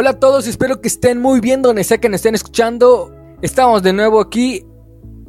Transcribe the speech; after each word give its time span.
Hola 0.00 0.10
a 0.10 0.20
todos, 0.20 0.46
espero 0.46 0.80
que 0.80 0.86
estén 0.86 1.20
muy 1.20 1.40
bien 1.40 1.60
donde 1.60 1.82
sea 1.82 1.98
que 1.98 2.08
nos 2.08 2.18
estén 2.18 2.36
escuchando. 2.36 3.12
Estamos 3.42 3.82
de 3.82 3.92
nuevo 3.92 4.20
aquí 4.20 4.64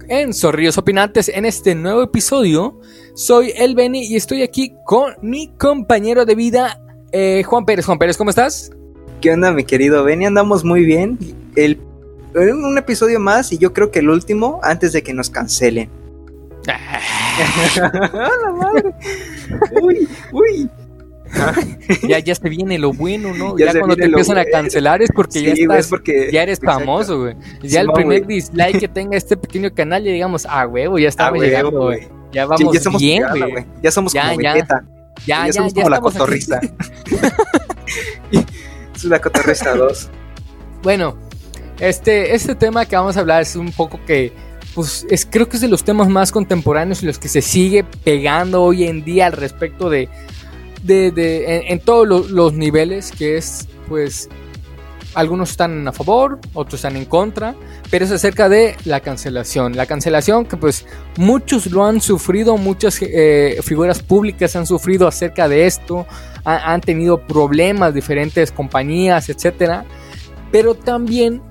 en 0.07 0.31
Zorrillos 0.31 0.77
Opinantes 0.77 1.27
en 1.27 1.45
este 1.45 1.73
nuevo 1.73 2.03
episodio. 2.03 2.79
Soy 3.15 3.51
el 3.57 3.73
Benny 3.73 4.05
y 4.05 4.15
estoy 4.15 4.43
aquí 4.43 4.75
con 4.85 5.15
mi 5.23 5.47
compañero 5.57 6.23
de 6.23 6.35
vida, 6.35 6.79
eh, 7.11 7.41
Juan 7.47 7.65
Pérez. 7.65 7.87
Juan 7.87 7.97
Pérez, 7.97 8.15
¿cómo 8.15 8.29
estás? 8.29 8.69
¿Qué 9.21 9.31
onda, 9.31 9.51
mi 9.51 9.63
querido 9.63 10.03
Benny? 10.03 10.27
Andamos 10.27 10.63
muy 10.63 10.85
bien. 10.85 11.17
El, 11.55 11.81
un 12.35 12.77
episodio 12.77 13.19
más 13.19 13.51
y 13.51 13.57
yo 13.57 13.73
creo 13.73 13.89
que 13.89 13.97
el 13.97 14.09
último 14.11 14.59
antes 14.61 14.93
de 14.93 15.01
que 15.01 15.15
nos 15.15 15.31
cancelen. 15.31 15.89
¡La 16.67 18.51
madre! 18.55 18.93
¡Uy! 19.81 20.07
¡Uy! 20.31 20.69
ya, 22.07 22.19
ya 22.19 22.35
se 22.35 22.49
viene 22.49 22.77
lo 22.79 22.93
bueno, 22.93 23.33
¿no? 23.33 23.57
Ya, 23.57 23.71
cuando 23.73 23.95
te 23.95 24.05
empiezan 24.05 24.37
a 24.37 24.45
cancelar 24.45 25.01
es 25.01 25.09
porque 25.13 25.41
ya 25.41 25.53
estás, 25.53 25.87
porque, 25.87 26.29
ya 26.31 26.43
eres 26.43 26.59
famoso, 26.59 27.19
güey. 27.19 27.35
Ya 27.61 27.81
el 27.81 27.91
primer 27.91 28.25
dislike 28.25 28.79
que 28.79 28.87
tenga 28.87 29.17
este 29.17 29.37
pequeño 29.37 29.73
canal, 29.73 30.03
ya 30.03 30.11
digamos, 30.11 30.45
ah, 30.49 30.67
huevo, 30.67 30.97
ya 30.99 31.09
estaba 31.09 31.37
llegando, 31.37 31.71
güey. 31.71 32.07
Ya 32.31 32.45
vamos 32.45 32.73
ya 32.73 32.79
somos 32.79 33.01
bien, 33.01 33.23
güey. 33.29 33.65
Ya 33.81 33.91
somos 33.91 34.13
como 34.13 34.37
Vegeta. 34.37 34.83
Ya, 35.25 35.45
ya, 35.47 35.53
somos 35.53 35.73
como 35.73 35.89
la 35.89 35.99
cotorrista. 35.99 36.61
es 38.31 39.03
una 39.03 39.19
cotorrista 39.19 39.75
2. 39.75 40.09
Bueno, 40.83 41.17
este, 41.79 42.35
este 42.35 42.55
tema 42.55 42.85
que 42.85 42.95
vamos 42.95 43.17
a 43.17 43.21
hablar 43.21 43.41
es 43.41 43.55
un 43.55 43.71
poco 43.71 43.99
que 44.05 44.31
pues 44.75 45.05
es, 45.09 45.25
creo 45.25 45.49
que 45.49 45.57
es 45.57 45.61
de 45.61 45.67
los 45.67 45.83
temas 45.83 46.07
más 46.07 46.31
contemporáneos 46.31 47.03
y 47.03 47.05
los 47.05 47.19
que 47.19 47.27
se 47.27 47.41
sigue 47.41 47.83
pegando 47.83 48.61
hoy 48.61 48.85
en 48.85 49.03
día 49.03 49.25
al 49.25 49.33
respecto 49.33 49.89
de 49.89 50.09
de, 50.83 51.63
en, 51.67 51.79
todos 51.79 52.29
los, 52.29 52.53
niveles, 52.53 53.11
que 53.11 53.37
es 53.37 53.67
pues 53.87 54.29
algunos 55.15 55.51
están 55.51 55.87
a 55.87 55.91
favor, 55.91 56.39
otros 56.53 56.75
están 56.75 56.95
en 56.95 57.05
contra, 57.05 57.55
pero 57.89 58.05
es 58.05 58.11
acerca 58.11 58.47
de 58.47 58.75
la 58.85 58.99
cancelación. 58.99 59.75
La 59.75 59.85
cancelación 59.85 60.45
que 60.45 60.57
pues 60.57 60.85
muchos 61.17 61.67
lo 61.67 61.85
han 61.85 61.99
sufrido, 61.99 62.57
muchas 62.57 62.99
eh, 63.01 63.59
figuras 63.63 64.01
públicas 64.01 64.55
han 64.55 64.67
sufrido 64.67 65.07
acerca 65.07 65.47
de 65.47 65.65
esto, 65.65 66.05
han 66.45 66.81
tenido 66.81 67.25
problemas, 67.25 67.93
diferentes 67.93 68.51
compañías, 68.51 69.29
etcétera. 69.29 69.85
Pero 70.51 70.75
también 70.75 71.41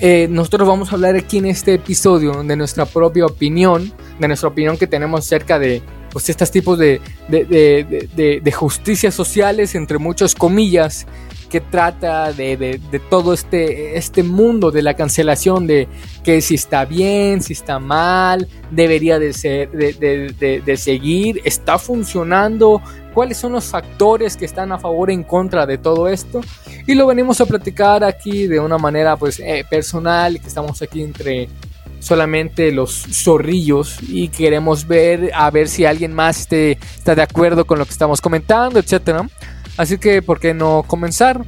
eh, 0.00 0.26
nosotros 0.28 0.66
vamos 0.66 0.90
a 0.90 0.96
hablar 0.96 1.14
aquí 1.14 1.38
en 1.38 1.46
este 1.46 1.74
episodio 1.74 2.42
de 2.42 2.56
nuestra 2.56 2.84
propia 2.84 3.26
opinión, 3.26 3.92
de 4.18 4.28
nuestra 4.28 4.48
opinión 4.48 4.76
que 4.76 4.86
tenemos 4.86 5.20
acerca 5.20 5.58
de 5.58 5.82
pues 6.14 6.28
estos 6.28 6.48
tipos 6.52 6.78
de, 6.78 7.00
de, 7.28 8.52
justicias 8.52 9.12
sociales, 9.12 9.74
entre 9.74 9.98
muchas 9.98 10.36
comillas, 10.36 11.08
que 11.50 11.60
trata 11.60 12.32
de, 12.32 12.80
todo 13.10 13.32
este, 13.34 13.98
este 13.98 14.22
mundo 14.22 14.70
de 14.70 14.82
la 14.82 14.94
cancelación, 14.94 15.66
de 15.66 15.88
que 16.22 16.40
si 16.40 16.54
está 16.54 16.84
bien, 16.84 17.42
si 17.42 17.52
está 17.54 17.80
mal, 17.80 18.46
debería 18.70 19.18
de, 19.18 19.32
ser, 19.32 19.72
de, 19.72 20.76
seguir, 20.76 21.40
está 21.44 21.80
funcionando, 21.80 22.80
cuáles 23.12 23.36
son 23.36 23.50
los 23.50 23.64
factores 23.64 24.36
que 24.36 24.44
están 24.44 24.70
a 24.70 24.78
favor 24.78 25.10
e 25.10 25.14
en 25.14 25.24
contra 25.24 25.66
de 25.66 25.78
todo 25.78 26.06
esto. 26.06 26.42
Y 26.86 26.94
lo 26.94 27.08
venimos 27.08 27.40
a 27.40 27.46
platicar 27.46 28.04
aquí 28.04 28.46
de 28.46 28.60
una 28.60 28.78
manera 28.78 29.16
pues 29.16 29.40
eh, 29.40 29.64
personal, 29.68 30.40
que 30.40 30.46
estamos 30.46 30.80
aquí 30.80 31.02
entre 31.02 31.48
solamente 32.04 32.70
los 32.70 33.06
zorrillos 33.10 33.96
y 34.02 34.28
queremos 34.28 34.86
ver 34.86 35.30
a 35.34 35.50
ver 35.50 35.68
si 35.68 35.86
alguien 35.86 36.12
más 36.12 36.40
esté, 36.40 36.72
está 36.96 37.14
de 37.14 37.22
acuerdo 37.22 37.64
con 37.64 37.78
lo 37.78 37.86
que 37.86 37.92
estamos 37.92 38.20
comentando, 38.20 38.78
etcétera. 38.78 39.26
Así 39.78 39.96
que, 39.96 40.20
¿por 40.20 40.38
qué 40.38 40.52
no 40.52 40.84
comenzar? 40.86 41.44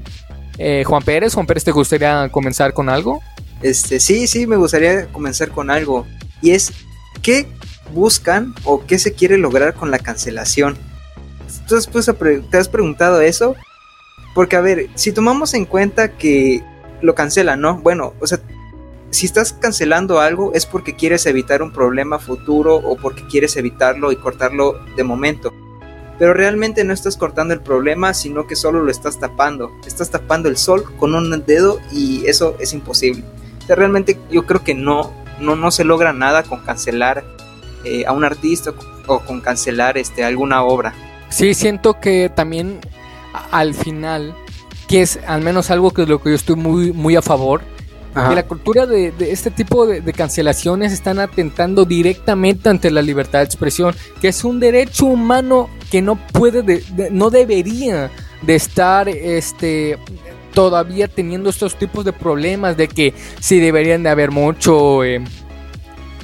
Eh, 0.56 0.82
Juan 0.86 1.02
Pérez, 1.02 1.34
Juan 1.34 1.46
Pérez, 1.46 1.62
¿te 1.64 1.72
gustaría 1.72 2.30
comenzar 2.30 2.72
con 2.72 2.88
algo? 2.88 3.20
Este, 3.60 4.00
sí, 4.00 4.26
sí, 4.26 4.46
me 4.46 4.56
gustaría 4.56 5.06
comenzar 5.08 5.50
con 5.50 5.70
algo. 5.70 6.06
Y 6.40 6.52
es, 6.52 6.72
¿qué 7.20 7.46
buscan 7.92 8.54
o 8.64 8.86
qué 8.86 8.98
se 8.98 9.12
quiere 9.12 9.36
lograr 9.36 9.74
con 9.74 9.90
la 9.90 9.98
cancelación? 9.98 10.78
¿Tú 11.68 11.76
te 12.50 12.56
has 12.56 12.68
preguntado 12.68 13.20
eso? 13.20 13.54
Porque, 14.34 14.56
a 14.56 14.62
ver, 14.62 14.88
si 14.94 15.12
tomamos 15.12 15.52
en 15.52 15.66
cuenta 15.66 16.16
que 16.16 16.62
lo 17.02 17.14
cancelan, 17.14 17.60
¿no? 17.60 17.78
Bueno, 17.78 18.14
o 18.20 18.26
sea, 18.26 18.40
si 19.16 19.24
estás 19.24 19.54
cancelando 19.54 20.20
algo 20.20 20.52
es 20.52 20.66
porque 20.66 20.94
quieres 20.94 21.24
evitar 21.24 21.62
un 21.62 21.72
problema 21.72 22.18
futuro 22.18 22.76
o 22.76 22.96
porque 22.98 23.26
quieres 23.26 23.56
evitarlo 23.56 24.12
y 24.12 24.16
cortarlo 24.16 24.78
de 24.94 25.04
momento. 25.04 25.54
Pero 26.18 26.34
realmente 26.34 26.84
no 26.84 26.92
estás 26.92 27.16
cortando 27.16 27.54
el 27.54 27.62
problema, 27.62 28.12
sino 28.12 28.46
que 28.46 28.56
solo 28.56 28.82
lo 28.82 28.90
estás 28.90 29.18
tapando. 29.18 29.72
Estás 29.86 30.10
tapando 30.10 30.50
el 30.50 30.58
sol 30.58 30.84
con 30.98 31.14
un 31.14 31.44
dedo 31.46 31.80
y 31.90 32.26
eso 32.26 32.56
es 32.60 32.74
imposible. 32.74 33.24
realmente 33.66 34.18
yo 34.30 34.44
creo 34.44 34.62
que 34.62 34.74
no, 34.74 35.10
no, 35.40 35.56
no 35.56 35.70
se 35.70 35.84
logra 35.84 36.12
nada 36.12 36.42
con 36.42 36.60
cancelar 36.60 37.24
eh, 37.84 38.04
a 38.04 38.12
un 38.12 38.22
artista 38.22 38.74
o 39.06 39.20
con 39.20 39.40
cancelar 39.40 39.96
este, 39.96 40.24
alguna 40.24 40.62
obra. 40.62 40.92
Sí, 41.30 41.54
siento 41.54 42.00
que 42.00 42.28
también 42.28 42.80
al 43.50 43.72
final, 43.72 44.34
que 44.88 45.00
es 45.00 45.18
al 45.26 45.40
menos 45.40 45.70
algo 45.70 45.90
que 45.92 46.02
es 46.02 46.08
lo 46.08 46.22
que 46.22 46.30
yo 46.30 46.36
estoy 46.36 46.56
muy, 46.56 46.92
muy 46.92 47.16
a 47.16 47.22
favor, 47.22 47.62
que 48.28 48.34
la 48.34 48.46
cultura 48.46 48.86
de, 48.86 49.12
este 49.20 49.50
tipo 49.50 49.86
de, 49.86 50.12
cancelaciones 50.12 50.92
están 50.92 51.18
atentando 51.18 51.84
directamente 51.84 52.68
ante 52.68 52.90
la 52.90 53.02
libertad 53.02 53.40
de 53.40 53.44
expresión, 53.44 53.94
que 54.20 54.28
es 54.28 54.44
un 54.44 54.58
derecho 54.58 55.06
humano 55.06 55.68
que 55.90 56.00
no 56.00 56.16
puede, 56.16 56.82
no 57.10 57.30
debería 57.30 58.10
de 58.42 58.54
estar 58.54 59.08
este, 59.08 59.98
todavía 60.54 61.08
teniendo 61.08 61.50
estos 61.50 61.76
tipos 61.76 62.04
de 62.04 62.12
problemas 62.12 62.76
de 62.76 62.88
que 62.88 63.12
si 63.40 63.60
deberían 63.60 64.02
de 64.02 64.08
haber 64.08 64.30
mucho... 64.30 65.04
Eh, 65.04 65.22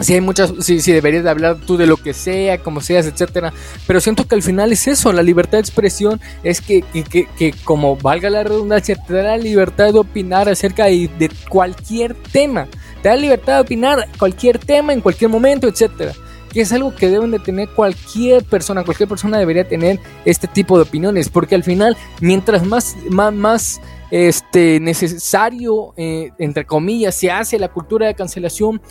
si 0.02 0.14
hay 0.14 0.20
muchas, 0.20 0.52
si, 0.60 0.80
si 0.80 0.92
deberías 0.92 1.24
de 1.24 1.30
hablar 1.30 1.56
tú 1.66 1.76
de 1.76 1.86
lo 1.86 1.96
que 1.96 2.14
sea, 2.14 2.58
como 2.58 2.80
seas, 2.80 3.06
etcétera. 3.06 3.52
Pero 3.86 4.00
siento 4.00 4.26
que 4.26 4.34
al 4.34 4.42
final 4.42 4.72
es 4.72 4.86
eso, 4.88 5.12
la 5.12 5.22
libertad 5.22 5.58
de 5.58 5.60
expresión 5.60 6.20
es 6.42 6.60
que, 6.60 6.82
que, 6.82 7.26
que, 7.36 7.54
como 7.64 7.96
valga 7.96 8.30
la 8.30 8.44
redundancia, 8.44 8.96
te 8.96 9.14
da 9.14 9.22
la 9.22 9.36
libertad 9.36 9.92
de 9.92 9.98
opinar 9.98 10.48
acerca 10.48 10.86
de, 10.86 11.10
de, 11.18 11.30
cualquier 11.48 12.14
tema. 12.14 12.66
Te 13.02 13.08
da 13.08 13.16
la 13.16 13.22
libertad 13.22 13.54
de 13.56 13.60
opinar 13.60 14.08
cualquier 14.18 14.58
tema 14.58 14.92
en 14.92 15.00
cualquier 15.00 15.30
momento, 15.30 15.68
etcétera. 15.68 16.12
Que 16.52 16.60
es 16.60 16.72
algo 16.72 16.94
que 16.94 17.08
deben 17.08 17.30
de 17.30 17.38
tener 17.38 17.68
cualquier 17.70 18.44
persona, 18.44 18.84
cualquier 18.84 19.08
persona 19.08 19.38
debería 19.38 19.66
tener 19.66 19.98
este 20.24 20.46
tipo 20.46 20.76
de 20.76 20.82
opiniones, 20.82 21.30
porque 21.30 21.54
al 21.54 21.64
final, 21.64 21.96
mientras 22.20 22.66
más, 22.66 22.94
más, 23.08 23.32
más 23.32 23.80
este, 24.12 24.78
necesario, 24.78 25.94
eh, 25.96 26.32
entre 26.38 26.66
comillas, 26.66 27.14
se 27.14 27.30
hace 27.30 27.58
la 27.58 27.68
cultura 27.68 28.06
de 28.06 28.14
cancelación, 28.14 28.82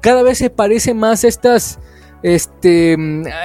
cada 0.00 0.22
vez 0.22 0.38
se 0.38 0.50
parece 0.50 0.94
más 0.94 1.24
a 1.24 1.28
estas, 1.28 1.78
este, 2.22 2.96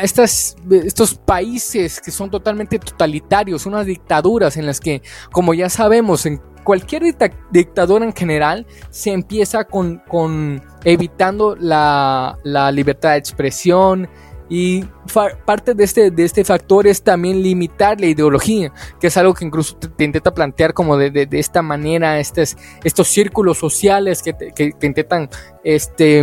estas, 0.02 0.56
estos 0.70 1.16
países 1.16 2.02
que 2.02 2.12
son 2.12 2.30
totalmente 2.30 2.80
totalitarios, 2.80 3.66
unas 3.66 3.86
dictaduras 3.86 4.58
en 4.58 4.66
las 4.66 4.80
que, 4.80 5.02
como 5.32 5.54
ya 5.54 5.70
sabemos, 5.70 6.26
en 6.26 6.42
cualquier 6.64 7.04
dictadura 7.52 8.04
en 8.04 8.14
general 8.14 8.66
se 8.90 9.12
empieza 9.12 9.64
con, 9.66 10.02
con 10.08 10.62
evitando 10.84 11.56
la, 11.56 12.38
la, 12.44 12.72
libertad 12.72 13.12
de 13.12 13.18
expresión 13.18 14.10
y 14.50 14.84
parte 15.46 15.74
de 15.74 15.84
este, 15.84 16.12
de 16.12 16.24
este 16.24 16.46
factor 16.46 16.86
es 16.86 17.02
también 17.02 17.42
limitar 17.42 18.00
la 18.00 18.06
ideología, 18.06 18.72
que 19.00 19.08
es 19.08 19.18
algo 19.18 19.34
que 19.34 19.46
incluso 19.46 19.76
te, 19.76 20.04
intenta 20.04 20.34
plantear 20.34 20.74
como 20.74 20.98
de, 20.98 21.10
de, 21.10 21.40
esta 21.40 21.62
manera, 21.62 22.20
estos, 22.20 22.56
círculos 23.04 23.58
sociales 23.58 24.22
que, 24.22 24.36
que, 24.54 24.76
intentan 24.86 25.30
este, 25.64 26.20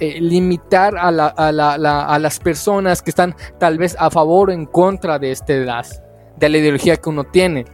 eh, 0.00 0.20
limitar 0.20 0.96
a, 0.96 1.12
la, 1.12 1.28
a, 1.28 1.52
la, 1.52 1.74
a, 2.06 2.18
las 2.18 2.40
personas 2.40 3.02
que 3.02 3.10
están 3.10 3.36
tal 3.60 3.78
vez 3.78 3.94
a 3.98 4.10
favor 4.10 4.50
o 4.50 4.52
en 4.52 4.66
contra 4.66 5.20
de, 5.20 5.30
este, 5.30 5.64
las, 5.64 6.02
de 6.36 6.48
la 6.48 6.58
ideología 6.58 6.96
que 6.96 7.08
uno 7.08 7.22
tiene. 7.24 7.66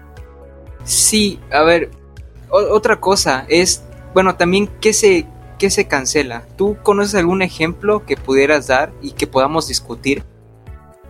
Sí, 0.84 1.40
a 1.50 1.62
ver, 1.62 1.90
otra 2.50 3.00
cosa 3.00 3.46
es, 3.48 3.82
bueno, 4.12 4.36
también 4.36 4.68
qué 4.80 4.92
se, 4.92 5.26
qué 5.60 5.70
se 5.70 5.86
cancela? 5.86 6.42
¿Tú 6.56 6.78
conoces 6.82 7.14
algún 7.14 7.42
ejemplo 7.42 8.04
que 8.06 8.16
pudieras 8.16 8.66
dar 8.66 8.92
y 9.02 9.12
que 9.12 9.26
podamos 9.26 9.68
discutir? 9.68 10.24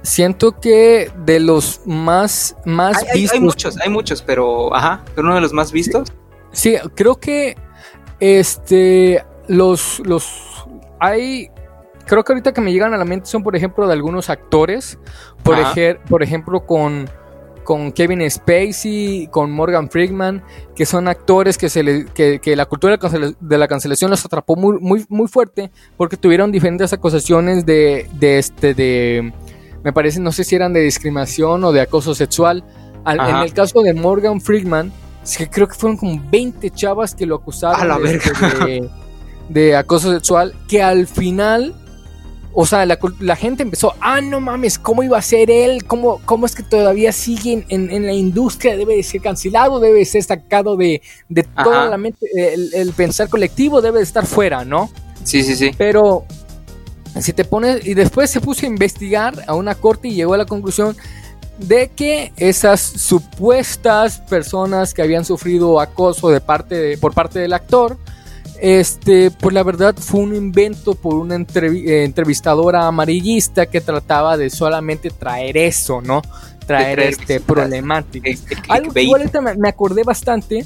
Siento 0.03 0.59
que 0.61 1.11
de 1.25 1.39
los 1.39 1.83
más, 1.87 2.57
más 2.65 3.07
vistos. 3.15 3.35
Hay, 3.35 3.41
muchos, 3.41 3.81
hay 3.81 3.89
muchos, 3.89 4.23
pero 4.23 4.75
ajá, 4.75 5.05
pero 5.15 5.29
uno 5.29 5.37
de 5.37 5.41
los 5.41 5.53
más 5.53 5.71
vistos. 5.71 6.09
Sí, 6.53 6.77
creo 6.97 7.15
que 7.15 7.57
este 8.19 9.25
los 9.47 10.01
los 10.01 10.67
hay 10.99 11.49
creo 12.07 12.25
que 12.25 12.33
ahorita 12.33 12.53
que 12.53 12.61
me 12.61 12.73
llegan 12.73 12.93
a 12.93 12.97
la 12.97 13.05
mente 13.05 13.27
son 13.27 13.45
por 13.45 13.55
ejemplo 13.55 13.87
de 13.87 13.93
algunos 13.93 14.31
actores, 14.31 14.99
por, 15.45 15.59
por 16.09 16.23
ejemplo 16.25 16.67
con 16.67 17.09
con 17.71 17.93
Kevin 17.93 18.29
Spacey, 18.29 19.29
con 19.31 19.53
Morgan 19.53 19.89
Freeman, 19.89 20.43
que 20.75 20.85
son 20.85 21.07
actores 21.07 21.57
que, 21.57 21.69
se 21.69 21.85
le, 21.85 22.05
que, 22.07 22.41
la 22.57 22.67
cultura 22.67 22.99
de 23.39 23.59
la 23.59 23.69
cancelación 23.69 24.11
los 24.11 24.25
atrapó 24.25 24.57
muy, 24.57 24.81
muy, 24.81 25.07
muy 25.09 25.29
fuerte 25.29 25.71
porque 25.97 26.17
tuvieron 26.17 26.51
diferentes 26.51 26.93
acusaciones 26.93 27.65
de, 27.65 28.09
de, 28.15 28.41
este, 28.41 28.75
de, 28.75 29.33
me 29.85 29.93
parece, 29.93 30.19
no 30.19 30.33
sé 30.33 30.43
si 30.43 30.57
eran 30.57 30.73
de 30.73 30.81
discriminación 30.81 31.63
o 31.63 31.71
de 31.71 31.81
acoso 31.81 32.13
sexual. 32.13 32.65
en 33.07 33.37
el 33.37 33.53
caso 33.53 33.83
de 33.83 33.95
Morgan 33.95 34.41
Freeman, 34.41 34.93
creo 35.53 35.69
que 35.69 35.75
fueron 35.75 35.97
como 35.97 36.21
20 36.29 36.71
chavas 36.71 37.15
que 37.15 37.25
lo 37.25 37.37
acusaron 37.37 37.81
A 37.81 37.85
la 37.85 37.99
de, 37.99 38.03
verga. 38.03 38.65
de- 38.67 38.91
de 39.49 39.77
acoso 39.77 40.13
sexual, 40.13 40.55
que 40.69 40.83
al 40.83 41.07
final, 41.07 41.73
o 42.53 42.67
sea, 42.67 42.85
la, 42.85 43.37
gente 43.37 43.63
empezó, 43.63 43.95
ah, 44.01 44.21
no 44.21 44.41
mames, 44.41 44.79
¿cómo 44.79 45.03
iba 45.03 45.17
a 45.17 45.23
ser 45.23 45.51
él? 45.51 45.85
¿Cómo, 45.85 46.21
cómo 46.25 46.47
es 46.47 46.55
que 46.55 46.63
todavía 46.63 47.13
sigue 47.13 47.65
en, 47.69 48.07
la 48.07 48.13
industria? 48.13 48.77
Debe 48.77 48.97
de 48.97 49.03
ser 49.03 49.21
cancelado, 49.21 49.79
debe 49.79 50.01
de 50.01 50.05
ser 50.05 50.23
sacado 50.23 50.77
de, 50.77 51.01
de 51.29 51.45
toda 51.45 51.87
la 51.87 51.97
mente, 51.97 52.27
el, 52.35 52.75
el 52.75 52.93
pensar 52.93 53.29
colectivo 53.29 53.81
debe 53.81 53.99
de 53.99 54.05
estar 54.05 54.27
fuera, 54.27 54.65
¿no? 54.65 54.91
Sí, 55.23 55.45
sí, 55.45 55.55
sí. 55.55 55.71
Pero 55.79 56.25
si 57.21 57.33
te 57.33 57.45
pones 57.45 57.87
y 57.87 57.95
después 57.95 58.31
se 58.31 58.41
puso 58.41 58.67
a 58.67 58.69
investigar 58.69 59.45
a 59.47 59.55
una 59.55 59.75
corte 59.75 60.09
y 60.09 60.15
llegó 60.15 60.35
a 60.35 60.39
la 60.39 60.47
conclusión 60.47 60.97
de 61.59 61.89
que 61.89 62.33
esas 62.37 62.81
supuestas 62.81 64.19
personas 64.19 64.95
que 64.95 65.03
habían 65.03 65.25
sufrido 65.25 65.81
acoso 65.81 66.31
de 66.31 66.41
parte 66.41 66.75
de- 66.75 66.99
por 66.99 67.13
parte 67.13 67.39
del 67.39 67.53
actor, 67.53 67.99
este, 68.61 69.31
pues 69.31 69.55
la 69.55 69.63
verdad 69.63 69.95
fue 69.99 70.21
un 70.21 70.35
invento 70.35 70.95
por 70.95 71.15
una 71.15 71.35
entrevi- 71.37 71.87
eh, 71.89 72.05
entrevistadora 72.05 72.87
amarillista 72.87 73.67
que 73.67 73.81
trataba 73.81 74.37
de 74.37 74.51
solamente 74.51 75.11
traer 75.11 75.57
eso, 75.57 76.01
¿no? 76.03 76.23
Traer, 76.67 76.95
traer 76.97 77.01
este 77.01 77.41
problemática. 77.41 78.29
El- 78.29 78.37
el 78.51 78.59
Algo 78.69 78.93
que 78.93 79.03
igual 79.03 79.31
me, 79.59 79.69
acordé 79.69 80.05
bastante 80.05 80.65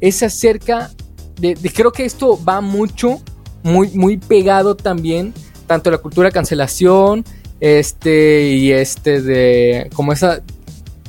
es 0.00 0.22
acerca 0.22 0.90
de, 1.38 1.54
de- 1.54 1.70
creo 1.70 1.92
que 1.92 2.04
esto 2.04 2.38
va 2.42 2.60
mucho, 2.60 3.20
muy, 3.62 3.90
muy 3.90 4.16
pegado 4.16 4.74
también, 4.74 5.34
tanto 5.66 5.90
la 5.90 5.98
cultura 5.98 6.28
de 6.28 6.32
cancelación, 6.32 7.24
este, 7.60 8.50
y 8.52 8.72
este 8.72 9.20
de 9.20 9.90
como 9.94 10.12
esa 10.12 10.42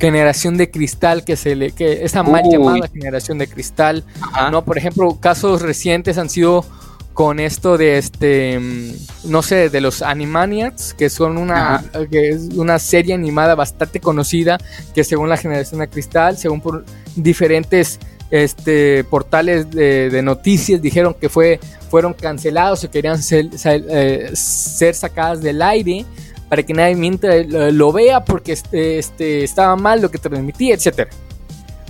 generación 0.00 0.56
de 0.56 0.70
cristal 0.70 1.24
que 1.24 1.36
se 1.36 1.54
le, 1.54 1.72
que 1.72 2.04
esa 2.04 2.22
mal 2.22 2.42
Uy. 2.44 2.52
llamada 2.52 2.88
generación 2.88 3.38
de 3.38 3.46
cristal, 3.46 4.04
Ajá. 4.20 4.50
¿no? 4.50 4.64
Por 4.64 4.78
ejemplo, 4.78 5.18
casos 5.20 5.60
recientes 5.62 6.16
han 6.16 6.30
sido 6.30 6.64
con 7.12 7.38
esto 7.38 7.76
de 7.76 7.98
este 7.98 8.58
mm, 8.58 9.30
no 9.30 9.42
sé 9.42 9.68
de 9.68 9.80
los 9.80 10.00
Animaniacs 10.00 10.94
que 10.94 11.10
son 11.10 11.36
una 11.36 11.84
que 12.10 12.30
es 12.30 12.48
una 12.54 12.78
serie 12.78 13.14
animada 13.14 13.56
bastante 13.56 14.00
conocida 14.00 14.58
que 14.94 15.02
según 15.02 15.28
la 15.28 15.36
generación 15.36 15.80
de 15.80 15.88
cristal 15.88 16.38
según 16.38 16.60
por 16.60 16.84
diferentes 17.16 17.98
este 18.30 19.02
portales 19.04 19.70
de, 19.70 20.08
de 20.08 20.22
noticias 20.22 20.80
dijeron 20.80 21.12
que 21.12 21.28
fue 21.28 21.58
fueron 21.90 22.14
cancelados 22.14 22.84
o 22.84 22.90
querían 22.90 23.20
ser, 23.20 23.58
ser, 23.58 23.84
eh, 23.90 24.30
ser 24.34 24.94
sacadas 24.94 25.42
del 25.42 25.60
aire 25.60 26.06
para 26.50 26.62
que 26.62 26.74
nadie 26.74 26.94
mientras 26.96 27.46
lo, 27.48 27.92
vea 27.92 28.22
porque 28.22 28.52
este, 28.52 28.98
este 28.98 29.44
estaba 29.44 29.74
mal 29.76 30.02
lo 30.02 30.10
que 30.10 30.18
transmitía 30.18 30.74
etcétera 30.74 31.10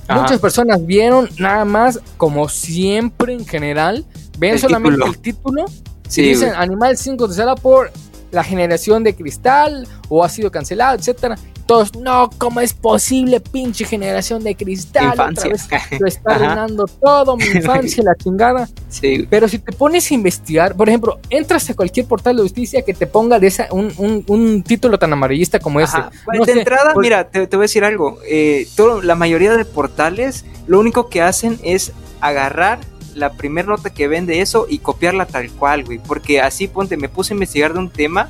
Ajá. 0.07 0.23
Muchas 0.23 0.41
personas 0.41 0.85
vieron 0.85 1.29
nada 1.39 1.65
más, 1.65 2.01
como 2.17 2.49
siempre 2.49 3.33
en 3.33 3.47
general, 3.47 4.05
ven 4.39 4.55
El 4.55 4.59
solamente 4.59 4.97
título. 4.97 5.13
el 5.13 5.19
título 5.21 5.65
Sí, 6.09 6.23
y 6.23 6.29
dicen. 6.31 6.53
Animal 6.57 6.97
5 6.97 7.27
cancelado 7.27 7.57
por 7.57 7.93
la 8.31 8.45
generación 8.45 9.03
de 9.05 9.15
cristal 9.15 9.87
o 10.09 10.23
ha 10.25 10.29
sido 10.29 10.51
cancelado, 10.51 10.97
etcétera. 10.97 11.37
Todos, 11.67 11.95
no, 11.95 12.31
¿cómo 12.37 12.61
es 12.61 12.73
posible, 12.75 13.39
pinche 13.39 13.85
generación 13.85 14.43
de 14.43 14.57
cristal? 14.57 15.11
Otra 15.13 15.29
Infancia. 15.31 15.51
vez 15.51 15.69
lo 16.01 16.07
está 16.09 16.35
arruinando 16.35 16.87
todo, 16.87 17.37
mi 17.37 17.45
infancia, 17.45 18.03
la 18.03 18.17
chingada. 18.17 18.69
Sí. 18.89 19.25
Pero 19.31 19.47
si 19.47 19.61
te 19.61 19.71
pones 19.73 20.11
a 20.11 20.15
investigar, 20.15 20.75
por 20.75 20.89
ejemplo, 20.89 21.21
entras 21.31 21.71
a 21.71 21.75
cualquier 21.75 22.07
portal 22.07 22.35
de 22.37 22.43
justicia 22.43 22.83
que 22.83 22.93
te 22.93 23.07
ponga 23.07 23.39
de 23.39 23.47
esa, 23.47 23.69
un, 23.71 23.93
un- 23.99 24.25
un 24.27 24.63
título 24.65 24.99
tan 24.99 25.13
amarillista 25.13 25.61
como 25.61 25.79
ese. 25.79 25.97
Ajá. 25.97 26.11
Pues, 26.25 26.41
No 26.41 26.45
de 26.45 26.53
sé, 26.55 26.59
entrada, 26.59 26.93
mira, 26.97 27.29
te, 27.31 27.47
te 27.47 27.57
voy 27.57 27.63
a 27.63 27.67
decir 27.67 27.85
algo. 27.85 28.19
Eh, 28.29 28.67
todo, 28.75 29.01
la 29.01 29.15
mayoría 29.15 29.57
de 29.57 29.65
portales, 29.65 30.45
lo 30.67 30.81
único 30.81 31.09
que 31.09 31.23
hacen 31.23 31.57
es 31.63 31.93
agarrar 32.21 32.81
la 33.15 33.33
primera 33.33 33.69
nota 33.69 33.91
que 33.91 34.09
ven 34.09 34.27
de 34.27 34.41
eso 34.41 34.67
y 34.69 34.79
copiarla 34.79 35.27
tal 35.27 35.51
cual, 35.51 35.85
güey. 35.85 35.99
Porque 35.99 36.41
así, 36.41 36.69
ponte, 36.69 36.97
me 36.97 37.09
puse 37.09 37.33
a 37.33 37.37
investigar 37.37 37.73
de 37.73 37.79
un 37.79 37.91
tema 37.91 38.29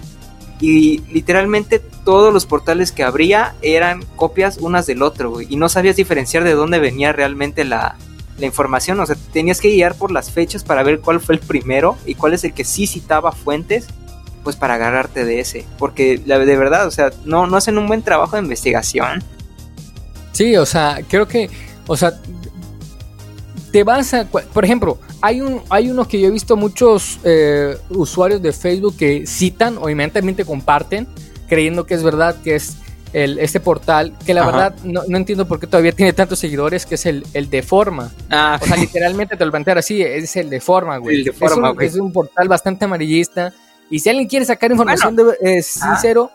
y 0.60 0.98
literalmente 1.10 1.78
todos 1.78 2.32
los 2.32 2.46
portales 2.46 2.92
que 2.92 3.02
abría 3.02 3.54
eran 3.62 4.04
copias 4.16 4.58
unas 4.58 4.86
del 4.86 5.02
otro, 5.02 5.30
güey. 5.30 5.46
Y 5.48 5.56
no 5.56 5.68
sabías 5.68 5.96
diferenciar 5.96 6.44
de 6.44 6.54
dónde 6.54 6.78
venía 6.78 7.12
realmente 7.12 7.64
la, 7.64 7.96
la 8.38 8.46
información. 8.46 9.00
O 9.00 9.06
sea, 9.06 9.16
tenías 9.32 9.60
que 9.60 9.70
guiar 9.70 9.94
por 9.94 10.10
las 10.10 10.30
fechas 10.30 10.64
para 10.64 10.82
ver 10.82 11.00
cuál 11.00 11.20
fue 11.20 11.36
el 11.36 11.40
primero 11.40 11.96
y 12.04 12.14
cuál 12.14 12.34
es 12.34 12.44
el 12.44 12.52
que 12.52 12.64
sí 12.64 12.86
citaba 12.86 13.32
fuentes 13.32 13.86
pues 14.42 14.56
para 14.56 14.74
agarrarte 14.74 15.24
de 15.24 15.40
ese. 15.40 15.64
Porque 15.78 16.18
de 16.18 16.56
verdad, 16.56 16.86
o 16.86 16.90
sea, 16.90 17.10
no, 17.24 17.46
no 17.46 17.56
hacen 17.56 17.78
un 17.78 17.86
buen 17.86 18.02
trabajo 18.02 18.36
de 18.36 18.42
investigación. 18.42 19.22
Sí, 20.32 20.56
o 20.56 20.66
sea, 20.66 21.00
creo 21.08 21.26
que, 21.26 21.50
o 21.86 21.96
sea, 21.96 22.20
te 23.72 23.84
vas 23.84 24.12
a, 24.14 24.24
por 24.26 24.64
ejemplo, 24.64 24.98
hay 25.20 25.40
un, 25.40 25.62
hay 25.70 25.90
uno 25.90 26.06
que 26.06 26.20
yo 26.20 26.28
he 26.28 26.30
visto 26.30 26.56
muchos 26.56 27.18
eh, 27.24 27.76
usuarios 27.90 28.42
de 28.42 28.52
Facebook 28.52 28.96
que 28.96 29.26
citan 29.26 29.78
o 29.78 29.88
inmediatamente 29.88 30.44
comparten, 30.44 31.06
creyendo 31.48 31.86
que 31.86 31.94
es 31.94 32.02
verdad, 32.02 32.36
que 32.42 32.56
es 32.56 32.76
el, 33.12 33.38
este 33.38 33.58
portal, 33.60 34.12
que 34.24 34.34
la 34.34 34.42
Ajá. 34.42 34.50
verdad 34.50 34.74
no, 34.84 35.02
no 35.08 35.16
entiendo 35.16 35.46
por 35.46 35.58
qué 35.60 35.66
todavía 35.66 35.92
tiene 35.92 36.12
tantos 36.12 36.38
seguidores, 36.38 36.86
que 36.86 36.94
es 36.96 37.06
el, 37.06 37.24
el 37.34 37.50
Deforma. 37.50 38.12
Ah, 38.30 38.58
O 38.62 38.66
sea, 38.66 38.76
literalmente 38.76 39.36
te 39.36 39.44
lo 39.44 39.50
plantear 39.50 39.78
así, 39.78 40.00
es 40.02 40.36
el 40.36 40.48
Deforma, 40.50 40.98
güey. 40.98 41.16
El 41.18 41.24
Deforma, 41.24 41.68
es, 41.68 41.70
un, 41.70 41.74
güey. 41.76 41.88
es 41.88 41.94
un 41.96 42.12
portal 42.12 42.48
bastante 42.48 42.84
amarillista. 42.84 43.52
Y 43.90 43.98
si 43.98 44.08
alguien 44.08 44.28
quiere 44.28 44.44
sacar 44.44 44.70
información 44.70 45.16
de, 45.16 45.24
eh, 45.42 45.62
sincero, 45.62 46.30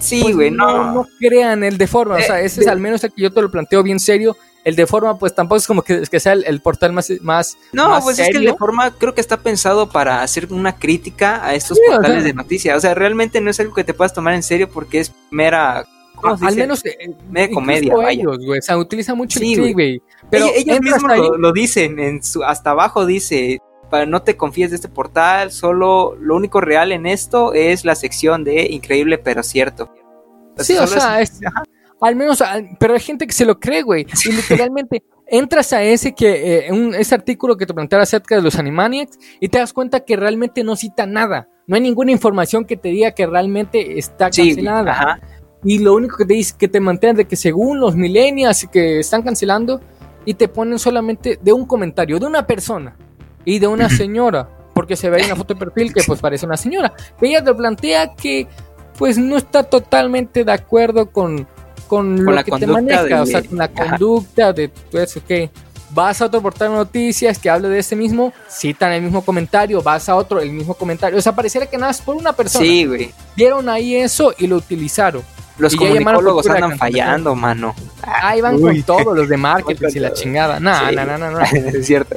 sí, 0.00 0.20
pues 0.22 0.34
güey, 0.34 0.50
no, 0.50 0.66
no. 0.86 0.94
no 0.94 1.06
crean 1.20 1.62
el 1.62 1.78
de 1.78 1.86
forma. 1.86 2.16
o 2.16 2.20
sea, 2.20 2.40
Eh, 2.40 2.46
ese 2.46 2.60
es 2.60 2.66
de- 2.66 2.72
al 2.72 2.80
menos 2.80 3.04
el 3.04 3.12
que 3.12 3.22
yo 3.22 3.32
te 3.32 3.40
lo 3.40 3.48
planteo 3.50 3.82
bien 3.84 4.00
serio. 4.00 4.36
El 4.66 4.74
de 4.76 4.86
forma, 4.86 5.16
pues 5.18 5.32
tampoco 5.34 5.56
es 5.58 5.66
como 5.66 5.82
que, 5.82 6.02
que 6.10 6.18
sea 6.20 6.32
el, 6.32 6.44
el 6.44 6.60
portal 6.60 6.92
más, 6.92 7.10
más, 7.22 7.56
No, 7.72 7.88
más 7.88 8.02
pues 8.04 8.18
es 8.18 8.28
que 8.30 8.38
el 8.38 8.44
de 8.46 8.54
forma 8.54 8.90
creo 8.90 9.14
que 9.14 9.20
está 9.20 9.36
pensado 9.38 9.88
para 9.88 10.22
hacer 10.22 10.48
una 10.52 10.76
crítica 10.76 11.42
a 11.46 11.54
estos 11.54 11.78
Sí, 11.78 11.84
o 11.88 11.92
portales 11.92 12.18
sea. 12.24 12.26
de 12.26 12.34
noticias. 12.34 12.76
O 12.76 12.80
sea, 12.80 12.92
realmente 12.94 13.40
no 13.40 13.48
es 13.50 13.60
algo 13.60 13.72
que 13.74 13.84
te 13.84 13.94
puedas 13.94 14.12
tomar 14.12 14.34
en 14.34 14.42
serio 14.42 14.68
porque 14.68 14.98
es 14.98 15.12
mera. 15.30 15.86
¿cómo 16.16 16.36
se 16.36 16.44
al 16.46 16.50
dice? 16.50 16.60
menos 16.62 16.82
eh, 16.84 17.50
comedia, 17.52 17.94
ellos, 18.10 18.38
güey. 18.44 18.58
O 18.58 18.62
sea, 18.62 18.76
utiliza 18.78 19.14
mucho 19.14 19.38
Sí, 19.38 19.52
el 19.54 19.72
güey. 19.72 20.02
Pero 20.30 20.46
Ellos- 20.46 20.56
ellos 20.56 20.80
mismos 20.80 21.16
lo, 21.16 21.38
lo 21.38 21.52
dicen 21.52 21.98
en 22.00 22.22
su 22.22 22.42
hasta 22.42 22.70
abajo 22.70 23.06
dice 23.06 23.60
para 23.90 24.04
no 24.04 24.22
te 24.22 24.36
confíes 24.36 24.70
de 24.70 24.76
este 24.76 24.88
portal 24.88 25.52
solo 25.52 26.16
lo 26.20 26.34
único 26.34 26.60
real 26.60 26.90
en 26.90 27.06
esto 27.06 27.54
es 27.54 27.84
la 27.84 27.94
sección 27.94 28.42
de 28.42 28.62
increíble 28.68 29.16
pero 29.18 29.44
cierto 29.44 29.94
Sí, 30.58 30.76
o 30.76 30.86
sea, 30.88 31.20
es- 31.20 31.38
al 32.00 32.16
menos, 32.16 32.40
al- 32.42 32.70
pero 32.78 32.94
hay 32.94 33.00
gente 33.00 33.26
que 33.26 33.32
se 33.32 33.44
lo 33.44 33.58
cree, 33.58 33.82
güey. 33.82 34.06
Y 34.24 34.32
literalmente 34.32 35.02
entras 35.28 35.72
a 35.72 35.82
ese 35.82 36.14
que 36.14 36.66
eh, 36.68 36.72
un- 36.72 36.94
ese 36.94 37.14
artículo 37.14 37.56
que 37.56 37.66
te 37.66 37.74
planteaba 37.74 38.02
acerca 38.04 38.36
de 38.36 38.42
los 38.42 38.58
Animaniacs 38.58 39.18
y 39.40 39.48
te 39.48 39.58
das 39.58 39.72
cuenta 39.72 40.00
que 40.00 40.16
realmente 40.16 40.62
no 40.64 40.76
cita 40.76 41.06
nada. 41.06 41.48
No 41.66 41.74
hay 41.76 41.82
ninguna 41.82 42.12
información 42.12 42.64
que 42.64 42.76
te 42.76 42.90
diga 42.90 43.10
que 43.12 43.26
realmente 43.26 43.98
está 43.98 44.30
Sí, 44.32 44.48
cancelada. 44.50 44.92
ajá. 44.92 45.20
Y 45.64 45.78
lo 45.80 45.94
único 45.94 46.16
que 46.18 46.24
te 46.26 46.34
dice 46.34 46.54
que 46.56 46.68
te 46.68 46.78
mantiene 46.78 47.16
de 47.16 47.24
que 47.24 47.34
según 47.34 47.80
los 47.80 47.96
millennials 47.96 48.68
que 48.70 49.00
están 49.00 49.22
cancelando 49.22 49.80
y 50.24 50.34
te 50.34 50.46
ponen 50.46 50.78
solamente 50.78 51.38
de 51.42 51.52
un 51.52 51.66
comentario 51.66 52.20
de 52.20 52.26
una 52.26 52.46
persona 52.46 52.96
y 53.44 53.58
de 53.58 53.66
una 53.66 53.88
señora, 53.88 54.48
porque 54.74 54.94
se 54.94 55.08
ve 55.10 55.16
ahí 55.16 55.22
en 55.24 55.30
la 55.30 55.36
foto 55.36 55.54
de 55.54 55.60
perfil 55.60 55.92
que 55.92 56.02
pues 56.06 56.20
parece 56.20 56.46
una 56.46 56.56
señora. 56.56 56.92
Ella 57.20 57.42
te 57.42 57.52
plantea 57.54 58.14
que 58.14 58.46
pues 58.96 59.18
no 59.18 59.36
está 59.36 59.64
totalmente 59.64 60.44
de 60.44 60.52
acuerdo 60.52 61.10
con, 61.10 61.48
con, 61.86 62.24
lo 62.24 62.32
la 62.32 62.42
que 62.44 62.50
te 62.52 62.66
conducta 62.66 62.72
maneja, 62.72 63.02
de- 63.04 63.14
o 63.14 63.26
sea, 63.26 63.42
con 63.42 63.58
la 63.58 63.64
Ajá. 63.64 63.74
conducta 63.74 64.52
de 64.52 64.68
pues 64.90 65.16
ok. 65.16 65.50
Vas 65.90 66.20
a 66.20 66.26
otro 66.26 66.42
portal 66.42 66.70
de 66.70 66.74
noticias 66.76 67.38
que 67.38 67.48
hable 67.48 67.68
de 67.68 67.78
ese 67.78 67.94
mismo, 67.96 68.32
citan 68.50 68.92
el 68.92 69.02
mismo 69.02 69.24
comentario, 69.24 69.80
vas 69.82 70.08
a 70.08 70.16
otro, 70.16 70.40
el 70.40 70.50
mismo 70.50 70.74
comentario. 70.74 71.16
O 71.18 71.22
sea, 71.22 71.32
pareciera 71.32 71.66
que 71.66 71.78
nada 71.78 71.92
es 71.92 72.00
por 72.00 72.16
una 72.16 72.32
persona. 72.32 72.64
sí 72.64 72.84
güey 72.86 73.12
Vieron 73.36 73.68
ahí 73.68 73.94
eso 73.94 74.34
y 74.36 74.46
lo 74.48 74.56
utilizaron. 74.56 75.22
los 75.58 75.72
Y 75.72 75.76
comunicólogos 75.78 76.46
andan 76.48 76.76
fallando 76.76 77.34
mano 77.34 77.74
Ahí 78.02 78.40
van 78.42 78.56
Uy. 78.56 78.82
con 78.84 78.98
todos 78.98 79.16
los 79.16 79.28
de 79.28 79.36
marketing 79.38 79.80
con 79.86 79.96
y 79.96 80.00
la 80.00 80.12
chingada. 80.12 80.60
No, 80.60 80.74
Sí. 80.88 80.94
no, 80.96 81.04
no, 81.06 81.16
no, 81.18 81.30
no. 81.30 81.40
es 81.52 81.86
cierto 81.86 82.16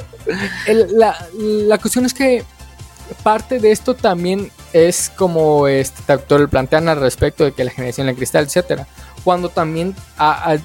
El- 0.66 0.88
la, 0.98 1.16
la 1.38 1.78
cuestión 1.78 2.04
es 2.04 2.12
que 2.12 2.44
parte 3.22 3.60
de 3.60 3.70
esto 3.72 3.94
también 3.94 4.50
es 4.72 5.10
como 5.16 5.68
este 5.68 6.12
autor 6.12 6.48
plantean 6.48 6.88
al 6.88 7.00
respecto 7.00 7.44
de 7.44 7.52
que 7.52 7.64
la 7.64 7.70
generación 7.70 8.08
de 8.08 8.14
cristal, 8.14 8.44
etcétera. 8.44 8.86
Cuando 9.24 9.48
también 9.48 9.94
a- 10.16 10.52
a- 10.52 10.58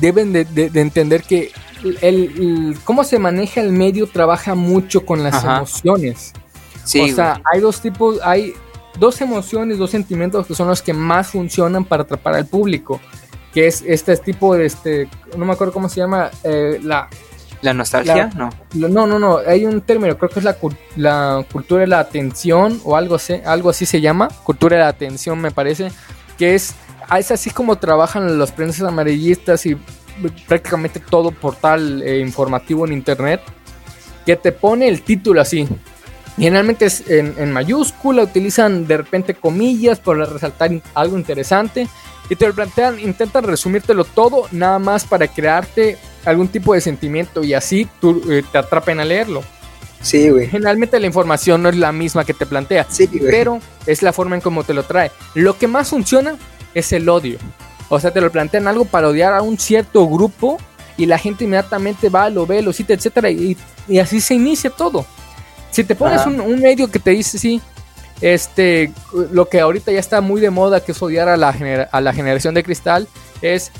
deben 0.00 0.32
de, 0.32 0.44
de- 0.44 0.70
de 0.70 0.80
entender 0.80 1.22
que 1.22 1.50
el, 1.82 1.98
el- 2.02 2.78
cómo 2.84 3.04
se 3.04 3.18
maneja 3.18 3.60
el 3.60 3.72
medio 3.72 4.06
trabaja 4.06 4.54
mucho 4.54 5.04
con 5.06 5.22
las 5.22 5.34
Ajá. 5.36 5.56
emociones. 5.58 6.32
sí 6.84 6.98
o 7.00 7.02
güey. 7.02 7.14
sea, 7.14 7.40
hay 7.52 7.60
dos 7.60 7.80
tipos, 7.80 8.18
hay 8.22 8.52
dos 8.98 9.20
emociones, 9.20 9.78
dos 9.78 9.90
sentimientos 9.90 10.46
que 10.46 10.54
son 10.54 10.68
los 10.68 10.82
que 10.82 10.92
más 10.92 11.28
funcionan 11.28 11.84
para 11.84 12.02
atrapar 12.02 12.34
al 12.34 12.46
público. 12.46 13.00
Que 13.54 13.66
es 13.66 13.82
este 13.86 14.16
tipo 14.18 14.54
de 14.54 14.66
este, 14.66 15.08
no 15.36 15.44
me 15.44 15.52
acuerdo 15.52 15.72
cómo 15.72 15.88
se 15.88 16.00
llama, 16.00 16.30
eh, 16.44 16.78
la, 16.82 17.08
la 17.62 17.74
nostalgia 17.74 18.30
no 18.36 18.48
No, 18.74 19.06
no, 19.08 19.18
no, 19.18 19.38
hay 19.38 19.64
un 19.66 19.80
término, 19.80 20.16
creo 20.16 20.30
que 20.30 20.38
es 20.38 20.44
la, 20.44 20.56
la 20.96 21.44
cultura 21.52 21.80
de 21.80 21.88
la 21.88 21.98
atención 21.98 22.80
o 22.84 22.94
algo 22.96 23.16
así, 23.16 23.34
algo 23.44 23.70
así 23.70 23.86
se 23.86 24.00
llama, 24.00 24.28
cultura 24.44 24.76
de 24.76 24.82
la 24.84 24.88
atención 24.88 25.40
me 25.40 25.50
parece, 25.50 25.90
que 26.38 26.54
es, 26.54 26.74
es 27.18 27.30
así 27.30 27.50
como 27.50 27.76
trabajan 27.76 28.38
los 28.38 28.52
prendas 28.52 28.80
amarillistas 28.82 29.66
y 29.66 29.76
prácticamente 30.46 31.00
todo 31.00 31.30
portal 31.30 32.02
eh, 32.02 32.20
informativo 32.20 32.86
en 32.86 32.92
internet 32.92 33.40
que 34.26 34.36
te 34.36 34.52
pone 34.52 34.88
el 34.88 35.02
título 35.02 35.40
así. 35.40 35.66
Generalmente 36.36 36.86
es 36.86 37.04
en, 37.08 37.52
mayúscula, 37.52 38.22
utilizan 38.22 38.86
de 38.86 38.98
repente 38.98 39.34
comillas 39.34 39.98
para 39.98 40.24
resaltar 40.24 40.70
algo 40.94 41.18
interesante 41.18 41.88
y 42.30 42.36
te 42.36 42.46
lo 42.46 42.54
plantean, 42.54 42.98
intentan 43.00 43.44
resumírtelo 43.44 44.04
todo 44.04 44.46
nada 44.52 44.78
más 44.78 45.04
para 45.04 45.26
crearte 45.26 45.98
algún 46.24 46.48
tipo 46.48 46.72
de 46.74 46.80
sentimiento 46.80 47.42
y 47.42 47.54
así 47.54 47.88
tú, 48.00 48.22
eh, 48.30 48.42
te 48.50 48.58
atrapen 48.58 49.00
a 49.00 49.04
leerlo. 49.04 49.42
Sí, 50.00 50.30
güey. 50.30 50.48
Generalmente 50.48 50.98
la 50.98 51.06
información 51.06 51.62
no 51.62 51.68
es 51.68 51.76
la 51.76 51.92
misma 51.92 52.24
que 52.24 52.32
te 52.32 52.46
plantea, 52.46 52.86
sí, 52.88 53.06
pero 53.06 53.60
es 53.84 54.02
la 54.02 54.12
forma 54.12 54.36
en 54.36 54.40
cómo 54.40 54.64
te 54.64 54.72
lo 54.72 54.84
trae. 54.84 55.10
Lo 55.34 55.58
que 55.58 55.66
más 55.66 55.90
funciona 55.90 56.36
es 56.74 56.92
el 56.92 57.08
odio. 57.08 57.38
O 57.88 57.98
sea, 57.98 58.12
te 58.12 58.20
lo 58.20 58.30
plantean 58.30 58.68
algo 58.68 58.84
para 58.84 59.08
odiar 59.08 59.34
a 59.34 59.42
un 59.42 59.58
cierto 59.58 60.06
grupo 60.08 60.58
y 60.96 61.06
la 61.06 61.18
gente 61.18 61.44
inmediatamente 61.44 62.08
va, 62.08 62.30
lo 62.30 62.46
ve, 62.46 62.62
lo 62.62 62.72
cita, 62.72 62.92
etcétera, 62.92 63.30
y, 63.30 63.56
así 64.00 64.20
se 64.20 64.34
inicia 64.34 64.70
todo. 64.70 65.06
Si 65.70 65.82
te 65.84 65.94
pones 65.94 66.24
un, 66.26 66.60
medio 66.60 66.90
que 66.90 66.98
te 66.98 67.10
dice, 67.10 67.38
sí, 67.38 67.60
este, 68.20 68.92
lo 69.32 69.48
que 69.48 69.60
ahorita 69.60 69.92
ya 69.92 69.98
está 69.98 70.20
muy 70.20 70.40
de 70.40 70.50
moda, 70.50 70.84
que 70.84 70.92
es 70.92 71.02
odiar 71.02 71.28
a 71.28 71.36
la, 71.36 71.88
a 71.90 72.00
la 72.00 72.12
generación 72.12 72.54
de 72.54 72.62
cristal, 72.62 73.08
es 73.40 73.72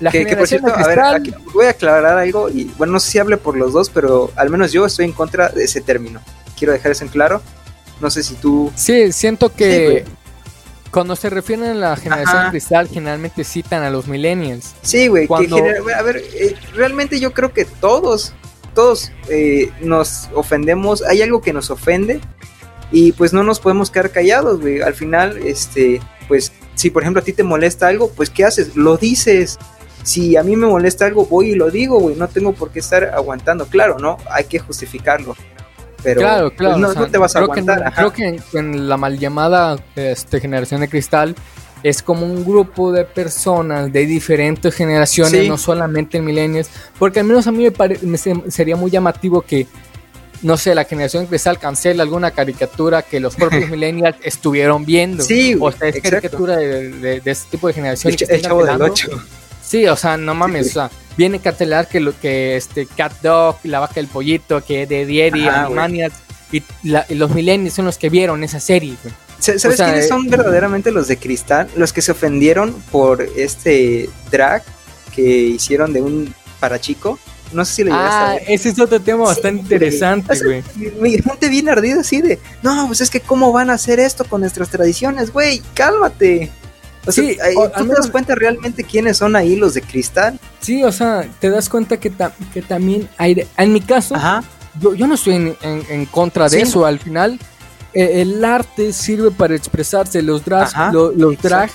la 0.00 0.10
que, 0.10 0.36
por 0.36 0.46
cierto, 0.46 0.72
a 0.74 0.86
ver, 0.86 1.00
aquí 1.00 1.34
voy 1.52 1.66
a 1.66 1.70
aclarar 1.70 2.18
algo 2.18 2.48
y 2.48 2.64
bueno, 2.76 2.94
no 2.94 3.00
sé 3.00 3.12
si 3.12 3.18
hable 3.18 3.36
por 3.36 3.56
los 3.56 3.72
dos, 3.72 3.90
pero 3.90 4.30
al 4.36 4.50
menos 4.50 4.72
yo 4.72 4.86
estoy 4.86 5.06
en 5.06 5.12
contra 5.12 5.48
de 5.48 5.64
ese 5.64 5.80
término. 5.80 6.20
Quiero 6.56 6.72
dejar 6.72 6.92
eso 6.92 7.04
en 7.04 7.10
claro. 7.10 7.42
No 8.00 8.10
sé 8.10 8.22
si 8.22 8.34
tú... 8.34 8.72
Sí, 8.74 9.12
siento 9.12 9.52
que 9.54 10.04
cuando 10.94 11.16
se 11.16 11.28
refieren 11.28 11.66
a 11.66 11.74
la 11.74 11.96
generación 11.96 12.50
cristal, 12.50 12.88
generalmente 12.88 13.42
citan 13.42 13.82
a 13.82 13.90
los 13.90 14.06
millennials. 14.06 14.74
Sí, 14.82 15.08
güey, 15.08 15.26
a 15.28 16.02
ver, 16.02 16.22
eh, 16.34 16.54
realmente 16.74 17.18
yo 17.18 17.32
creo 17.32 17.52
que 17.52 17.64
todos, 17.64 18.32
todos 18.74 19.10
eh, 19.28 19.72
nos 19.80 20.30
ofendemos, 20.34 21.02
hay 21.02 21.20
algo 21.20 21.42
que 21.42 21.52
nos 21.52 21.70
ofende 21.70 22.20
y 22.92 23.10
pues 23.10 23.32
no 23.32 23.42
nos 23.42 23.58
podemos 23.58 23.90
quedar 23.90 24.10
callados, 24.10 24.60
güey. 24.60 24.80
Al 24.80 24.94
final, 24.94 25.36
este, 25.38 26.00
pues 26.28 26.52
si 26.76 26.90
por 26.90 27.02
ejemplo 27.02 27.20
a 27.20 27.24
ti 27.24 27.32
te 27.32 27.42
molesta 27.42 27.88
algo, 27.88 28.10
pues 28.10 28.30
¿qué 28.30 28.44
haces? 28.44 28.76
Lo 28.76 28.96
dices. 28.96 29.58
Si 30.04 30.36
a 30.36 30.42
mí 30.42 30.54
me 30.54 30.66
molesta 30.66 31.06
algo, 31.06 31.24
voy 31.24 31.52
y 31.52 31.54
lo 31.54 31.70
digo, 31.70 31.98
güey. 31.98 32.14
No 32.14 32.28
tengo 32.28 32.52
por 32.52 32.70
qué 32.70 32.78
estar 32.78 33.04
aguantando. 33.04 33.66
Claro, 33.66 33.98
¿no? 33.98 34.18
Hay 34.30 34.44
que 34.44 34.58
justificarlo. 34.58 35.34
Pero 36.04 36.20
claro, 36.20 36.48
pues, 36.50 36.58
claro, 36.58 36.78
no, 36.78 37.06
te 37.08 37.18
vas 37.18 37.34
a 37.34 37.40
aguantar. 37.40 37.92
creo 37.94 38.12
que 38.12 38.40
en, 38.52 38.88
la 38.88 38.96
mal 38.96 39.18
llamada 39.18 39.76
este, 39.96 40.38
generación 40.38 40.82
de 40.82 40.88
cristal 40.88 41.34
es 41.82 42.02
como 42.02 42.24
un 42.24 42.44
grupo 42.44 42.92
de 42.92 43.04
personas 43.04 43.92
de 43.92 44.06
diferentes 44.06 44.74
generaciones, 44.74 45.48
no 45.48 45.58
solamente 45.58 46.18
en 46.18 46.24
milenios, 46.24 46.68
porque 46.98 47.20
al 47.20 47.26
menos 47.26 47.46
a 47.46 47.52
mí 47.52 47.66
me, 47.68 47.98
me, 48.02 48.50
sería 48.50 48.76
muy 48.76 48.90
llamativo 48.90 49.42
que 49.42 49.66
no 50.42 50.58
sé, 50.58 50.74
la 50.74 50.84
generación 50.84 51.26
cristal 51.26 51.58
cancela 51.58 52.02
alguna 52.02 52.30
caricatura 52.30 53.00
que 53.02 53.18
los 53.18 53.34
propios 53.34 53.68
millennials 53.70 54.16
estuvieron 54.22 54.84
viendo. 54.84 55.24
Sí, 55.24 55.56
o 55.58 55.72
sea, 55.72 55.88
es 55.88 56.02
caricatura 56.02 56.56
de, 56.56 57.20
de, 57.20 57.30
este 57.30 57.50
tipo 57.52 57.66
de 57.66 57.72
generación. 57.72 58.14
El, 58.28 58.42
chavo 58.42 58.64
del 58.64 58.80
8. 58.80 59.08
Sí, 59.66 59.86
o 59.86 59.96
sea, 59.96 60.16
no 60.16 60.34
mames, 60.34 60.68
o 60.68 60.72
sea, 60.72 60.90
viene 61.16 61.38
a 61.38 61.40
cancelar 61.40 61.88
que 61.88 62.00
lo 62.00 62.18
que 62.18 62.56
este 62.56 62.86
Cat 62.86 63.20
Dog, 63.22 63.56
la 63.64 63.80
vaca 63.80 63.94
del 63.94 64.08
pollito, 64.08 64.62
que 64.62 64.86
de 64.86 65.06
Dieri, 65.06 65.48
Animaniacs 65.48 66.16
y, 66.52 66.62
y, 66.82 67.14
los 67.14 67.30
millennials 67.30 67.74
son 67.74 67.86
los 67.86 67.98
que 67.98 68.10
vieron 68.10 68.44
esa 68.44 68.60
serie, 68.60 68.96
güey. 69.02 69.14
¿Sabes 69.38 69.76
quiénes 69.76 70.06
eh, 70.06 70.08
son 70.08 70.28
verdaderamente 70.28 70.90
los 70.90 71.08
de 71.08 71.18
cristal? 71.18 71.68
Los 71.76 71.92
que 71.92 72.00
se 72.00 72.12
ofendieron 72.12 72.72
por 72.90 73.22
este 73.36 74.08
drag 74.30 74.62
que 75.14 75.22
hicieron 75.22 75.92
de 75.92 76.00
un 76.00 76.34
para 76.60 76.80
chico. 76.80 77.18
No 77.52 77.64
sé 77.64 77.74
si 77.74 77.84
le 77.84 77.90
llegaste 77.90 78.14
ah, 78.14 78.36
ese 78.48 78.70
es 78.70 78.80
otro 78.80 79.00
tema 79.00 79.24
bastante 79.24 79.62
interesante, 79.62 80.38
güey. 80.42 80.64
Mi 80.98 81.18
gente 81.18 81.48
viene 81.48 81.70
ardida 81.70 82.00
así 82.00 82.22
de, 82.22 82.38
no, 82.62 82.86
pues 82.86 83.02
es 83.02 83.10
que 83.10 83.20
cómo 83.20 83.52
van 83.52 83.70
a 83.70 83.74
hacer 83.74 84.00
esto 84.00 84.24
con 84.24 84.40
nuestras 84.40 84.70
tradiciones, 84.70 85.30
güey, 85.30 85.62
cálmate. 85.74 86.50
O 87.06 87.12
sí, 87.12 87.34
sea, 87.34 87.70
¿tú 87.76 87.86
te 87.86 87.94
das 87.94 88.10
cuenta 88.10 88.34
realmente 88.34 88.84
quiénes 88.84 89.18
son 89.18 89.36
ahí 89.36 89.56
los 89.56 89.74
de 89.74 89.82
cristal? 89.82 90.38
Sí, 90.60 90.82
o 90.84 90.92
sea, 90.92 91.28
te 91.40 91.50
das 91.50 91.68
cuenta 91.68 91.98
que, 91.98 92.12
que 92.52 92.62
también 92.62 93.08
hay, 93.18 93.46
en 93.56 93.72
mi 93.72 93.80
caso, 93.80 94.14
Yo, 94.80 94.94
yo 94.94 95.06
no 95.06 95.14
estoy 95.14 95.56
en, 95.60 96.06
contra 96.06 96.48
de 96.48 96.62
eso, 96.62 96.84
al 96.84 96.98
final 96.98 97.38
eh, 97.92 98.22
el 98.22 98.44
arte 98.44 98.92
sirve 98.92 99.30
para 99.30 99.54
expresarse, 99.54 100.20
los 100.22 100.44
drag, 100.44 100.92
los 100.92 101.38
drag 101.40 101.70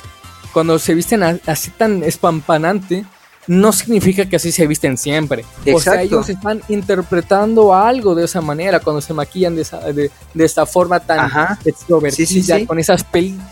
cuando 0.51 0.79
se 0.79 0.95
visten 0.95 1.23
así 1.45 1.71
tan 1.71 2.03
espampanante, 2.03 3.05
no 3.47 3.71
significa 3.71 4.27
que 4.27 4.35
así 4.35 4.51
se 4.51 4.67
visten 4.67 4.97
siempre. 4.97 5.43
O 5.73 5.79
sea, 5.79 6.01
ellos 6.01 6.29
están 6.29 6.61
interpretando 6.69 7.73
algo 7.73 8.13
de 8.15 8.25
esa 8.25 8.41
manera 8.41 8.79
cuando 8.79 9.01
se 9.01 9.13
maquillan 9.13 9.55
de, 9.55 9.63
esa, 9.63 9.79
de, 9.79 10.11
esta 10.35 10.65
forma 10.65 10.99
tan 10.99 11.57
extrovertida, 11.65 12.65
con 12.65 12.79
esas 12.79 13.03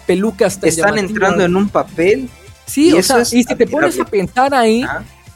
pelucas 0.05 0.59
tan 0.59 0.69
Están 0.69 0.97
entrando 0.97 1.43
en 1.43 1.55
un 1.55 1.69
papel. 1.69 2.29
Sí, 2.65 2.93
o 2.93 3.01
sea, 3.01 3.21
y 3.21 3.43
si 3.43 3.55
te 3.55 3.65
pones 3.65 3.99
a 3.99 4.05
pensar 4.05 4.53
ahí, 4.53 4.85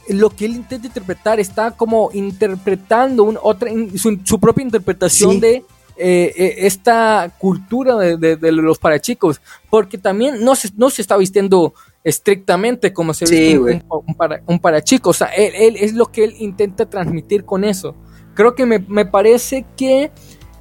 lo 0.09 0.29
que 0.29 0.45
él 0.45 0.55
intenta 0.55 0.87
interpretar 0.87 1.39
está 1.39 1.71
como 1.71 2.09
interpretando 2.13 3.23
un, 3.23 3.39
otra, 3.41 3.71
su, 3.95 4.39
propia 4.39 4.63
interpretación 4.63 5.39
de 5.39 5.63
eh, 5.97 6.33
eh, 6.35 6.55
esta 6.59 7.31
cultura 7.37 7.95
de, 7.95 8.35
de, 8.35 8.51
los 8.51 8.77
parachicos, 8.79 9.41
porque 9.69 9.97
también 9.97 10.43
no 10.43 10.55
se, 10.55 10.69
no 10.75 10.89
se 10.89 11.01
está 11.01 11.15
vistiendo 11.17 11.73
estrictamente 12.03 12.93
como 12.93 13.13
se 13.13 13.25
ve 13.25 13.59
un, 13.59 14.15
para, 14.15 14.41
un 14.47 14.59
para 14.59 14.83
chicos. 14.83 15.17
O 15.17 15.19
sea, 15.19 15.27
él, 15.27 15.75
es 15.77 15.93
lo 15.93 16.07
que 16.07 16.23
él 16.23 16.35
intenta 16.39 16.89
transmitir 16.89 17.45
con 17.45 17.63
eso. 17.63 17.95
Creo 18.33 18.55
que 18.55 18.65
me, 18.65 19.05
parece 19.05 19.65
que 19.75 20.11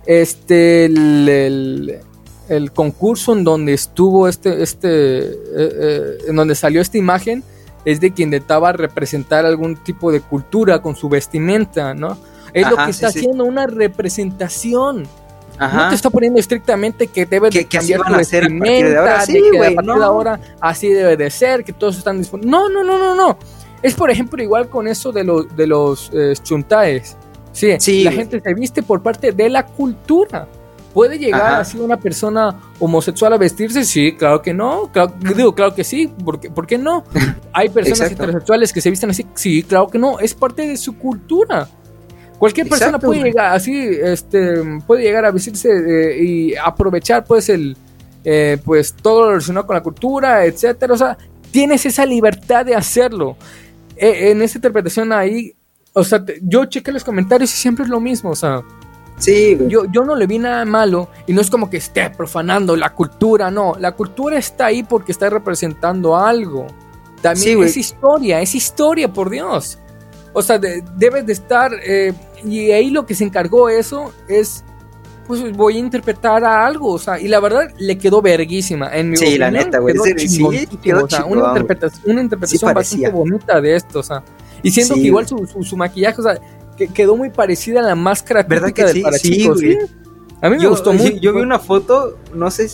este 0.07 0.87
el, 0.87 2.03
concurso 2.75 3.33
en 3.33 3.45
donde 3.45 3.75
estuvo 3.75 4.27
este, 4.29 4.63
este, 4.63 5.19
eh, 5.21 5.33
eh, 5.57 6.19
en 6.29 6.37
donde 6.37 6.55
salió 6.55 6.81
esta 6.81 6.99
imagen 6.99 7.45
es 7.85 8.01
de 8.01 8.13
quien 8.13 8.29
intentaba 8.29 8.73
representar 8.73 9.47
algún 9.47 9.77
tipo 9.77 10.11
de 10.13 10.21
cultura 10.21 10.83
con 10.83 10.97
su 10.97 11.09
vestimenta, 11.09 11.95
¿no? 11.95 12.19
Es 12.53 12.69
lo 12.69 12.77
que 12.77 12.91
está 12.91 13.07
haciendo, 13.09 13.45
una 13.45 13.67
representación 13.67 15.07
no 15.61 15.89
te 15.89 15.95
está 15.95 16.11
poniendo 16.11 16.41
estrictamente 16.41 17.07
que 17.07 17.27
debe 17.27 17.51
de 17.51 17.67
cambiar 17.67 18.03
tu 18.03 18.15
vestimenta, 18.15 19.21
de 19.21 19.27
sí, 19.27 19.43
que 19.53 19.59
a 19.59 19.75
partir 19.75 19.95
de 19.95 20.05
ahora 20.05 20.41
así 20.61 20.89
debe 20.89 21.17
de 21.17 21.31
ser, 21.31 21.65
que 21.65 21.73
todos 21.73 21.99
están 21.99 22.19
disponibles. 22.19 22.51
No, 22.51 22.69
no, 22.69 22.83
no, 22.83 22.99
no, 22.99 23.15
no. 23.15 23.39
Es 23.83 23.95
por 23.95 24.11
ejemplo 24.11 24.43
igual 24.43 24.69
con 24.69 24.89
eso 24.89 25.13
de, 25.13 25.25
los 25.25 25.57
de 25.57 25.67
los 25.67 26.11
eh, 26.13 26.35
chuntaes. 26.43 27.17
Sí, 27.53 28.05
la 28.05 28.13
gente 28.13 28.41
se 28.41 28.55
viste 28.55 28.83
por 28.83 29.03
parte 29.03 29.33
de 29.33 29.49
la 29.49 29.67
cultura. 29.67 30.47
¿Puede 30.95 31.19
llegar 31.19 31.61
así 31.61 31.79
una 31.79 31.97
persona 31.97 32.61
homosexual 32.81 33.33
a 33.33 33.39
vestirse? 33.39 33.85
Sí, 33.85 34.17
claro 34.17 34.43
que 34.43 34.53
no. 34.53 34.91
digo, 35.37 35.55
claro 35.55 35.75
que 35.75 35.85
sí. 35.85 36.09
¿Por 36.09 36.41
qué, 36.41 36.51
¿por 36.51 36.67
qué 36.67 36.79
no? 36.79 37.05
Hay 37.53 37.69
personas 37.69 38.11
heterosexuales 38.11 38.73
que 38.73 38.81
se 38.81 38.91
visten 38.91 39.11
así. 39.11 39.25
Sí, 39.35 39.63
claro 39.63 39.87
que 39.87 39.99
no. 39.99 40.19
Es 40.19 40.35
parte 40.35 40.67
de 40.67 40.77
su 40.77 40.97
cultura. 40.97 41.69
Cualquier 42.41 42.71
persona 42.71 42.99
puede 42.99 43.23
llegar 43.23 43.55
así, 43.55 43.99
este, 44.03 44.81
puede 44.87 45.03
llegar 45.03 45.27
a 45.27 45.31
vestirse 45.31 45.69
eh, 45.69 46.25
y 46.25 46.57
aprovechar 46.57 47.23
pues 47.23 47.51
el, 47.51 47.77
eh, 48.25 48.57
pues 48.65 48.95
todo 48.95 49.25
lo 49.25 49.31
relacionado 49.33 49.67
con 49.67 49.75
la 49.77 49.83
cultura, 49.83 50.47
etcétera. 50.47 50.95
O 50.95 50.97
sea, 50.97 51.19
tienes 51.51 51.85
esa 51.85 52.07
libertad 52.07 52.65
de 52.65 52.75
hacerlo. 52.75 53.37
E, 53.95 54.31
en 54.31 54.41
esta 54.41 54.57
interpretación 54.57 55.13
ahí, 55.13 55.55
o 55.93 56.03
sea, 56.03 56.25
yo 56.41 56.65
chequé 56.65 56.91
los 56.93 57.05
comentarios 57.05 57.53
y 57.53 57.59
siempre 57.59 57.85
es 57.85 57.91
lo 57.91 58.01
mismo, 58.01 58.31
o 58.31 58.37
sea. 58.37 58.63
Sí, 59.19 59.59
yo, 59.69 59.85
yo 59.93 60.03
no 60.03 60.15
le 60.15 60.27
vi 60.27 60.39
nada 60.39 60.65
malo 60.65 61.11
y 61.27 61.35
no 61.35 61.43
es 61.43 61.51
como 61.51 61.69
que 61.69 61.77
esté 61.77 62.09
profanando 62.09 62.75
la 62.75 62.95
cultura, 62.95 63.51
no. 63.51 63.75
La 63.79 63.93
cultura 63.93 64.39
está 64.39 64.65
ahí 64.65 64.83
porque 64.83 65.13
está 65.13 65.29
representando 65.29 66.17
algo. 66.17 66.69
También 67.21 67.63
es 67.63 67.77
historia, 67.77 68.41
es 68.41 68.55
historia, 68.55 69.13
por 69.13 69.29
Dios. 69.29 69.79
O 70.33 70.43
sea, 70.43 70.59
debes 70.59 71.27
de 71.27 71.33
estar 71.33 71.73
eh, 71.85 72.13
y 72.45 72.71
ahí 72.71 72.91
lo 72.91 73.05
que 73.05 73.15
se 73.15 73.25
encargó 73.25 73.69
eso 73.69 74.13
es, 74.29 74.65
pues 75.27 75.57
voy 75.57 75.77
a 75.77 75.79
interpretar 75.81 76.45
a 76.45 76.65
algo, 76.65 76.93
o 76.93 76.99
sea, 76.99 77.21
y 77.21 77.29
la 77.29 77.41
verdad 77.41 77.73
le 77.79 77.99
quedó 77.99 78.23
verguísima. 78.23 78.95
En 78.97 79.11
mi 79.11 79.17
sí, 79.17 79.39
la 79.39 79.51
neta, 79.51 79.79
güey. 79.79 79.97
Sí, 80.17 80.69
quedó 80.83 81.05
o 81.05 81.09
sea, 81.09 81.25
una 81.25 81.49
interpretación, 81.49 82.03
una 82.07 82.23
interpretación 82.23 82.75
bastante 82.75 83.11
bonita 83.11 83.61
de 83.61 83.77
esto, 83.77 84.01
o 84.01 84.03
sea. 84.03 84.23
Y 84.63 84.71
siento 84.71 84.95
que 84.95 85.01
igual 85.01 85.27
su, 85.27 85.47
su, 85.47 85.77
maquillaje, 85.77 86.21
o 86.21 86.25
sea, 86.25 86.39
que 86.77 86.89
quedó 86.89 87.17
muy 87.17 87.31
parecida 87.31 87.81
a 87.81 87.83
la 87.83 87.95
máscara 87.95 88.43
¿Verdad 88.43 88.73
que 88.73 88.87
sí? 88.89 89.05
sí, 89.19 89.49
güey. 89.49 89.79
A 90.43 90.49
mí 90.49 90.57
me 90.57 90.67
gustó 90.69 90.93
mucho. 90.93 91.17
Yo 91.17 91.33
vi 91.33 91.41
una 91.41 91.59
foto, 91.59 92.19
no 92.35 92.51
sé 92.51 92.71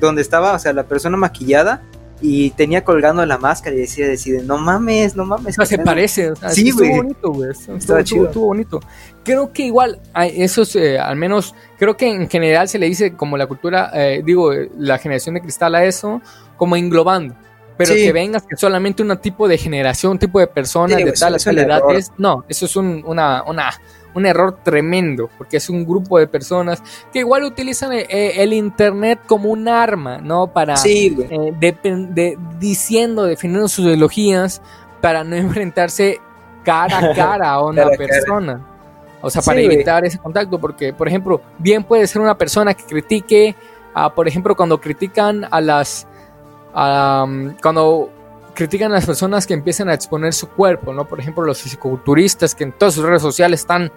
dónde 0.00 0.22
estaba, 0.22 0.54
o 0.54 0.58
sea, 0.58 0.72
la 0.72 0.84
persona 0.84 1.16
maquillada 1.16 1.82
y 2.22 2.50
tenía 2.50 2.84
colgando 2.84 3.26
la 3.26 3.36
máscara 3.36 3.74
y 3.74 3.80
decía, 3.80 4.06
decide, 4.06 4.42
no 4.44 4.56
mames, 4.56 5.16
no 5.16 5.24
mames. 5.24 5.58
O 5.58 5.64
sea, 5.64 5.66
se 5.66 5.78
parece, 5.78 6.30
o 6.30 6.36
sea, 6.36 6.50
sí, 6.50 6.70
güey. 6.70 6.90
Estuvo 6.90 7.02
bonito, 7.02 7.32
güey. 7.32 7.50
Estuvo, 7.50 7.76
estuvo, 7.76 8.26
estuvo, 8.26 8.46
bonito. 8.46 8.80
Creo 9.24 9.52
que 9.52 9.64
igual, 9.64 10.00
eso 10.14 10.62
es, 10.62 10.76
eh, 10.76 11.00
al 11.00 11.16
menos, 11.16 11.54
creo 11.78 11.96
que 11.96 12.08
en 12.08 12.30
general 12.30 12.68
se 12.68 12.78
le 12.78 12.86
dice 12.86 13.14
como 13.14 13.36
la 13.36 13.48
cultura, 13.48 13.90
eh, 13.92 14.22
digo, 14.24 14.52
la 14.78 14.98
generación 14.98 15.34
de 15.34 15.40
cristal 15.40 15.74
a 15.74 15.84
eso, 15.84 16.22
como 16.56 16.76
englobando. 16.76 17.34
Pero 17.76 17.94
que 17.94 18.12
vengas 18.12 18.44
que 18.46 18.56
solamente 18.56 19.02
un 19.02 19.16
tipo 19.18 19.48
de 19.48 19.58
generación, 19.58 20.12
un 20.12 20.18
tipo 20.18 20.38
de 20.38 20.46
persona 20.46 20.94
de 20.96 21.12
tal, 21.12 21.36
tal 21.42 21.58
edad 21.58 21.80
es, 21.94 22.12
no, 22.18 22.44
eso 22.48 22.66
es 22.66 22.76
un, 22.76 23.02
una, 23.04 23.42
una, 23.44 23.70
un 24.14 24.26
error 24.26 24.58
tremendo, 24.62 25.28
porque 25.38 25.56
es 25.56 25.68
un 25.68 25.84
grupo 25.84 26.18
de 26.18 26.26
personas 26.26 26.82
que 27.12 27.20
igual 27.20 27.44
utilizan 27.44 27.92
eh, 27.92 28.06
eh, 28.08 28.34
el, 28.38 28.52
Internet 28.52 29.20
como 29.26 29.50
un 29.50 29.68
arma, 29.68 30.18
¿no? 30.18 30.48
Para, 30.48 30.76
sí, 30.76 31.16
eh, 31.30 31.52
de, 31.58 32.38
diciendo, 32.58 33.24
definiendo 33.24 33.68
sus 33.68 33.86
ideologías, 33.86 34.62
para 35.00 35.24
no 35.24 35.36
enfrentarse 35.36 36.20
cara 36.64 36.98
a 36.98 37.14
cara 37.14 37.50
a 37.50 37.64
una 37.64 37.86
persona. 37.98 38.66
O 39.20 39.30
sea, 39.30 39.40
para 39.40 39.60
evitar 39.60 40.04
ese 40.04 40.18
contacto, 40.18 40.58
porque, 40.58 40.92
por 40.92 41.06
ejemplo, 41.06 41.40
bien 41.58 41.84
puede 41.84 42.06
ser 42.08 42.20
una 42.20 42.36
persona 42.36 42.74
que 42.74 42.82
critique, 42.82 43.54
por 44.16 44.26
ejemplo, 44.26 44.56
cuando 44.56 44.80
critican 44.80 45.46
a 45.48 45.60
las... 45.60 46.08
cuando 46.72 48.10
critican 48.54 48.90
a 48.92 48.96
las 48.96 49.06
personas 49.06 49.46
que 49.46 49.54
empiezan 49.54 49.88
a 49.88 49.94
exponer 49.94 50.32
su 50.32 50.48
cuerpo, 50.48 50.92
¿no? 50.92 51.06
Por 51.06 51.20
ejemplo, 51.20 51.44
los 51.44 51.62
fisiculturistas 51.62 52.54
que 52.54 52.64
en 52.64 52.72
todas 52.72 52.94
sus 52.94 53.04
redes 53.04 53.22
sociales 53.22 53.60
están 53.60 53.90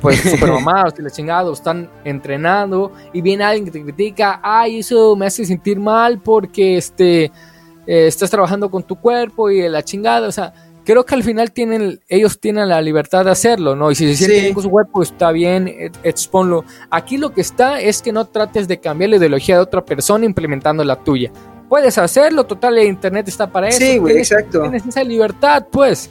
pues 0.00 0.20
super 0.30 0.50
mamados 0.50 0.94
y 0.98 1.10
chingados, 1.10 1.58
están 1.58 1.88
entrenando 2.04 2.92
y 3.12 3.20
viene 3.20 3.44
alguien 3.44 3.66
que 3.66 3.70
te 3.70 3.82
critica, 3.82 4.40
ay, 4.42 4.80
eso 4.80 5.14
me 5.16 5.26
hace 5.26 5.44
sentir 5.44 5.78
mal 5.78 6.20
porque 6.20 6.76
este 6.76 7.24
eh, 7.24 8.06
estás 8.06 8.30
trabajando 8.30 8.70
con 8.70 8.82
tu 8.82 8.96
cuerpo 8.96 9.50
y 9.50 9.68
la 9.68 9.82
chingada, 9.82 10.26
o 10.26 10.32
sea, 10.32 10.52
creo 10.84 11.04
que 11.04 11.14
al 11.14 11.22
final 11.22 11.52
tienen 11.52 12.00
ellos 12.08 12.40
tienen 12.40 12.68
la 12.68 12.80
libertad 12.80 13.24
de 13.24 13.30
hacerlo, 13.30 13.76
¿no? 13.76 13.90
Y 13.90 13.94
si 13.94 14.08
se 14.08 14.16
sienten 14.16 14.40
bien 14.40 14.54
con 14.54 14.64
su 14.64 14.70
cuerpo, 14.70 15.02
está 15.02 15.30
bien, 15.30 15.92
exponlo. 16.02 16.64
Aquí 16.90 17.18
lo 17.18 17.32
que 17.32 17.40
está 17.40 17.80
es 17.80 18.02
que 18.02 18.12
no 18.12 18.24
trates 18.24 18.66
de 18.66 18.80
cambiar 18.80 19.10
la 19.10 19.16
ideología 19.16 19.56
de 19.56 19.62
otra 19.62 19.84
persona 19.84 20.24
implementando 20.24 20.82
la 20.82 20.96
tuya 20.96 21.30
puedes 21.72 21.96
hacerlo, 21.96 22.44
total, 22.44 22.76
el 22.76 22.86
internet 22.86 23.28
está 23.28 23.50
para 23.50 23.68
eso. 23.68 23.78
Sí, 23.78 23.96
güey, 23.96 24.18
exacto. 24.18 24.60
Tienes 24.60 24.84
esa 24.86 25.02
libertad, 25.02 25.66
pues. 25.72 26.10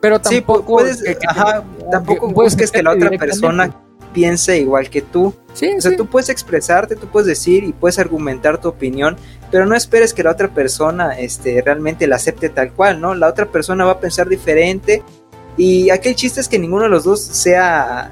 Pero 0.00 0.18
tampoco. 0.18 0.80
Sí, 0.80 1.04
puedes, 1.04 1.18
ajá, 1.28 1.62
tampoco 1.90 2.28
busques 2.30 2.70
que 2.70 2.82
la 2.82 2.92
otra 2.92 3.10
persona 3.10 3.70
piense 4.14 4.56
igual 4.60 4.88
que 4.88 5.02
tú. 5.02 5.34
Sí, 5.52 5.74
o 5.76 5.80
sea, 5.82 5.94
tú 5.94 6.06
puedes 6.06 6.30
expresarte, 6.30 6.96
tú 6.96 7.06
puedes 7.08 7.26
decir 7.26 7.64
y 7.64 7.74
puedes 7.74 7.98
argumentar 7.98 8.58
tu 8.58 8.68
opinión, 8.68 9.18
pero 9.50 9.66
no 9.66 9.76
esperes 9.76 10.14
que 10.14 10.22
la 10.22 10.30
otra 10.30 10.48
persona 10.48 11.18
este, 11.18 11.60
realmente 11.60 12.06
la 12.06 12.16
acepte 12.16 12.48
tal 12.48 12.72
cual, 12.72 12.98
¿no? 12.98 13.14
La 13.14 13.28
otra 13.28 13.44
persona 13.44 13.84
va 13.84 13.92
a 13.92 14.00
pensar 14.00 14.26
diferente 14.26 15.02
y 15.58 15.90
aquel 15.90 16.14
chiste 16.14 16.40
es 16.40 16.48
que 16.48 16.58
ninguno 16.58 16.84
de 16.84 16.88
los 16.88 17.04
dos 17.04 17.20
sea 17.20 18.10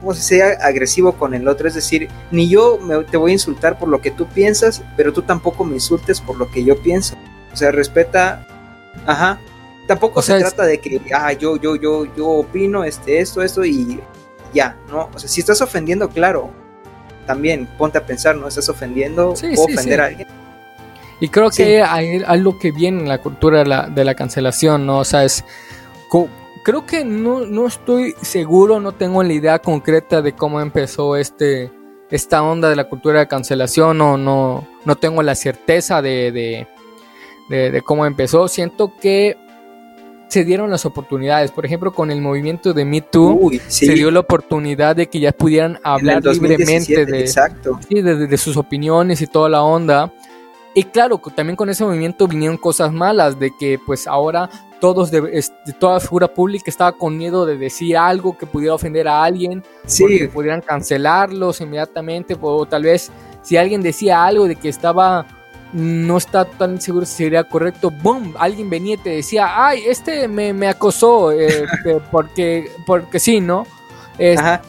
como 0.00 0.14
si 0.14 0.22
sea 0.22 0.56
agresivo 0.62 1.12
con 1.12 1.34
el 1.34 1.46
otro. 1.46 1.68
Es 1.68 1.74
decir, 1.74 2.08
ni 2.30 2.48
yo 2.48 2.78
te 3.10 3.16
voy 3.16 3.32
a 3.32 3.34
insultar 3.34 3.78
por 3.78 3.88
lo 3.88 4.00
que 4.00 4.10
tú 4.10 4.26
piensas, 4.26 4.82
pero 4.96 5.12
tú 5.12 5.22
tampoco 5.22 5.64
me 5.64 5.74
insultes 5.74 6.20
por 6.20 6.36
lo 6.38 6.50
que 6.50 6.64
yo 6.64 6.80
pienso. 6.80 7.16
O 7.52 7.56
sea, 7.56 7.70
respeta. 7.70 8.46
Ajá. 9.06 9.38
Tampoco 9.86 10.22
se 10.22 10.38
trata 10.38 10.64
de 10.64 10.78
que, 10.78 11.00
ah, 11.12 11.32
yo, 11.32 11.56
yo, 11.56 11.74
yo, 11.74 12.04
yo 12.14 12.28
opino 12.28 12.84
este, 12.84 13.18
esto, 13.18 13.42
esto 13.42 13.64
y 13.64 14.00
ya, 14.54 14.76
¿no? 14.88 15.10
O 15.12 15.18
sea, 15.18 15.28
si 15.28 15.40
estás 15.40 15.60
ofendiendo, 15.62 16.08
claro, 16.08 16.50
también 17.26 17.66
ponte 17.76 17.98
a 17.98 18.06
pensar, 18.06 18.36
¿no? 18.36 18.46
Estás 18.46 18.68
ofendiendo 18.68 19.30
o 19.30 19.32
ofender 19.32 20.00
a 20.00 20.06
alguien. 20.06 20.28
Y 21.18 21.28
creo 21.28 21.50
que 21.50 21.82
hay 21.82 22.22
algo 22.24 22.58
que 22.58 22.70
viene 22.70 23.00
en 23.00 23.08
la 23.08 23.18
cultura 23.18 23.58
de 23.58 23.66
la, 23.66 23.88
de 23.88 24.04
la 24.04 24.14
cancelación, 24.14 24.86
¿no? 24.86 25.00
O 25.00 25.04
sea, 25.04 25.24
es 25.24 25.44
creo 26.62 26.86
que 26.86 27.04
no, 27.04 27.40
no 27.40 27.66
estoy 27.66 28.14
seguro, 28.22 28.80
no 28.80 28.92
tengo 28.92 29.22
la 29.22 29.32
idea 29.32 29.58
concreta 29.58 30.22
de 30.22 30.32
cómo 30.32 30.60
empezó 30.60 31.16
este 31.16 31.70
esta 32.10 32.42
onda 32.42 32.68
de 32.68 32.76
la 32.76 32.88
cultura 32.88 33.20
de 33.20 33.28
cancelación, 33.28 34.00
o 34.00 34.16
no, 34.16 34.66
no 34.84 34.96
tengo 34.96 35.22
la 35.22 35.34
certeza 35.34 36.02
de, 36.02 36.66
de, 37.48 37.82
cómo 37.82 38.04
empezó. 38.04 38.48
Siento 38.48 38.92
que 39.00 39.36
se 40.28 40.44
dieron 40.44 40.70
las 40.70 40.84
oportunidades. 40.86 41.52
Por 41.52 41.66
ejemplo, 41.66 41.92
con 41.92 42.10
el 42.10 42.20
movimiento 42.20 42.72
de 42.72 42.84
Me 42.84 43.00
Too, 43.00 43.50
se 43.68 43.92
dio 43.92 44.10
la 44.10 44.20
oportunidad 44.20 44.96
de 44.96 45.08
que 45.08 45.20
ya 45.20 45.32
pudieran 45.32 45.78
hablar 45.84 46.24
libremente 46.24 47.06
de, 47.06 47.32
de, 47.88 48.26
de, 48.26 48.36
sus 48.36 48.56
opiniones 48.56 49.22
y 49.22 49.26
toda 49.26 49.48
la 49.48 49.62
onda. 49.62 50.12
Y 50.74 50.84
claro, 50.84 51.20
también 51.34 51.56
con 51.56 51.68
ese 51.68 51.84
movimiento 51.84 52.28
vinieron 52.28 52.56
cosas 52.56 52.92
malas, 52.92 53.38
de 53.38 53.50
que 53.58 53.78
pues 53.84 54.06
ahora 54.06 54.48
todos 54.80 55.10
de, 55.10 55.44
toda 55.78 56.00
figura 56.00 56.28
pública 56.28 56.64
estaba 56.68 56.92
con 56.92 57.16
miedo 57.16 57.44
de 57.44 57.56
decir 57.58 57.96
algo 57.96 58.38
que 58.38 58.46
pudiera 58.46 58.74
ofender 58.74 59.08
a 59.08 59.24
alguien, 59.24 59.62
sí. 59.84 60.04
porque 60.04 60.28
pudieran 60.28 60.60
cancelarlos 60.60 61.60
inmediatamente, 61.60 62.36
o 62.40 62.66
tal 62.66 62.84
vez 62.84 63.10
si 63.42 63.56
alguien 63.56 63.82
decía 63.82 64.24
algo 64.24 64.46
de 64.46 64.56
que 64.56 64.68
estaba 64.68 65.26
no 65.72 66.16
está 66.16 66.44
tan 66.44 66.80
seguro 66.80 67.06
si 67.06 67.14
sería 67.14 67.44
correcto, 67.44 67.90
boom, 67.90 68.34
alguien 68.38 68.68
venía 68.68 68.94
y 68.94 68.98
te 68.98 69.10
decía, 69.10 69.66
ay, 69.66 69.82
este 69.86 70.26
me, 70.26 70.52
me 70.52 70.68
acosó, 70.68 71.30
eh, 71.32 71.66
porque, 72.10 72.70
porque 72.86 73.20
sí, 73.20 73.40
¿no? 73.40 73.66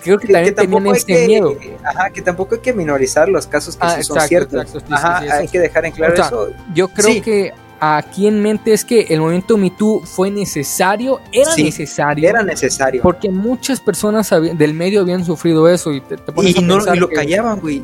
Creo 0.02 0.18
que, 0.18 0.28
también 0.28 0.56
tenían 0.56 0.88
este 0.88 1.28
miedo. 1.28 1.56
Ajá, 1.84 2.10
que 2.10 2.22
tampoco 2.22 2.56
hay 2.56 2.62
que 2.62 2.74
minorizar 2.74 3.28
los 3.28 3.48
casos 3.48 3.76
que 3.76 3.86
ah, 3.86 4.02
son 4.04 4.20
ciertos. 4.22 4.84
ajá, 4.90 5.20
hay 5.20 5.48
que 5.48 5.60
dejar 5.60 5.86
en 5.86 5.92
claro 5.92 6.14
eso. 6.14 6.50
Yo 6.74 6.88
creo 6.88 7.22
que 7.22 7.54
aquí 7.80 8.28
en 8.28 8.42
mente 8.42 8.74
es 8.74 8.86
que 8.86 9.02
el 9.10 9.20
movimiento 9.20 9.58
MeToo 9.58 10.02
fue 10.06 10.30
necesario, 10.30 11.20
era 11.32 11.56
necesario. 11.56 12.30
Era 12.30 12.44
necesario. 12.44 13.02
Porque 13.02 13.30
muchas 13.30 13.82
personas 13.82 14.30
del 14.30 14.74
medio 14.74 15.02
habían 15.02 15.26
sufrido 15.26 15.68
eso 15.68 15.92
y 15.92 16.02
te, 16.02 16.16
y, 16.44 16.62
no, 16.62 16.80
lo 16.80 17.10
callaban, 17.10 17.60
güey. 17.60 17.84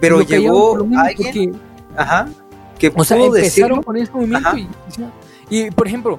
Pero 0.00 0.20
llegó 0.20 0.86
alguien, 0.96 1.58
ajá, 1.96 2.28
que 2.78 2.92
o 2.94 3.04
sea, 3.04 3.16
empezaron 3.16 3.82
con 3.82 3.96
ese 3.96 4.12
movimiento 4.12 4.50
y, 5.50 5.70
por 5.70 5.86
ejemplo, 5.86 6.18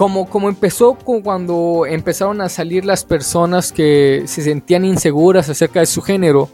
como, 0.00 0.30
como 0.30 0.48
empezó 0.48 0.94
con 0.94 1.20
cuando 1.20 1.84
empezaron 1.86 2.40
a 2.40 2.48
salir 2.48 2.86
las 2.86 3.04
personas 3.04 3.70
que 3.70 4.22
se 4.24 4.40
sentían 4.40 4.86
inseguras 4.86 5.50
acerca 5.50 5.80
de 5.80 5.84
su 5.84 6.00
género, 6.00 6.48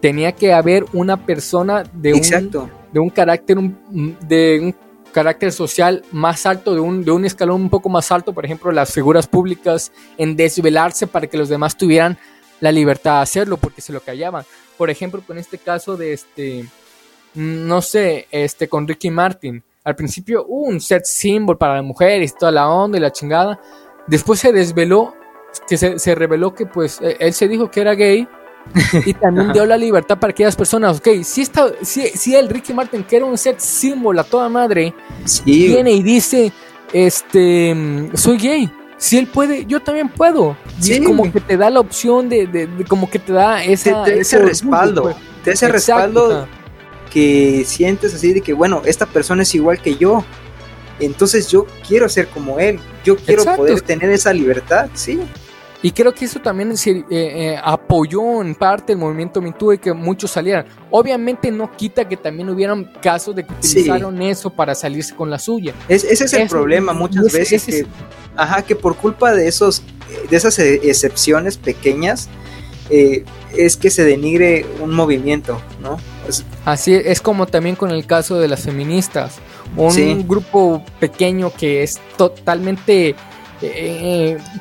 tenía 0.00 0.32
que 0.32 0.52
haber 0.52 0.84
una 0.92 1.24
persona 1.24 1.84
de 1.92 2.14
un 2.14 2.72
de 2.92 2.98
un 2.98 3.08
carácter 3.10 3.56
de 3.60 4.58
un 4.60 4.74
carácter 5.12 5.52
social 5.52 6.02
más 6.10 6.44
alto, 6.44 6.74
de 6.74 6.80
un, 6.80 7.04
de 7.04 7.12
un 7.12 7.24
escalón 7.24 7.62
un 7.62 7.70
poco 7.70 7.88
más 7.88 8.10
alto, 8.10 8.32
por 8.32 8.44
ejemplo, 8.44 8.72
las 8.72 8.92
figuras 8.92 9.28
públicas 9.28 9.92
en 10.16 10.34
desvelarse 10.34 11.06
para 11.06 11.28
que 11.28 11.38
los 11.38 11.48
demás 11.48 11.76
tuvieran 11.76 12.18
la 12.58 12.72
libertad 12.72 13.18
de 13.18 13.22
hacerlo 13.22 13.58
porque 13.58 13.80
se 13.80 13.92
lo 13.92 14.00
callaban. 14.00 14.44
Por 14.76 14.90
ejemplo, 14.90 15.22
con 15.24 15.38
este 15.38 15.58
caso 15.58 15.96
de 15.96 16.14
este, 16.14 16.64
no 17.34 17.80
sé, 17.80 18.26
este 18.32 18.68
con 18.68 18.88
Ricky 18.88 19.10
Martin. 19.10 19.62
Al 19.88 19.96
principio 19.96 20.44
hubo 20.46 20.66
un 20.66 20.82
set 20.82 21.06
symbol 21.06 21.56
para 21.56 21.76
las 21.76 21.84
mujeres, 21.84 22.34
toda 22.36 22.52
la 22.52 22.68
onda 22.68 22.98
y 22.98 23.00
la 23.00 23.10
chingada. 23.10 23.58
Después 24.06 24.38
se 24.38 24.52
desveló, 24.52 25.14
que 25.66 25.78
se, 25.78 25.98
se 25.98 26.14
reveló 26.14 26.54
que 26.54 26.66
pues 26.66 27.00
e, 27.00 27.16
él 27.20 27.32
se 27.32 27.48
dijo 27.48 27.70
que 27.70 27.80
era 27.80 27.94
gay 27.94 28.28
y 29.06 29.14
también 29.14 29.50
dio 29.54 29.64
la 29.64 29.78
libertad 29.78 30.18
para 30.18 30.32
aquellas 30.32 30.56
personas, 30.56 30.98
ok, 30.98 31.22
si, 31.22 31.40
está, 31.40 31.72
si, 31.80 32.02
si 32.08 32.36
el 32.36 32.50
Ricky 32.50 32.74
Martin, 32.74 33.02
que 33.02 33.16
era 33.16 33.24
un 33.24 33.38
set 33.38 33.60
símbolo 33.60 34.20
a 34.20 34.24
toda 34.24 34.50
madre, 34.50 34.92
viene 35.46 35.92
y 35.92 36.02
dice, 36.02 36.52
este, 36.92 38.10
soy 38.12 38.36
gay, 38.36 38.70
si 38.98 39.16
él 39.16 39.26
puede, 39.26 39.64
yo 39.64 39.80
también 39.80 40.10
puedo. 40.10 40.54
Y 40.82 41.02
como 41.02 41.32
que 41.32 41.40
te 41.40 41.56
da 41.56 41.70
la 41.70 41.80
opción 41.80 42.28
de, 42.28 42.46
de, 42.46 42.68
como 42.86 43.08
que 43.08 43.18
te 43.18 43.32
da 43.32 43.64
esa, 43.64 44.04
ese 44.04 44.38
respaldo, 44.38 45.04
pues. 45.04 45.16
te 45.44 45.52
ese 45.52 45.66
respaldo 45.68 46.46
que 47.08 47.64
sientes 47.66 48.14
así 48.14 48.32
de 48.32 48.40
que, 48.40 48.52
bueno, 48.52 48.82
esta 48.84 49.06
persona 49.06 49.42
es 49.42 49.54
igual 49.54 49.80
que 49.80 49.96
yo. 49.96 50.24
Entonces 51.00 51.48
yo 51.48 51.66
quiero 51.86 52.08
ser 52.08 52.28
como 52.28 52.58
él, 52.58 52.80
yo 53.04 53.16
quiero 53.16 53.44
poder 53.56 53.80
tener 53.82 54.10
esa 54.10 54.32
libertad, 54.32 54.88
sí. 54.94 55.20
Y 55.80 55.92
creo 55.92 56.12
que 56.12 56.24
eso 56.24 56.40
también 56.40 56.72
eh, 56.72 57.04
eh, 57.08 57.56
apoyó 57.62 58.42
en 58.42 58.56
parte 58.56 58.94
el 58.94 58.98
movimiento 58.98 59.40
MeToo 59.40 59.74
y 59.74 59.78
que 59.78 59.92
muchos 59.92 60.32
salieran. 60.32 60.66
Obviamente 60.90 61.52
no 61.52 61.70
quita 61.76 62.08
que 62.08 62.16
también 62.16 62.48
hubieran 62.48 62.90
casos 63.00 63.36
de 63.36 63.46
que 63.46 63.52
utilizaron 63.52 64.20
eso 64.20 64.50
para 64.50 64.74
salirse 64.74 65.14
con 65.14 65.30
la 65.30 65.38
suya. 65.38 65.74
ese 65.88 66.12
es 66.12 66.32
el 66.32 66.48
problema 66.48 66.92
muchas 66.92 67.32
veces 67.32 67.64
que, 67.64 67.86
ajá, 68.34 68.62
que 68.62 68.74
por 68.74 68.96
culpa 68.96 69.32
de 69.32 69.46
esos, 69.46 69.84
de 70.28 70.36
esas 70.36 70.58
e, 70.58 70.74
excepciones 70.90 71.56
pequeñas, 71.56 72.28
eh, 72.90 73.24
es 73.56 73.76
que 73.76 73.90
se 73.90 74.04
denigre 74.04 74.66
un 74.80 74.92
movimiento, 74.92 75.60
¿no? 75.80 75.98
Así 76.64 76.94
es 76.94 77.20
como 77.20 77.46
también 77.46 77.76
con 77.76 77.90
el 77.90 78.06
caso 78.06 78.38
de 78.38 78.48
las 78.48 78.60
feministas, 78.60 79.36
un 79.76 80.26
grupo 80.26 80.82
pequeño 81.00 81.52
que 81.52 81.82
es 81.82 81.98
totalmente 82.16 83.14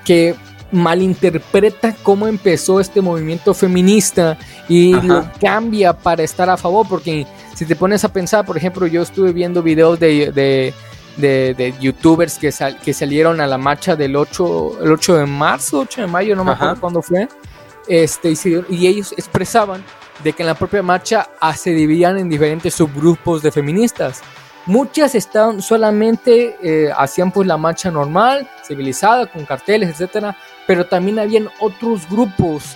que 0.05 0.35
malinterpreta 0.71 1.95
cómo 2.03 2.27
empezó 2.27 2.79
este 2.79 3.01
movimiento 3.01 3.53
feminista 3.53 4.37
y 4.67 4.93
lo 4.93 5.29
cambia 5.39 5.93
para 5.93 6.23
estar 6.23 6.49
a 6.49 6.57
favor, 6.57 6.85
porque 6.87 7.25
si 7.55 7.65
te 7.65 7.75
pones 7.75 8.03
a 8.03 8.11
pensar, 8.11 8.45
por 8.45 8.57
ejemplo, 8.57 8.85
yo 8.87 9.01
estuve 9.01 9.31
viendo 9.31 9.63
videos 9.63 9.99
de, 9.99 10.73
de, 11.17 11.73
youtubers 11.79 12.37
que, 12.37 12.53
que 12.83 12.93
salieron 12.93 13.39
a 13.41 13.47
la 13.47 13.57
marcha 13.57 13.95
del 13.95 14.15
8, 14.15 14.83
el 14.83 14.91
8 14.91 15.17
de 15.17 15.25
marzo, 15.25 15.79
8 15.79 16.01
de 16.01 16.07
mayo, 16.07 16.35
no 16.35 16.43
me 16.43 16.51
acuerdo 16.51 16.79
cuándo 16.79 17.01
fue, 17.01 17.27
este, 17.87 18.33
y, 18.69 18.87
ellos 18.87 19.13
expresaban 19.13 19.83
de 20.23 20.33
que 20.33 20.43
en 20.43 20.47
la 20.47 20.55
propia 20.55 20.81
marcha 20.81 21.29
ah, 21.39 21.55
se 21.55 21.71
dividían 21.71 22.17
en 22.17 22.29
diferentes 22.29 22.73
subgrupos 22.73 23.41
de 23.41 23.51
feministas. 23.51 24.21
Muchas 24.65 25.15
estaban 25.15 25.61
solamente 25.61 26.57
eh, 26.61 26.91
hacían 26.95 27.31
pues 27.31 27.47
la 27.47 27.57
marcha 27.57 27.89
normal, 27.89 28.49
civilizada, 28.67 29.25
con 29.27 29.45
carteles, 29.45 29.89
etcétera, 29.89 30.35
pero 30.65 30.85
también 30.85 31.19
habían 31.19 31.49
otros 31.59 32.09
grupos 32.09 32.75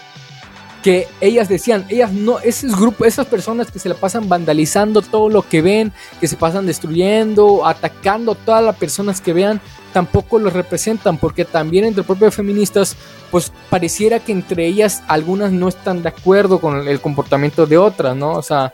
que 0.81 1.07
ellas 1.19 1.47
decían, 1.47 1.85
ellas 1.89 2.11
no, 2.11 2.39
esos 2.39 2.75
grupos, 2.75 3.07
esas 3.07 3.27
personas 3.27 3.69
que 3.71 3.79
se 3.79 3.89
la 3.89 3.95
pasan 3.95 4.27
vandalizando 4.27 5.01
todo 5.01 5.29
lo 5.29 5.47
que 5.47 5.61
ven, 5.61 5.91
que 6.19 6.27
se 6.27 6.37
pasan 6.37 6.65
destruyendo, 6.65 7.65
atacando 7.65 8.31
a 8.31 8.35
todas 8.35 8.63
las 8.63 8.75
personas 8.77 9.21
que 9.21 9.33
vean, 9.33 9.61
tampoco 9.93 10.39
los 10.39 10.53
representan, 10.53 11.17
porque 11.17 11.45
también 11.45 11.85
entre 11.85 12.03
propias 12.03 12.35
feministas, 12.35 12.95
pues 13.29 13.51
pareciera 13.69 14.19
que 14.19 14.31
entre 14.31 14.65
ellas 14.65 15.03
algunas 15.07 15.51
no 15.51 15.67
están 15.67 16.03
de 16.03 16.09
acuerdo 16.09 16.59
con 16.59 16.87
el 16.87 16.99
comportamiento 16.99 17.65
de 17.65 17.77
otras, 17.77 18.15
¿no? 18.15 18.33
O 18.33 18.41
sea, 18.41 18.73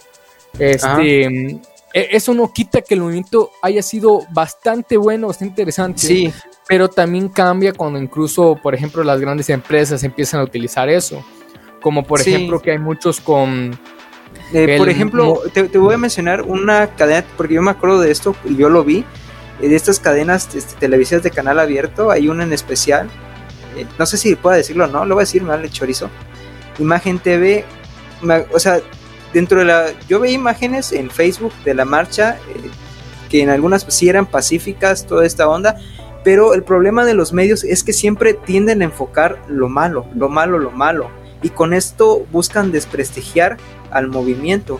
este, 0.60 1.60
e, 1.94 2.10
eso 2.12 2.34
no 2.34 2.52
quita 2.52 2.82
que 2.82 2.94
el 2.94 3.02
movimiento 3.02 3.52
haya 3.62 3.82
sido 3.82 4.22
bastante 4.32 4.98
bueno, 4.98 5.28
bastante 5.28 5.52
interesante. 5.52 6.00
Sí. 6.00 6.34
Pero 6.68 6.90
también 6.90 7.30
cambia 7.30 7.74
cuando 7.74 8.00
incluso, 8.00 8.60
por 8.62 8.76
ejemplo, 8.76 9.04
las 9.04 9.20
grandes 9.20 9.50
empresas 9.50 10.04
empiezan 10.04 10.42
a 10.42 10.44
utilizar 10.44 10.90
eso. 10.90 11.24
Como 11.82 12.04
por 12.04 12.20
ejemplo 12.22 12.62
que 12.62 12.72
hay 12.72 12.80
muchos 12.80 13.22
con... 13.22 13.80
Eh, 14.54 14.76
por 14.78 14.90
ejemplo, 14.90 15.42
te, 15.54 15.64
voy 15.78 15.96
a 15.96 15.98
mencionar 15.98 16.42
una 16.42 16.88
cadena, 16.96 17.26
porque 17.36 17.56
yo 17.56 17.62
me 17.62 17.72
acuerdo 17.72 18.00
de 18.00 18.12
esto, 18.12 18.36
y 18.46 18.56
yo 18.56 18.70
lo 18.70 18.84
vi, 18.84 19.04
de 19.60 19.76
estas 19.76 20.00
cadenas 20.00 20.54
este, 20.56 20.76
televisivas 20.80 21.24
de 21.24 21.32
canal 21.32 21.60
abierto, 21.60 22.12
hay 22.12 22.30
una 22.30 22.44
en 22.44 22.54
especial, 22.54 23.10
eh, 23.76 23.86
no 23.98 24.06
sé 24.06 24.18
si 24.18 24.36
puedo 24.36 24.56
decirlo 24.56 24.86
o 24.86 24.88
no, 24.88 25.06
lo 25.06 25.16
voy 25.16 25.24
a 25.24 25.26
decir, 25.26 25.42
me 25.42 25.50
vale 25.50 25.70
chorizo. 25.70 26.10
Imagen 26.80 27.20
TV, 27.20 27.66
o 28.54 28.60
sea, 28.60 28.80
dentro 29.34 29.60
de 29.60 29.66
la... 29.66 29.86
Yo 30.08 30.20
veía 30.20 30.36
imágenes 30.36 30.92
en 30.92 31.10
Facebook 31.10 31.54
de 31.66 31.74
la 31.74 31.86
marcha, 31.86 32.38
que 33.30 33.42
en 33.42 33.50
algunas 33.50 33.86
sí 33.90 34.10
eran 34.10 34.28
pacíficas, 34.28 35.08
toda 35.08 35.26
esta 35.26 35.48
onda, 35.48 35.78
pero 36.24 36.54
el 36.54 36.64
problema 36.64 37.04
de 37.06 37.16
los 37.16 37.34
medios 37.34 37.64
es 37.64 37.84
que 37.84 37.94
siempre 37.94 38.34
tienden 38.34 38.82
a 38.82 38.86
enfocar 38.86 39.42
lo 39.48 39.70
malo, 39.70 40.06
lo 40.16 40.30
malo, 40.30 40.60
lo 40.60 40.72
malo 40.72 41.10
y 41.42 41.50
con 41.50 41.74
esto 41.74 42.26
buscan 42.32 42.72
desprestigiar 42.72 43.58
al 43.92 44.08
movimiento. 44.08 44.80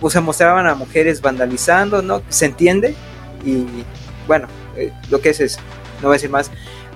O 0.00 0.10
sea, 0.10 0.20
mostraban 0.20 0.66
a 0.66 0.74
mujeres 0.74 1.20
vandalizando, 1.20 2.02
¿no? 2.02 2.22
Se 2.28 2.46
entiende 2.46 2.94
y 3.46 3.84
bueno, 4.26 4.48
eh, 4.76 4.92
lo 5.10 5.20
que 5.20 5.30
es 5.30 5.40
es, 5.40 5.58
no 6.02 6.08
voy 6.08 6.14
a 6.14 6.18
decir 6.18 6.30
más, 6.30 6.50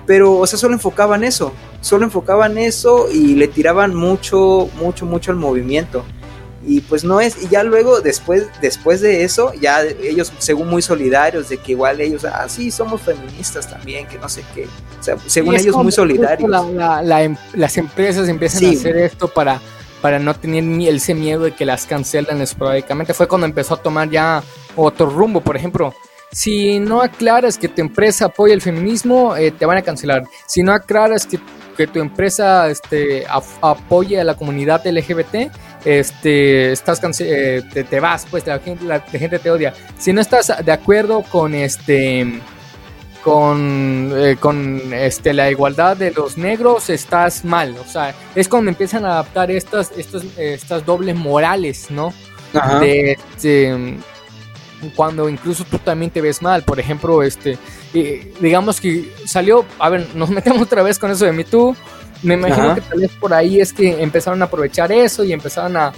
pero 0.05 0.37
o 0.37 0.47
sea, 0.47 0.59
solo 0.59 0.73
enfocaban 0.73 1.23
eso, 1.23 1.53
solo 1.79 2.05
enfocaban 2.05 2.57
eso 2.57 3.07
y 3.11 3.35
le 3.35 3.47
tiraban 3.47 3.95
mucho, 3.95 4.69
mucho, 4.75 5.05
mucho 5.05 5.31
al 5.31 5.37
movimiento. 5.37 6.03
Y 6.63 6.81
pues 6.81 7.03
no 7.03 7.19
es 7.19 7.41
y 7.41 7.47
ya 7.47 7.63
luego 7.63 8.01
después 8.01 8.45
después 8.61 9.01
de 9.01 9.23
eso 9.23 9.51
ya 9.59 9.81
ellos 9.81 10.31
según 10.37 10.67
muy 10.67 10.83
solidarios 10.83 11.49
de 11.49 11.57
que 11.57 11.71
igual 11.71 11.99
ellos 11.99 12.23
ah 12.23 12.47
sí 12.47 12.69
somos 12.69 13.01
feministas 13.01 13.67
también 13.67 14.05
que 14.07 14.19
no 14.19 14.29
sé 14.29 14.43
qué 14.53 14.67
o 14.99 15.03
sea, 15.03 15.17
según 15.25 15.55
ellos 15.55 15.75
muy 15.75 15.91
solidarios. 15.91 16.47
em, 17.23 17.35
las 17.53 17.77
empresas 17.77 18.29
empiezan 18.29 18.65
a 18.65 18.69
hacer 18.69 18.95
esto 18.97 19.27
para 19.27 19.59
para 20.01 20.19
no 20.19 20.35
tener 20.35 20.63
ese 20.87 21.15
miedo 21.15 21.45
de 21.45 21.53
que 21.53 21.65
las 21.65 21.85
cancelan 21.85 22.41
esporádicamente. 22.41 23.15
Fue 23.15 23.27
cuando 23.27 23.47
empezó 23.47 23.73
a 23.73 23.77
tomar 23.77 24.11
ya 24.11 24.43
otro 24.75 25.09
rumbo 25.09 25.41
por 25.41 25.57
ejemplo 25.57 25.95
si 26.31 26.79
no 26.79 27.01
aclaras 27.01 27.57
que 27.57 27.67
tu 27.67 27.81
empresa 27.81 28.25
apoya 28.25 28.53
el 28.53 28.61
feminismo, 28.61 29.35
eh, 29.35 29.51
te 29.51 29.65
van 29.65 29.77
a 29.77 29.81
cancelar. 29.81 30.23
Si 30.47 30.63
no 30.63 30.71
aclaras 30.71 31.25
que, 31.25 31.39
que 31.75 31.87
tu 31.87 31.99
empresa 31.99 32.69
este, 32.69 33.25
apoya 33.27 34.21
a 34.21 34.23
la 34.23 34.35
comunidad 34.35 34.85
LGBT, 34.85 35.51
este, 35.83 36.71
estás 36.71 37.01
eh, 37.19 37.63
te, 37.73 37.99
vas, 37.99 38.25
pues 38.31 38.47
la 38.47 38.59
gente, 38.59 38.85
la, 38.85 39.01
gente 39.01 39.39
te 39.39 39.51
odia. 39.51 39.73
Si 39.97 40.13
no 40.13 40.21
estás 40.21 40.53
de 40.63 40.71
acuerdo 40.71 41.21
con 41.23 41.53
este 41.53 42.39
con, 43.23 44.11
eh, 44.15 44.37
con 44.39 44.93
este, 44.93 45.33
la 45.33 45.51
igualdad 45.51 45.97
de 45.97 46.11
los 46.11 46.37
negros, 46.37 46.89
estás 46.89 47.43
mal. 47.43 47.75
O 47.77 47.83
sea, 47.83 48.15
es 48.35 48.47
cuando 48.47 48.71
empiezan 48.71 49.03
a 49.05 49.09
adaptar 49.09 49.51
estas, 49.51 49.91
estas, 49.97 50.23
estas 50.37 50.85
dobles 50.85 51.15
morales, 51.15 51.91
¿no? 51.91 52.13
De, 52.79 53.13
este, 53.13 53.97
cuando 54.95 55.29
incluso 55.29 55.63
tú 55.63 55.77
también 55.77 56.11
te 56.11 56.21
ves 56.21 56.41
mal. 56.41 56.63
Por 56.63 56.79
ejemplo, 56.79 57.23
este, 57.23 57.57
digamos 58.39 58.81
que 58.81 59.11
salió, 59.25 59.65
a 59.79 59.89
ver, 59.89 60.07
nos 60.15 60.29
metemos 60.31 60.61
otra 60.61 60.83
vez 60.83 60.99
con 60.99 61.11
eso 61.11 61.25
de 61.25 61.31
Me 61.31 61.43
Too. 61.43 61.75
Me 62.23 62.35
imagino 62.35 62.75
que 62.75 62.81
tal 62.81 62.99
vez 62.99 63.11
por 63.13 63.33
ahí 63.33 63.59
es 63.59 63.73
que 63.73 64.01
empezaron 64.01 64.41
a 64.41 64.45
aprovechar 64.45 64.91
eso 64.91 65.23
y 65.23 65.33
empezaron 65.33 65.75
a, 65.75 65.91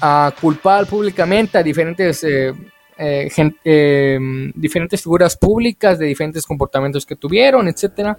a, 0.00 0.34
culpar 0.40 0.86
públicamente 0.86 1.56
a 1.58 1.62
diferentes, 1.62 2.24
eh, 2.24 2.52
eh, 2.98 3.30
eh, 3.64 4.18
diferentes 4.54 5.00
figuras 5.00 5.36
públicas 5.36 5.98
de 5.98 6.06
diferentes 6.06 6.44
comportamientos 6.44 7.06
que 7.06 7.14
tuvieron, 7.14 7.68
etcétera. 7.68 8.18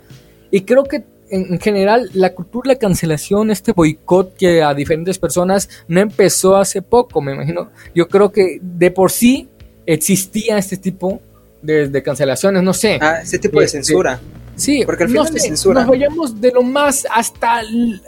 Y 0.52 0.62
creo 0.62 0.84
que 0.84 1.04
en, 1.30 1.60
general, 1.60 2.10
la 2.14 2.34
cultura 2.34 2.70
de 2.70 2.76
la 2.76 2.80
cancelación, 2.80 3.52
este 3.52 3.72
boicot 3.72 4.36
que 4.36 4.62
a 4.64 4.74
diferentes 4.74 5.18
personas 5.18 5.70
no 5.88 6.00
empezó 6.00 6.56
hace 6.56 6.82
poco, 6.82 7.22
me 7.22 7.34
imagino. 7.34 7.70
Yo 7.94 8.08
creo 8.08 8.32
que 8.32 8.60
de 8.62 8.92
por 8.92 9.12
sí 9.12 9.50
existía 9.86 10.58
este 10.58 10.78
tipo 10.78 11.22
de, 11.62 12.04
cancelaciones, 12.04 12.64
no 12.64 12.74
sé. 12.74 13.00
Ah, 13.02 13.20
este 13.22 13.40
tipo 13.40 13.60
de 13.60 13.66
este, 13.66 13.84
censura. 13.84 14.20
Sí, 14.56 14.84
porque 14.86 15.04
al 15.04 15.10
final 15.10 15.32
no 15.32 15.40
censura. 15.40 15.82
Nos 15.82 15.90
vayamos 15.90 16.42
de 16.42 16.52
lo 16.52 16.64
más 16.64 17.08
hasta, 17.14 17.62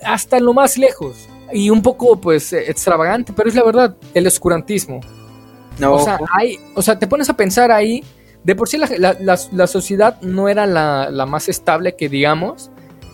hasta 0.03 0.39
lo 0.39 0.53
más 0.53 0.77
lejos. 0.77 1.27
Y 1.53 1.69
un 1.69 1.81
poco, 1.81 2.19
pues, 2.19 2.53
extravagante, 2.53 3.33
pero 3.33 3.49
es 3.49 3.55
la 3.55 3.63
verdad, 3.63 3.95
el 4.13 4.27
oscurantismo. 4.27 5.01
No. 5.79 5.95
O 5.95 6.03
sea, 6.03 6.19
hay, 6.33 6.57
o 6.75 6.81
sea, 6.81 6.99
te 6.99 7.07
pones 7.07 7.29
a 7.29 7.35
pensar 7.35 7.71
ahí, 7.71 8.03
de 8.43 8.55
por 8.55 8.67
sí 8.67 8.77
la, 8.77 8.87
la, 9.19 9.67
sociedad 9.67 10.19
no 10.21 10.49
era 10.49 10.65
la, 10.65 11.25
más 11.25 11.47
estable 11.49 11.95
que 11.95 12.09
digamos, 12.09 12.71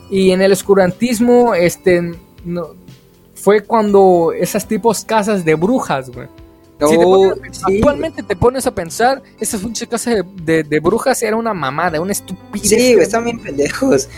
y 0.10 0.32
en 0.32 0.42
el 0.42 0.52
oscurantismo, 0.52 1.54
este, 1.54 2.14
no, 2.46 2.76
fue 3.36 3.62
cuando 3.62 4.34
esas 4.38 4.68
tipos 4.68 5.06
casas 5.06 5.46
de 5.46 5.56
brujas, 5.56 6.10
güey. 6.10 6.28
Actualmente 6.80 8.22
te 8.22 8.36
pones 8.36 8.68
a 8.68 8.76
pensar, 8.76 9.24
esas 9.40 9.64
muchas 9.64 9.88
casas 9.88 10.24
de, 10.44 10.64
de, 10.64 10.80
brujas 10.80 11.22
era 11.24 11.36
una 11.36 11.54
mamada, 11.54 12.00
una 12.00 12.12
estupidez. 12.12 12.70
Sí, 12.70 12.94
están 12.94 13.26
bien 13.26 13.40
pendejos. 13.40 14.10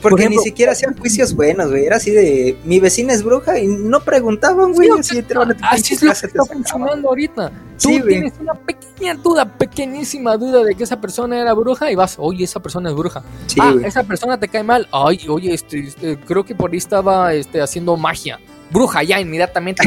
Porque 0.00 0.28
ni 0.28 0.38
siquiera 0.38 0.72
hacían 0.72 0.96
juicios 0.96 1.34
buenos, 1.34 1.68
güey. 1.70 1.86
Era 1.86 1.96
así 1.96 2.10
de 2.10 2.58
mi 2.64 2.80
vecina 2.80 3.12
es 3.12 3.22
bruja 3.22 3.58
y 3.58 3.66
no 3.66 4.00
preguntaban, 4.00 4.72
güey. 4.72 4.88
así, 4.98 5.18
es 5.18 6.02
lo 6.02 6.12
que 6.12 6.26
está 6.26 6.44
funcionando 6.44 7.08
ahorita. 7.08 7.52
Tú 7.80 7.90
tienes 8.06 8.32
una 8.40 8.54
pequeña 8.54 9.14
duda, 9.14 9.44
pequeñísima 9.44 10.36
duda 10.36 10.64
de 10.64 10.74
que 10.74 10.84
esa 10.84 11.00
persona 11.00 11.40
era 11.40 11.52
bruja 11.52 11.90
y 11.90 11.94
vas, 11.94 12.16
oye, 12.18 12.44
esa 12.44 12.60
persona 12.60 12.90
es 12.90 12.96
bruja. 12.96 13.22
ah, 13.60 13.74
esa 13.84 14.02
persona 14.02 14.38
te 14.38 14.48
cae 14.48 14.62
mal. 14.62 14.88
Ay, 14.92 15.26
oye, 15.28 15.52
este, 15.52 15.80
este, 15.80 16.18
creo 16.18 16.44
que 16.44 16.54
por 16.54 16.70
ahí 16.70 16.78
estaba 16.78 17.34
este, 17.34 17.60
haciendo 17.60 17.96
magia. 17.96 18.40
Bruja, 18.70 19.02
ya 19.02 19.20
inmediatamente. 19.20 19.82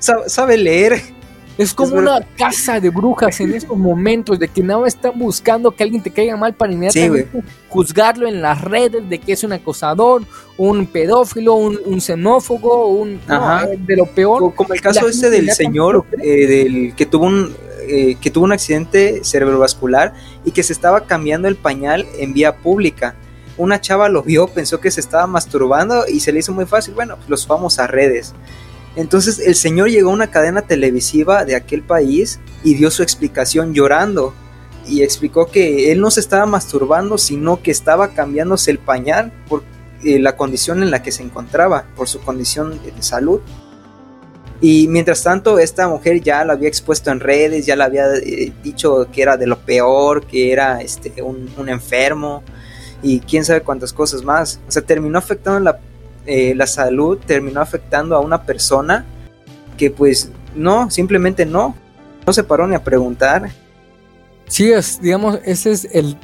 sabe 0.26 0.56
leer. 0.56 1.15
Es 1.58 1.72
como 1.72 1.96
una 1.96 2.20
casa 2.36 2.80
de 2.80 2.90
brujas 2.90 3.40
en 3.40 3.54
esos 3.54 3.76
momentos 3.76 4.38
de 4.38 4.46
que 4.48 4.62
nada 4.62 4.86
están 4.86 5.18
buscando 5.18 5.70
que 5.70 5.82
alguien 5.82 6.02
te 6.02 6.10
caiga 6.10 6.36
mal 6.36 6.54
para 6.54 6.72
inmediatamente 6.72 7.42
juzgarlo 7.70 8.28
en 8.28 8.42
las 8.42 8.60
redes 8.60 9.08
de 9.08 9.18
que 9.18 9.32
es 9.32 9.42
un 9.42 9.52
acosador, 9.52 10.22
un 10.58 10.86
pedófilo, 10.86 11.54
un, 11.54 12.00
xenófobo, 12.00 12.88
un 12.88 13.20
de 13.78 13.96
lo 13.96 14.06
peor. 14.06 14.54
Como 14.54 14.74
el 14.74 14.80
caso 14.82 15.08
este 15.08 15.30
del 15.30 15.50
señor 15.52 16.04
eh, 16.22 16.46
del 16.46 16.94
que 16.94 17.06
tuvo 17.06 17.26
un 17.26 17.54
eh, 17.88 18.16
que 18.20 18.30
tuvo 18.30 18.44
un 18.44 18.52
accidente 18.52 19.20
cerebrovascular 19.22 20.12
y 20.44 20.50
que 20.50 20.62
se 20.62 20.72
estaba 20.72 21.06
cambiando 21.06 21.48
el 21.48 21.56
pañal 21.56 22.04
en 22.18 22.34
vía 22.34 22.56
pública. 22.56 23.14
Una 23.58 23.80
chava 23.80 24.08
lo 24.08 24.22
vio, 24.22 24.48
pensó 24.48 24.80
que 24.80 24.90
se 24.90 25.00
estaba 25.00 25.26
masturbando 25.26 26.04
y 26.06 26.20
se 26.20 26.32
le 26.32 26.40
hizo 26.40 26.52
muy 26.52 26.66
fácil. 26.66 26.94
Bueno, 26.94 27.16
pues 27.16 27.30
los 27.30 27.46
vamos 27.46 27.78
a 27.78 27.86
redes 27.86 28.34
entonces 28.96 29.38
el 29.38 29.54
señor 29.54 29.90
llegó 29.90 30.10
a 30.10 30.14
una 30.14 30.30
cadena 30.30 30.62
televisiva 30.62 31.44
de 31.44 31.54
aquel 31.54 31.82
país 31.82 32.40
y 32.64 32.74
dio 32.74 32.90
su 32.90 33.02
explicación 33.02 33.74
llorando. 33.74 34.34
Y 34.88 35.02
explicó 35.02 35.46
que 35.46 35.92
él 35.92 36.00
no 36.00 36.10
se 36.10 36.20
estaba 36.20 36.46
masturbando, 36.46 37.18
sino 37.18 37.60
que 37.60 37.70
estaba 37.70 38.14
cambiándose 38.14 38.70
el 38.70 38.78
pañal 38.78 39.32
por 39.48 39.64
eh, 40.04 40.18
la 40.18 40.36
condición 40.36 40.82
en 40.82 40.90
la 40.90 41.02
que 41.02 41.12
se 41.12 41.22
encontraba, 41.22 41.86
por 41.96 42.08
su 42.08 42.20
condición 42.20 42.80
de 42.82 43.02
salud. 43.02 43.40
Y 44.60 44.88
mientras 44.88 45.22
tanto, 45.22 45.58
esta 45.58 45.86
mujer 45.88 46.22
ya 46.22 46.44
la 46.44 46.54
había 46.54 46.68
expuesto 46.68 47.10
en 47.10 47.20
redes, 47.20 47.66
ya 47.66 47.76
le 47.76 47.84
había 47.84 48.06
eh, 48.14 48.52
dicho 48.62 49.08
que 49.12 49.20
era 49.22 49.36
de 49.36 49.46
lo 49.46 49.58
peor, 49.58 50.26
que 50.26 50.52
era 50.52 50.80
este, 50.80 51.20
un, 51.20 51.50
un 51.58 51.68
enfermo 51.68 52.42
y 53.02 53.20
quién 53.20 53.44
sabe 53.44 53.60
cuántas 53.60 53.92
cosas 53.92 54.22
más. 54.22 54.60
O 54.66 54.70
sea, 54.70 54.82
terminó 54.82 55.18
afectando 55.18 55.60
la 55.60 55.78
eh, 56.26 56.54
la 56.54 56.66
salud 56.66 57.18
terminó 57.24 57.60
afectando 57.60 58.16
a 58.16 58.20
una 58.20 58.42
persona 58.42 59.04
que 59.76 59.90
pues 59.90 60.30
no, 60.54 60.90
simplemente 60.90 61.46
no, 61.46 61.74
no 62.26 62.32
se 62.32 62.44
paró 62.44 62.66
ni 62.66 62.74
a 62.74 62.82
preguntar. 62.82 63.50
Sí, 64.48 64.70
es, 64.70 65.00
digamos, 65.00 65.38
ese 65.44 65.72
es 65.72 65.88
el 65.92 66.16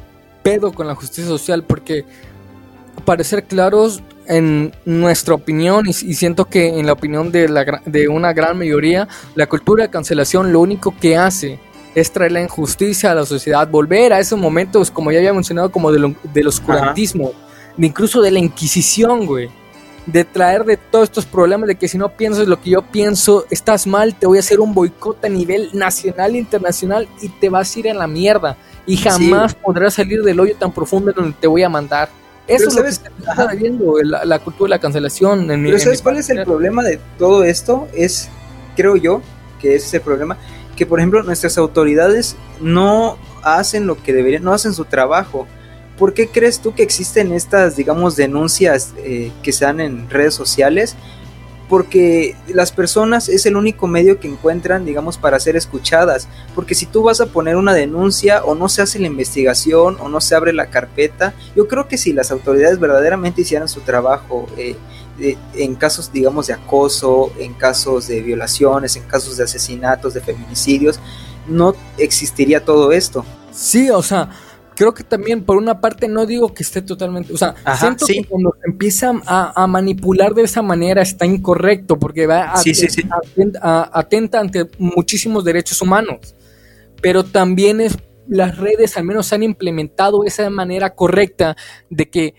pedo 0.43 0.73
con 0.73 0.87
la 0.87 0.95
justicia 0.95 1.27
social 1.27 1.65
porque 1.65 2.05
para 3.05 3.25
ser 3.25 3.45
claros, 3.45 4.03
en 4.27 4.73
nuestra 4.85 5.35
opinión 5.35 5.87
y, 5.89 5.93
siento 5.93 6.45
que 6.45 6.79
en 6.79 6.87
la 6.87 6.93
opinión 6.93 7.33
de, 7.33 7.49
la, 7.49 7.83
de 7.85 8.09
una 8.09 8.33
gran 8.33 8.57
mayoría, 8.57 9.09
la 9.35 9.49
cultura 9.49 9.85
de 9.85 9.91
cancelación 9.91 10.53
lo 10.53 10.61
único 10.61 10.95
que 10.99 11.17
hace 11.17 11.59
es 11.95 12.13
traer 12.13 12.33
la 12.33 12.41
injusticia 12.41 13.11
a 13.11 13.15
la 13.15 13.27
sociedad, 13.27 13.69
volver 13.69 14.13
a 14.13 14.21
esos 14.21 14.39
momentos, 14.39 14.91
como 14.91 15.13
ya 15.13 15.19
había 15.19 15.33
mencionado, 15.33 15.71
como 15.71 15.93
del 15.93 16.47
oscurantismo, 16.47 17.33
incluso 17.77 18.23
de 18.23 18.31
la 18.31 18.39
Inquisición, 18.39 19.27
güey. 19.27 19.51
De 20.07 20.25
traer 20.25 20.65
de 20.65 20.77
todos 20.77 21.05
estos 21.05 21.27
problemas 21.27 21.69
de 21.69 21.77
que 21.77 21.87
si 21.87 21.97
no 21.97 22.09
piensas 22.09 22.49
lo 22.49 22.61
que 22.61 22.71
yo 22.71 22.83
pienso, 22.83 23.47
estás 23.51 23.87
mal, 23.87 24.15
te 24.15 24.27
voy 24.27 24.39
a 24.39 24.41
hacer 24.41 24.61
un 24.61 24.75
boicot 24.75 25.25
a 25.25 25.29
nivel 25.29 25.71
nacional 25.73 26.35
e 26.35 26.39
internacional 26.39 27.09
y 27.21 27.29
te 27.29 27.49
vas 27.49 27.75
a 27.75 27.79
ir 27.79 27.91
a 27.91 27.95
la 27.95 28.07
mierda. 28.07 28.57
Y 28.85 28.97
jamás 28.97 29.55
podrás 29.55 29.95
salir 29.95 30.23
del 30.23 30.41
hoyo 30.41 30.57
tan 30.57 30.73
profundo 30.73 31.13
donde 31.13 31.37
te 31.41 31.47
voy 31.47 31.63
a 31.63 31.69
mandar. 31.69 32.09
Eso 32.49 32.69
es 32.69 32.75
lo 32.75 32.83
que 32.83 32.89
está 32.89 33.55
viendo 33.55 33.95
la, 34.03 34.39
cultura 34.41 34.67
de 34.67 34.71
la 34.71 34.81
cancelación. 34.81 35.51
En 35.51 35.63
Pero 35.63 35.79
¿sabes 35.79 36.03
cuál 36.03 36.17
es 36.19 36.29
el 36.31 36.45
problema 36.45 36.83
de 36.83 36.99
todo 37.19 37.45
esto? 37.45 37.87
Es, 37.95 38.29
creo 38.75 38.97
yo, 38.97 39.23
que 39.61 39.77
es 39.77 39.85
ese 39.85 40.01
problema, 40.01 40.37
que 40.77 40.85
por 40.85 40.99
ejemplo 40.99 41.23
nuestras 41.23 41.57
autoridades 41.59 42.37
no 42.61 43.17
hacen 43.43 43.87
lo 43.87 44.03
que 44.03 44.13
deberían, 44.13 44.43
no 44.43 44.53
hacen 44.53 44.75
su 44.75 44.85
trabajo. 44.85 45.47
¿Por 46.03 46.15
qué 46.15 46.27
crees 46.27 46.59
tú 46.59 46.75
que 46.75 46.83
existen 46.83 47.33
estas, 47.33 47.77
digamos, 47.77 48.17
denuncias 48.17 48.93
eh, 49.05 49.31
que 49.41 49.53
se 49.53 49.67
dan 49.67 49.79
en 49.79 50.11
redes 50.11 50.35
sociales? 50.35 50.97
porque 51.69 52.35
las 52.49 52.73
personas 52.73 53.29
es 53.29 53.47
el 53.47 53.57
único 53.57 53.87
medio 53.87 54.19
que 54.19 54.29
encuentran, 54.29 54.85
digamos, 54.85 55.17
para 55.17 55.39
ser 55.39 55.57
escuchadas. 55.57 56.29
Porque 56.57 56.75
si 56.75 56.87
tú 56.87 57.05
vas 57.05 57.21
a 57.21 57.27
poner 57.27 57.57
una 57.57 57.73
denuncia 57.73 58.45
o 58.45 58.55
no 58.57 58.69
se 58.69 58.83
hace 58.83 58.99
la 58.99 59.07
investigación 59.07 59.97
o 60.01 60.09
no 60.09 60.21
se 60.21 60.35
abre 60.35 60.53
la 60.53 60.67
carpeta, 60.67 61.35
yo 61.55 61.69
creo 61.69 61.87
que 61.87 61.97
si 61.97 62.13
las 62.13 62.31
autoridades 62.31 62.81
verdaderamente 62.81 63.43
hicieran 63.43 63.69
su 63.69 63.81
trabajo 63.81 64.49
eh, 64.59 64.77
en 65.55 65.75
casos, 65.77 66.13
digamos, 66.13 66.49
de 66.49 66.55
acoso, 66.55 67.33
en 67.39 67.55
casos 67.55 68.09
de 68.09 68.21
violaciones, 68.23 68.97
en 68.97 69.05
casos 69.05 69.37
de 69.37 69.45
asesinatos, 69.45 70.13
de 70.15 70.21
feminicidios, 70.21 70.99
no 71.47 71.75
existiría 71.97 72.65
todo 72.65 72.93
esto. 72.93 73.25
Sí, 73.51 73.89
o 73.89 74.03
sea, 74.03 74.29
creo 74.75 74.95
que 74.95 75.05
también 75.05 75.45
por 75.45 75.57
una 75.57 75.81
parte 75.81 76.09
no 76.09 76.27
digo 76.27 76.53
que 76.53 76.63
esté 76.63 76.83
totalmente, 76.83 77.33
o 77.33 77.37
sea, 77.37 77.55
siento 77.79 78.07
que 78.07 78.25
cuando 78.25 78.55
empiezan 78.65 79.23
a, 79.27 79.67
manipular 79.67 80.35
de 80.35 80.43
esa 80.43 80.63
manera 80.63 81.03
está 81.03 81.27
incorrecto 81.27 81.99
porque 81.99 82.27
va 82.27 82.53
a, 82.53 83.91
atenta 83.93 84.41
ante 84.41 84.69
muchísimos 84.79 85.45
derechos 85.45 85.81
humanos, 85.83 86.35
pero 87.01 87.25
también 87.25 87.81
es 87.81 87.97
las 88.29 88.57
redes 88.57 88.97
al 88.97 89.05
menos 89.05 89.33
han 89.33 89.43
implementado 89.43 90.25
esa 90.25 90.49
manera 90.49 90.95
correcta 90.95 91.57
de 91.91 92.09
que 92.09 92.35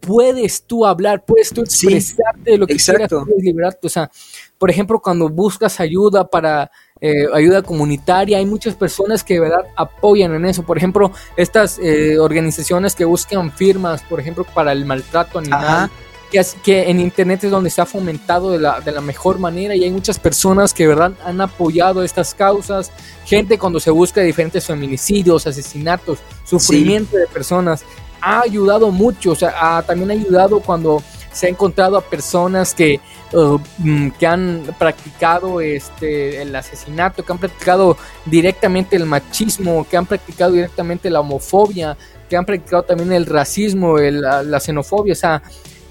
puedes 0.00 0.64
tú 0.64 0.86
hablar, 0.86 1.24
puedes 1.24 1.50
tú 1.50 1.62
expresarte 1.62 2.52
de 2.52 2.58
lo 2.58 2.66
que 2.66 2.76
quieras, 2.76 3.08
puedes 3.08 3.42
liberarte, 3.42 3.86
o 3.86 3.90
sea, 3.90 4.10
por 4.58 4.70
ejemplo, 4.70 5.00
cuando 5.00 5.28
buscas 5.28 5.80
ayuda 5.80 6.28
para 6.28 6.70
eh, 7.00 7.26
ayuda 7.32 7.62
comunitaria. 7.62 8.38
Hay 8.38 8.46
muchas 8.46 8.74
personas 8.74 9.24
que 9.24 9.34
de 9.34 9.40
verdad 9.40 9.64
apoyan 9.76 10.34
en 10.34 10.44
eso. 10.44 10.62
Por 10.62 10.76
ejemplo, 10.76 11.12
estas 11.36 11.78
eh, 11.78 12.18
organizaciones 12.18 12.94
que 12.94 13.04
buscan 13.04 13.52
firmas, 13.52 14.02
por 14.02 14.20
ejemplo, 14.20 14.44
para 14.44 14.72
el 14.72 14.84
maltrato 14.84 15.38
animal. 15.38 15.90
Que, 16.30 16.46
que, 16.62 16.88
en 16.88 17.00
internet 17.00 17.42
es 17.42 17.50
donde 17.50 17.70
se 17.70 17.80
ha 17.80 17.86
fomentado 17.86 18.52
de 18.52 18.60
la, 18.60 18.80
de 18.80 18.92
la, 18.92 19.00
mejor 19.00 19.40
manera 19.40 19.74
y 19.74 19.82
hay 19.82 19.90
muchas 19.90 20.16
personas 20.20 20.72
que 20.72 20.84
de 20.84 20.90
verdad 20.90 21.12
han 21.24 21.40
apoyado 21.40 22.04
estas 22.04 22.34
causas, 22.34 22.92
gente 23.24 23.58
cuando 23.58 23.80
se 23.80 23.90
busca 23.90 24.20
diferentes 24.20 24.64
feminicidios, 24.64 25.48
asesinatos, 25.48 26.20
sufrimiento 26.44 27.16
de 27.16 27.26
personas, 27.26 27.84
ha 28.20 28.42
ayudado 28.42 28.92
mucho, 28.92 29.32
o 29.32 29.34
sea, 29.34 29.82
también 29.84 30.10
ha 30.10 30.14
ayudado 30.14 30.60
cuando 30.60 31.02
se 31.32 31.46
ha 31.46 31.48
encontrado 31.48 31.96
a 31.96 32.00
personas 32.00 32.74
que, 32.74 33.00
uh, 33.32 33.58
mm, 33.78 34.10
que 34.18 34.26
han 34.26 34.62
practicado 34.78 35.60
este, 35.60 36.42
el 36.42 36.54
asesinato, 36.54 37.24
que 37.24 37.32
han 37.32 37.38
practicado 37.38 37.96
directamente 38.26 38.96
el 38.96 39.06
machismo, 39.06 39.86
que 39.88 39.96
han 39.96 40.06
practicado 40.06 40.52
directamente 40.52 41.10
la 41.10 41.20
homofobia, 41.20 41.96
que 42.28 42.36
han 42.36 42.44
practicado 42.44 42.82
también 42.82 43.12
el 43.12 43.26
racismo, 43.26 43.98
la, 43.98 44.60
xenofobia. 44.60 45.12
O 45.12 45.16
sea, 45.16 45.42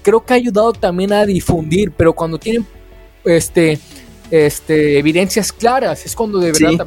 creo 0.02 0.24
que 0.24 0.32
ha 0.34 0.36
ayudado 0.36 0.72
también 0.72 1.12
a 1.12 1.24
difundir, 1.24 1.92
pero 1.92 2.12
cuando 2.12 2.38
tienen 2.38 2.66
este, 3.24 3.78
este, 4.30 4.98
evidencias 4.98 5.52
claras 5.52 6.04
es 6.06 6.14
cuando 6.14 6.38
de 6.38 6.52
verdad 6.52 6.86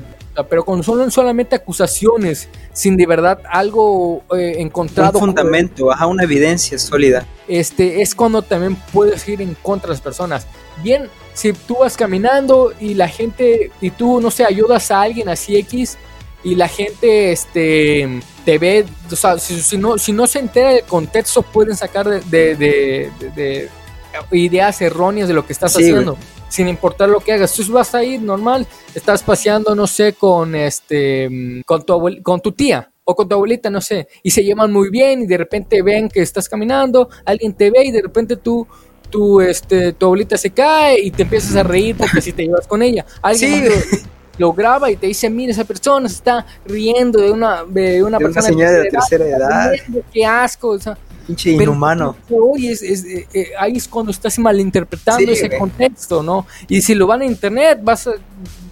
pero 0.50 0.66
cuando 0.66 0.84
son 0.84 1.12
solamente 1.12 1.56
acusaciones, 1.56 2.50
sin 2.74 2.98
de 2.98 3.06
verdad 3.06 3.40
algo 3.50 4.24
eh, 4.36 4.56
encontrado. 4.58 5.20
Un 5.20 5.28
fundamento, 5.28 5.92
ajá, 5.92 6.08
una 6.08 6.24
evidencia 6.24 6.80
sólida. 6.80 7.26
Este, 7.48 8.02
es 8.02 8.16
cuando 8.16 8.42
también 8.42 8.76
puedes 8.92 9.28
ir 9.28 9.42
en 9.42 9.54
contra 9.56 9.90
de 9.90 9.94
las 9.94 10.02
personas. 10.02 10.48
Bien, 10.82 11.08
si 11.36 11.54
tú 11.54 11.78
vas 11.80 11.96
caminando 11.96 12.74
y 12.80 12.96
la 12.96 13.08
gente, 13.08 13.72
y 13.80 13.92
tú, 13.92 14.20
no 14.20 14.32
sé, 14.32 14.44
ayudas 14.44 14.90
a 14.90 15.02
alguien 15.02 15.30
así 15.30 15.56
X, 15.58 15.98
y 16.44 16.56
la 16.56 16.68
gente 16.68 17.32
este, 17.32 18.20
te 18.44 18.58
ve, 18.58 18.86
o 19.12 19.16
sea, 19.16 19.38
si, 19.38 19.78
no, 19.78 19.98
si 19.98 20.12
no 20.12 20.26
se 20.26 20.40
entera 20.40 20.72
del 20.72 20.84
contexto, 20.84 21.44
pueden 21.44 21.78
sacar 21.78 22.08
de, 22.10 22.56
de, 22.56 23.70
ideas 24.32 24.82
erróneas 24.82 25.28
de 25.28 25.34
lo 25.34 25.46
que 25.46 25.54
estás 25.54 25.76
haciendo 25.76 26.18
sin 26.54 26.68
importar 26.68 27.10
lo 27.10 27.20
que 27.20 27.34
hagas. 27.34 27.52
Tú 27.54 27.64
vas 27.72 27.96
a 27.96 28.04
ir 28.04 28.22
normal, 28.22 28.68
estás 28.94 29.24
paseando, 29.24 29.74
no 29.74 29.88
sé, 29.88 30.14
con 30.14 30.54
este, 30.54 31.64
con 31.66 31.84
tu, 31.84 32.00
con 32.22 32.42
tu 32.42 32.52
tía 32.52 32.92
o 33.04 33.16
con 33.16 33.28
tu 33.28 33.34
abuelita, 33.34 33.72
no 33.72 33.82
sé, 33.82 34.08
y 34.22 34.30
se 34.30 34.44
llevan 34.44 34.72
muy 34.72 34.92
bien 34.92 35.24
y 35.24 35.26
de 35.26 35.38
repente 35.38 35.82
ven 35.82 36.10
que 36.10 36.22
estás 36.22 36.48
caminando, 36.48 37.10
alguien 37.26 37.54
te 37.54 37.72
ve 37.72 37.86
y 37.86 37.92
de 37.92 38.04
repente 38.04 38.36
tú 38.36 38.68
tu, 39.10 39.42
este, 39.42 39.94
tu 39.94 40.06
abuelita 40.06 40.38
se 40.38 40.52
cae 40.52 41.00
y 41.00 41.10
te 41.10 41.24
empiezas 41.24 41.56
a 41.56 41.64
reír 41.64 41.96
porque 41.98 42.22
si 42.22 42.34
te 42.34 42.44
llevas 42.44 42.68
con 42.68 42.84
ella. 42.84 43.04
Alguien 43.22 43.66
lo, 44.38 44.54
graba 44.54 44.92
y 44.92 44.96
te 44.96 45.08
dice, 45.08 45.30
mira, 45.30 45.52
esa 45.52 45.66
persona 45.66 46.08
se 46.08 46.16
está 46.16 46.46
riendo 46.66 47.20
de 47.20 47.32
una, 47.32 47.64
de 47.64 48.04
una 48.04 48.20
persona 48.20 48.48
de, 48.48 48.90
tercera 48.90 49.26
edad. 49.26 49.72
Qué 50.12 50.26
asco. 50.26 50.70
O 50.70 50.80
sea, 50.80 50.98
Pinche 51.26 51.52
inhumano. 51.52 52.16
es, 52.58 52.82
eh, 52.82 53.28
eh, 53.34 53.52
ahí 53.58 53.78
es 53.78 53.88
cuando 53.88 54.12
estás 54.12 54.38
malinterpretando 54.40 55.32
ese 55.32 55.58
contexto, 55.58 56.22
¿no? 56.22 56.46
Y 56.68 56.82
si 56.82 56.96
lo 56.96 57.08
van 57.08 57.22
a 57.22 57.26
internet, 57.26 57.80
vas 57.82 58.10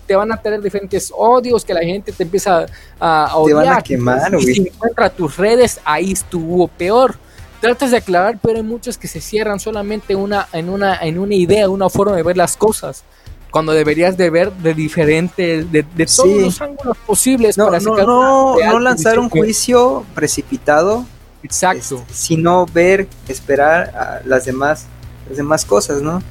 te 0.06 0.16
van 0.16 0.32
a 0.32 0.38
tener 0.42 0.62
diferentes 0.62 1.12
odios, 1.16 1.64
que 1.64 1.74
la 1.74 1.82
gente 1.82 2.12
te 2.12 2.24
empieza 2.24 2.66
a, 3.00 3.38
odiar. 3.38 3.64
Te 3.64 3.70
van 3.70 3.78
a 3.78 3.82
quemar, 3.82 4.36
y 4.36 4.42
si 4.42 4.68
encuentra 4.68 5.10
tus 5.10 5.38
redes, 5.38 5.80
ahí 5.86 6.12
estuvo 6.12 6.68
peor. 6.68 7.16
Tratas 7.62 7.92
de 7.92 7.98
aclarar, 7.98 8.38
pero 8.42 8.58
hay 8.58 8.64
muchos 8.64 8.98
que 8.98 9.08
se 9.08 9.22
cierran 9.22 9.60
solamente 9.60 10.16
una, 10.16 10.48
en, 10.52 10.68
una, 10.68 10.98
en 10.98 11.18
una 11.20 11.36
idea, 11.36 11.70
una 11.70 11.90
forma 11.90 12.16
de 12.16 12.24
ver 12.24 12.36
las 12.36 12.58
cosas 12.58 13.06
cuando 13.52 13.74
deberías 13.74 14.18
de 14.18 14.30
ver 14.30 14.52
de 14.52 14.74
diferente, 14.74 15.64
de, 15.66 15.84
todos 16.06 16.42
los 16.42 16.62
ángulos 16.62 16.98
posibles 17.06 17.58
no, 17.58 17.66
para 17.66 17.80
no, 17.80 17.98
no, 17.98 18.56
no 18.58 18.80
lanzar 18.80 19.20
un 19.20 19.30
juicio 19.30 20.06
precipitado 20.16 21.06
Exacto. 21.44 21.98
Este, 22.02 22.14
sino 22.14 22.66
ver, 22.66 23.08
esperar 23.28 23.90
a 23.96 24.22
las 24.26 24.46
demás, 24.46 24.86
las 25.28 25.38
demás 25.38 25.66
cosas, 25.66 26.02
¿no? 26.02 26.22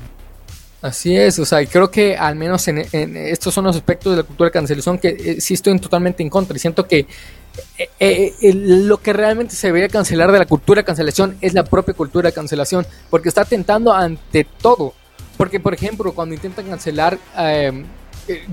Así 0.83 1.15
es, 1.15 1.39
o 1.39 1.45
sea, 1.45 1.65
creo 1.67 1.91
que 1.91 2.17
al 2.17 2.37
menos 2.37 2.67
en, 2.69 2.79
estos 2.79 3.53
son 3.53 3.65
los 3.65 3.77
aspectos 3.77 4.13
de 4.13 4.23
la 4.23 4.23
cultura 4.23 4.49
de 4.49 4.53
cancelación 4.53 4.99
que 4.99 5.09
eh, 5.09 5.41
sí 5.41 5.53
estoy 5.53 5.79
totalmente 5.79 6.23
en 6.23 6.31
contra 6.31 6.57
y 6.57 6.59
siento 6.59 6.87
que 6.87 7.07
eh, 7.77 8.35
eh, 8.41 8.55
lo 8.55 8.97
que 8.97 9.13
realmente 9.13 9.55
se 9.55 9.67
debería 9.67 9.91
cancelar 9.91 10.33
de 10.33 10.39
la 10.39 10.47
cultura 10.47 10.81
de 10.81 10.87
cancelación 10.87 11.37
es 11.43 11.53
la 11.53 11.65
propia 11.65 11.93
cultura 11.93 12.31
de 12.31 12.33
cancelación, 12.33 12.87
porque 13.11 13.29
está 13.29 13.43
atentando 13.43 13.93
ante 13.93 14.45
todo. 14.45 14.95
Porque, 15.37 15.61
por 15.61 15.75
ejemplo, 15.75 16.13
cuando 16.13 16.35
intentan 16.35 16.67
cancelar, 16.67 17.19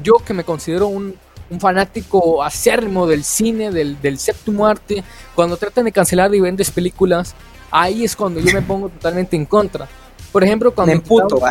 yo 0.01 0.15
que 0.25 0.33
me 0.33 0.45
considero 0.45 0.87
un, 0.87 1.15
un 1.49 1.59
fanático 1.59 2.43
acérrimo 2.43 3.07
del 3.07 3.23
cine, 3.23 3.71
del, 3.71 3.99
del 4.01 4.19
séptimo 4.19 4.65
arte, 4.65 5.03
cuando 5.35 5.57
tratan 5.57 5.85
de 5.85 5.91
cancelar 5.91 6.29
diferentes 6.29 6.71
películas, 6.71 7.35
ahí 7.71 8.03
es 8.03 8.15
cuando 8.15 8.39
yo 8.39 8.53
me 8.53 8.61
pongo 8.63 8.89
totalmente 8.89 9.35
en 9.35 9.45
contra. 9.45 9.87
Por 10.31 10.43
ejemplo, 10.43 10.71
cuando... 10.71 10.93
Me 10.93 10.99
puto, 10.99 11.41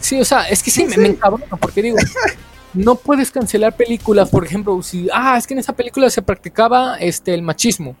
Sí, 0.00 0.20
o 0.20 0.24
sea, 0.24 0.48
es 0.48 0.62
que 0.62 0.70
sí, 0.70 0.84
me, 0.84 0.96
me 0.96 1.18
porque 1.60 1.82
digo, 1.82 1.96
no 2.74 2.94
puedes 2.94 3.32
cancelar 3.32 3.74
películas, 3.74 4.28
por 4.28 4.44
ejemplo, 4.44 4.80
si, 4.82 5.08
ah, 5.12 5.36
es 5.36 5.48
que 5.48 5.54
en 5.54 5.60
esa 5.60 5.72
película 5.72 6.08
se 6.10 6.22
practicaba 6.22 6.96
este, 6.98 7.34
el 7.34 7.42
machismo 7.42 7.96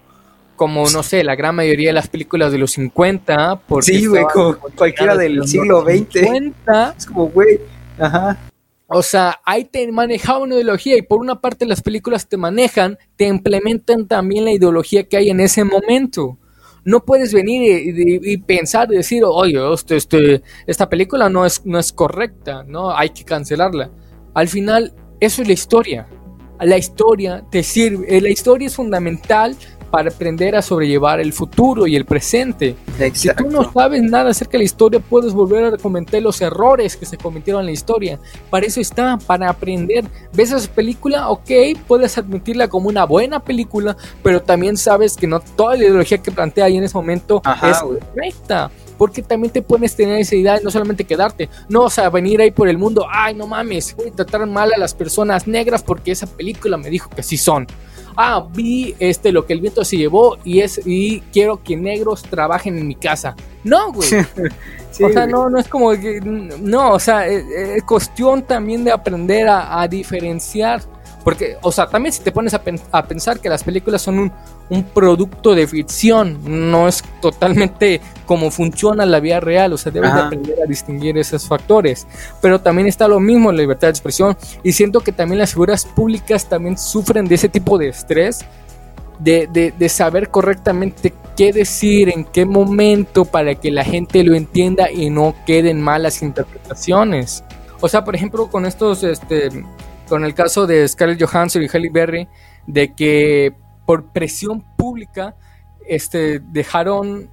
como 0.60 0.84
no 0.90 1.02
sé, 1.02 1.24
la 1.24 1.36
gran 1.36 1.54
mayoría 1.54 1.88
de 1.88 1.94
las 1.94 2.08
películas 2.08 2.52
de 2.52 2.58
los 2.58 2.72
50. 2.72 3.62
Sí, 3.80 4.04
güey, 4.04 4.24
cualquiera 4.76 5.16
del 5.16 5.48
siglo 5.48 5.80
XX. 5.80 6.16
Es 6.98 7.06
como, 7.06 7.28
güey, 7.28 7.58
ajá. 7.98 8.36
O 8.92 9.02
sea, 9.04 9.40
ahí 9.44 9.64
te 9.64 9.90
manejaba 9.92 10.40
una 10.40 10.56
ideología 10.56 10.96
y 10.96 11.02
por 11.02 11.20
una 11.20 11.40
parte 11.40 11.64
las 11.64 11.80
películas 11.80 12.28
te 12.28 12.36
manejan, 12.36 12.98
te 13.14 13.28
implementan 13.28 14.08
también 14.08 14.44
la 14.44 14.50
ideología 14.50 15.08
que 15.08 15.16
hay 15.16 15.30
en 15.30 15.38
ese 15.38 15.62
momento. 15.62 16.38
No 16.84 17.04
puedes 17.04 17.32
venir 17.32 17.62
y, 17.96 18.36
pensar 18.38 18.92
y 18.92 18.96
decir, 18.96 19.22
oye, 19.24 19.60
este, 19.72 19.94
este, 19.96 20.42
esta 20.66 20.88
película 20.88 21.28
no 21.28 21.46
es, 21.46 21.64
no 21.64 21.78
es 21.78 21.92
correcta, 21.92 22.64
¿no? 22.64 22.90
Hay 22.90 23.10
que 23.10 23.24
cancelarla. 23.24 23.92
Al 24.34 24.48
final, 24.48 24.92
eso 25.20 25.42
es 25.42 25.46
la 25.46 25.54
historia. 25.54 26.08
La 26.58 26.76
historia 26.76 27.44
te 27.48 27.62
sirve, 27.62 28.20
la 28.20 28.30
historia 28.30 28.66
es 28.66 28.74
fundamental 28.74 29.56
para 29.90 30.10
aprender 30.10 30.56
a 30.56 30.62
sobrellevar 30.62 31.20
el 31.20 31.32
futuro 31.32 31.86
y 31.86 31.96
el 31.96 32.04
presente. 32.04 32.76
Exacto. 32.98 33.44
Si 33.44 33.50
tú 33.50 33.50
no 33.50 33.72
sabes 33.72 34.02
nada 34.02 34.30
acerca 34.30 34.52
de 34.52 34.58
la 34.58 34.64
historia, 34.64 35.00
puedes 35.00 35.32
volver 35.32 35.74
a 35.74 35.76
comentar 35.76 36.22
los 36.22 36.40
errores 36.40 36.96
que 36.96 37.06
se 37.06 37.16
cometieron 37.16 37.60
en 37.60 37.66
la 37.66 37.72
historia. 37.72 38.18
Para 38.50 38.66
eso 38.66 38.80
está, 38.80 39.18
para 39.18 39.48
aprender. 39.48 40.04
¿Ves 40.32 40.52
esa 40.52 40.72
película? 40.72 41.28
Ok, 41.30 41.50
puedes 41.86 42.16
admitirla 42.18 42.68
como 42.68 42.88
una 42.88 43.04
buena 43.04 43.40
película, 43.40 43.96
pero 44.22 44.42
también 44.42 44.76
sabes 44.76 45.16
que 45.16 45.26
no 45.26 45.40
toda 45.40 45.76
la 45.76 45.84
ideología 45.84 46.18
que 46.18 46.30
plantea 46.30 46.66
ahí 46.66 46.76
en 46.76 46.84
ese 46.84 46.96
momento 46.96 47.40
Ajá, 47.44 47.70
es 47.70 47.78
correcta. 47.78 48.70
Porque 48.96 49.22
también 49.22 49.50
te 49.50 49.62
puedes 49.62 49.96
tener 49.96 50.18
esa 50.18 50.36
idea, 50.36 50.60
no 50.62 50.70
solamente 50.70 51.04
quedarte, 51.04 51.48
no, 51.70 51.84
o 51.84 51.90
sea, 51.90 52.10
venir 52.10 52.38
ahí 52.42 52.50
por 52.50 52.68
el 52.68 52.76
mundo, 52.76 53.06
ay, 53.10 53.34
no 53.34 53.46
mames, 53.46 53.96
voy 53.96 54.08
a 54.08 54.12
tratar 54.12 54.46
mal 54.46 54.70
a 54.74 54.78
las 54.78 54.92
personas 54.92 55.46
negras 55.46 55.82
porque 55.82 56.10
esa 56.12 56.26
película 56.26 56.76
me 56.76 56.90
dijo 56.90 57.08
que 57.08 57.22
sí 57.22 57.38
son. 57.38 57.66
Ah, 58.16 58.46
vi 58.52 58.94
este 58.98 59.32
lo 59.32 59.46
que 59.46 59.52
el 59.52 59.60
viento 59.60 59.84
se 59.84 59.96
llevó 59.96 60.36
y 60.44 60.60
es 60.60 60.80
y 60.84 61.20
quiero 61.32 61.62
que 61.62 61.76
negros 61.76 62.22
trabajen 62.22 62.76
en 62.78 62.86
mi 62.88 62.94
casa. 62.94 63.34
No, 63.64 63.92
güey. 63.92 64.08
Sí, 64.90 65.04
o 65.04 65.08
sea, 65.12 65.22
güey. 65.22 65.32
no, 65.32 65.48
no 65.48 65.58
es 65.60 65.68
como 65.68 65.92
que. 65.92 66.20
No, 66.20 66.90
o 66.94 66.98
sea, 66.98 67.24
es, 67.26 67.44
es 67.46 67.82
cuestión 67.84 68.42
también 68.42 68.82
de 68.82 68.90
aprender 68.90 69.46
a, 69.48 69.80
a 69.80 69.86
diferenciar. 69.86 70.82
Porque, 71.22 71.56
o 71.62 71.70
sea, 71.70 71.86
también 71.86 72.12
si 72.12 72.22
te 72.22 72.32
pones 72.32 72.54
a, 72.54 72.62
pen- 72.62 72.80
a 72.90 73.04
pensar 73.06 73.38
que 73.38 73.48
las 73.48 73.62
películas 73.62 74.02
son 74.02 74.18
un, 74.18 74.32
un 74.70 74.84
producto 74.84 75.54
de 75.54 75.66
ficción, 75.66 76.38
no 76.70 76.88
es 76.88 77.02
totalmente 77.20 78.00
como 78.24 78.50
funciona 78.50 79.04
la 79.04 79.20
vida 79.20 79.40
real. 79.40 79.72
O 79.72 79.76
sea, 79.76 79.92
debes 79.92 80.14
de 80.14 80.20
aprender 80.20 80.56
a 80.64 80.66
distinguir 80.66 81.18
esos 81.18 81.46
factores. 81.46 82.06
Pero 82.40 82.60
también 82.60 82.86
está 82.86 83.08
lo 83.08 83.20
mismo, 83.20 83.50
la 83.52 83.58
libertad 83.58 83.88
de 83.88 83.90
expresión. 83.92 84.36
Y 84.62 84.72
siento 84.72 85.00
que 85.00 85.12
también 85.12 85.40
las 85.40 85.50
figuras 85.52 85.84
públicas 85.84 86.48
también 86.48 86.78
sufren 86.78 87.26
de 87.26 87.34
ese 87.34 87.48
tipo 87.48 87.76
de 87.76 87.88
estrés 87.88 88.38
de, 89.18 89.46
de- 89.52 89.72
de 89.76 89.88
saber 89.90 90.30
correctamente 90.30 91.12
qué 91.36 91.52
decir, 91.52 92.08
en 92.08 92.24
qué 92.24 92.46
momento, 92.46 93.24
para 93.24 93.54
que 93.54 93.70
la 93.70 93.84
gente 93.84 94.22
lo 94.24 94.34
entienda 94.34 94.90
y 94.90 95.10
no 95.10 95.34
queden 95.46 95.80
malas 95.82 96.22
interpretaciones. 96.22 97.44
O 97.80 97.88
sea, 97.88 98.04
por 98.04 98.14
ejemplo, 98.14 98.48
con 98.48 98.66
estos, 98.66 99.02
este, 99.04 99.48
con 100.08 100.24
el 100.24 100.34
caso 100.34 100.66
de 100.66 100.86
Scarlett 100.86 101.22
Johansson 101.22 101.62
y 101.62 101.66
Halle 101.68 101.90
Berry, 101.90 102.28
de 102.66 102.94
que 102.94 103.52
por 103.90 104.12
presión 104.12 104.62
pública, 104.76 105.34
este, 105.84 106.38
dejaron 106.52 107.28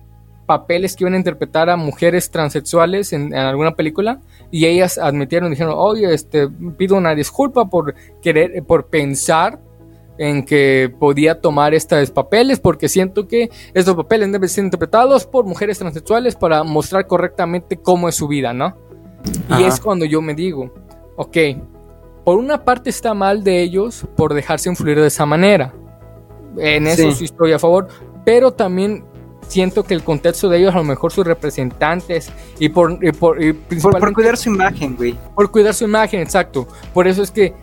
papeles 0.47 0.95
que 0.95 1.03
iban 1.03 1.13
a 1.13 1.17
interpretar 1.17 1.69
a 1.69 1.77
mujeres 1.77 2.31
transexuales 2.31 3.13
en, 3.13 3.27
en 3.27 3.35
alguna 3.35 3.75
película 3.75 4.21
y 4.49 4.65
ellas 4.65 4.97
admitieron, 4.97 5.51
dijeron, 5.51 5.75
oye, 5.77 6.11
este, 6.11 6.49
pido 6.75 6.97
una 6.97 7.13
disculpa 7.13 7.69
por 7.69 7.93
querer, 8.23 8.63
por 8.63 8.87
pensar 8.87 9.59
en 10.17 10.43
que 10.43 10.91
podía 10.99 11.41
tomar 11.41 11.75
estos 11.75 12.09
papeles 12.09 12.59
porque 12.59 12.89
siento 12.89 13.27
que 13.27 13.51
estos 13.75 13.95
papeles 13.95 14.31
deben 14.31 14.49
ser 14.49 14.63
interpretados 14.63 15.27
por 15.27 15.45
mujeres 15.45 15.77
transexuales 15.77 16.35
para 16.35 16.63
mostrar 16.63 17.05
correctamente 17.05 17.77
cómo 17.77 18.09
es 18.09 18.15
su 18.15 18.27
vida, 18.27 18.51
¿no? 18.51 18.75
Y 19.47 19.53
Ajá. 19.53 19.67
es 19.67 19.79
cuando 19.79 20.05
yo 20.05 20.23
me 20.23 20.33
digo, 20.33 20.73
ok, 21.17 21.37
por 22.25 22.39
una 22.39 22.65
parte 22.65 22.89
está 22.89 23.13
mal 23.13 23.43
de 23.43 23.61
ellos 23.61 24.07
por 24.15 24.33
dejarse 24.33 24.69
influir 24.69 24.99
de 24.99 25.05
esa 25.05 25.27
manera. 25.27 25.71
En 26.59 26.87
eso 26.87 27.03
Sí. 27.11 27.15
sí 27.19 27.25
estoy 27.25 27.53
a 27.53 27.59
favor, 27.59 27.87
pero 28.25 28.51
también 28.51 29.03
siento 29.47 29.83
que 29.83 29.93
el 29.93 30.03
contexto 30.03 30.49
de 30.49 30.57
ellos, 30.59 30.73
a 30.75 30.79
lo 30.79 30.83
mejor 30.83 31.11
sus 31.11 31.25
representantes 31.25 32.29
y 32.59 32.69
por, 32.69 32.97
y 33.03 33.11
por, 33.13 33.41
y 33.41 33.53
Por, 33.53 34.13
cuidar 34.13 34.35
su 34.37 34.49
imagen, 34.49 34.95
güey. 34.97 35.17
por 35.35 35.49
cuidar 35.51 35.73
su 35.73 35.85
imagen, 35.85 36.19
exacto. 36.19 36.67
Por 36.93 37.07
eso 37.07 37.23
es 37.23 37.31
que 37.31 37.53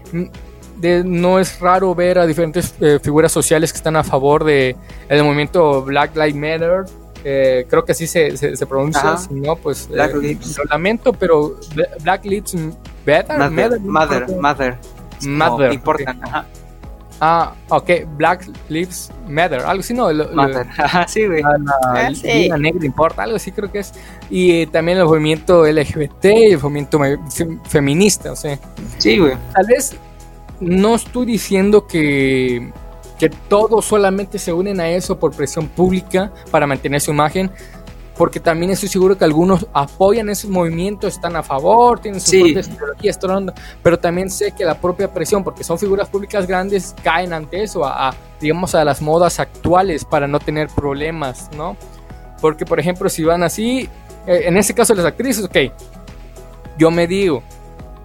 de- 0.79 1.05
no 1.05 1.39
es 1.39 1.61
raro 1.61 1.95
ver 1.95 2.19
a 2.19 2.27
diferentes 2.27 2.75
eh, 2.81 2.99
figuras 3.03 3.31
sociales 3.33 3.73
que 3.73 3.77
están 3.77 3.97
a 3.97 4.03
favor 4.05 4.45
de 4.45 4.77
el 5.09 5.23
movimiento 5.25 5.83
Black 5.83 6.17
Lives 6.17 6.35
Matter. 6.37 6.85
eh, 7.27 7.65
creo 7.71 7.85
que 7.87 7.93
así 7.93 8.07
se, 8.07 8.37
se, 8.37 8.55
se 8.55 8.67
pronuncia, 8.67 9.17
si 9.17 9.33
no, 9.35 9.57
pues 9.57 9.89
Black 9.89 10.15
eh, 10.23 10.39
lo 10.59 10.65
lamento, 10.65 11.13
pero 11.15 11.59
Bla- 11.75 11.89
Black 12.03 12.25
Lives 12.27 12.55
Matter, 13.07 13.51
Mother, 13.51 13.81
mother, 13.81 14.37
mother. 14.37 14.79
Mother, 15.23 15.69
No, 15.69 15.73
importan, 15.73 16.23
ajá. 16.23 16.47
Ah, 17.21 17.55
ok, 17.69 17.91
Black 18.17 18.47
Lives 18.69 19.11
Matter, 19.29 19.61
algo 19.61 19.81
así, 19.81 19.95
no, 19.95 20.13
lo- 20.13 20.25
lo- 20.31 20.35
Mother. 20.35 20.67
Ajá, 20.79 21.07
sí, 21.09 21.27
güey. 21.27 21.43
la, 21.43 21.57
la 21.59 21.79
Ah, 22.09 22.11
sí. 22.15 22.51
negra 22.59 22.85
importa, 22.85 23.23
algo 23.23 23.37
así 23.37 23.53
creo 23.53 23.71
que 23.71 23.79
es. 23.79 23.93
Y 24.31 24.63
eh, 24.63 24.67
también 24.67 24.99
el 24.99 25.05
movimiento 25.05 25.65
LGBT 25.67 26.25
y 26.25 26.45
el 26.53 26.61
movimiento 26.61 26.99
me- 26.99 27.19
fe- 27.31 27.59
feminista, 27.69 28.33
o 28.33 28.37
sea. 28.37 28.59
Sí, 28.99 29.19
güey. 29.19 29.35
Tal 29.53 29.67
vez 29.67 29.97
no 30.61 30.95
estoy 30.97 31.27
diciendo 31.27 31.87
que, 31.87 32.73
que 33.19 33.29
todos 33.29 33.85
solamente 33.85 34.39
se 34.39 34.53
unen 34.53 34.81
a 34.81 34.89
eso 34.89 35.19
por 35.19 35.33
presión 35.33 35.69
pública 35.69 36.33
para 36.51 36.67
mantener 36.67 37.01
su 37.01 37.13
imagen, 37.13 37.51
porque 38.17 38.39
también 38.41 38.71
estoy 38.71 38.89
seguro 38.89 39.19
que 39.19 39.25
algunos 39.25 39.67
apoyan 39.73 40.29
esos 40.29 40.49
movimientos, 40.51 41.15
están 41.15 41.35
a 41.37 41.43
favor, 41.43 41.99
tienen 41.99 42.21
sus 42.21 42.31
Sí. 42.31 42.41
propias 42.43 42.69
ideologías, 42.69 43.19
pero 43.83 43.99
también 43.99 44.31
sé 44.31 44.53
que 44.53 44.65
la 44.65 44.79
propia 44.81 45.13
presión, 45.13 45.43
porque 45.43 45.65
son 45.65 45.79
figuras 45.79 46.09
públicas 46.09 46.47
grandes, 46.47 46.95
caen 47.03 47.33
ante 47.33 47.63
eso, 47.63 47.85
a, 47.85 48.11
a, 48.11 48.15
digamos 48.41 48.75
a 48.75 48.85
las 48.85 49.03
modas 49.03 49.41
actuales 49.41 50.05
para 50.05 50.27
no 50.29 50.39
tener 50.39 50.69
problemas, 50.69 51.51
¿no? 51.57 51.77
Porque, 52.41 52.65
por 52.65 52.79
ejemplo, 52.79 53.09
si 53.09 53.25
van 53.25 53.43
así, 53.43 53.89
eh, 54.27 54.43
en 54.47 54.57
ese 54.57 54.75
caso 54.75 54.95
las 54.95 55.07
actrices, 55.07 55.45
ok, 55.45 55.57
yo 56.79 56.91
me 56.91 57.07
digo, 57.07 57.43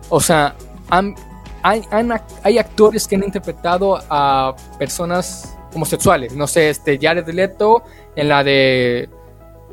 o 0.10 0.20
sea, 0.20 0.56
han- 0.90 1.16
hay, 1.62 1.84
han 1.92 2.12
hay 2.44 2.58
actores 2.58 3.08
que 3.08 3.16
han 3.16 3.24
interpretado 3.24 4.00
a 4.10 4.56
personas 4.78 5.56
homosexuales. 5.76 6.34
No 6.36 6.48
sé, 6.48 6.70
este 6.70 6.98
Jared 7.00 7.28
Leto 7.30 7.84
en 8.16 8.30
la 8.30 8.44
de 8.44 9.10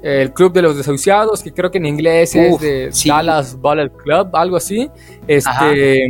El 0.06 0.32
Club 0.32 0.52
de 0.52 0.62
los 0.62 0.76
Desahuciados, 0.76 1.42
que 1.42 1.52
creo 1.52 1.70
que 1.70 1.78
en 1.78 1.86
inglés 1.86 2.34
Uf, 2.34 2.42
es 2.44 2.60
de 2.60 2.88
sí. 2.92 3.08
Dallas 3.08 3.60
Ballad 3.60 3.90
Club, 3.90 4.28
algo 4.34 4.56
así. 4.56 4.88
Ajá. 5.44 5.70
Este, 5.72 6.08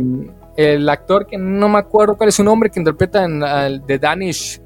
el 0.55 0.89
actor 0.89 1.25
que 1.27 1.37
no 1.37 1.67
me 1.69 1.79
acuerdo 1.79 2.15
cuál 2.17 2.29
es 2.29 2.35
su 2.35 2.43
nombre, 2.43 2.69
que 2.69 2.79
interpreta 2.79 3.23
en 3.23 3.39
de 3.39 3.99
Danish. 3.99 4.61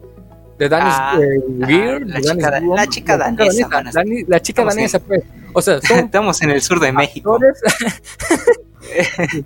De 0.58 0.70
Danish 0.70 0.94
Ah, 0.96 1.18
eh, 1.20 1.64
ajá, 1.64 1.72
Weird, 1.72 2.08
la 2.08 2.22
chica 2.22 3.18
la 3.18 3.26
danesa. 3.26 3.70
Dani- 3.94 4.26
la 4.28 4.40
chica 4.42 4.62
en- 4.62 4.68
danesa, 4.68 5.00
pues. 5.00 5.24
O 5.54 5.62
sea, 5.62 5.80
Estamos 5.96 6.42
en 6.42 6.52
el 6.52 6.62
sur 6.62 6.80
de 6.80 6.92
México. 6.92 7.38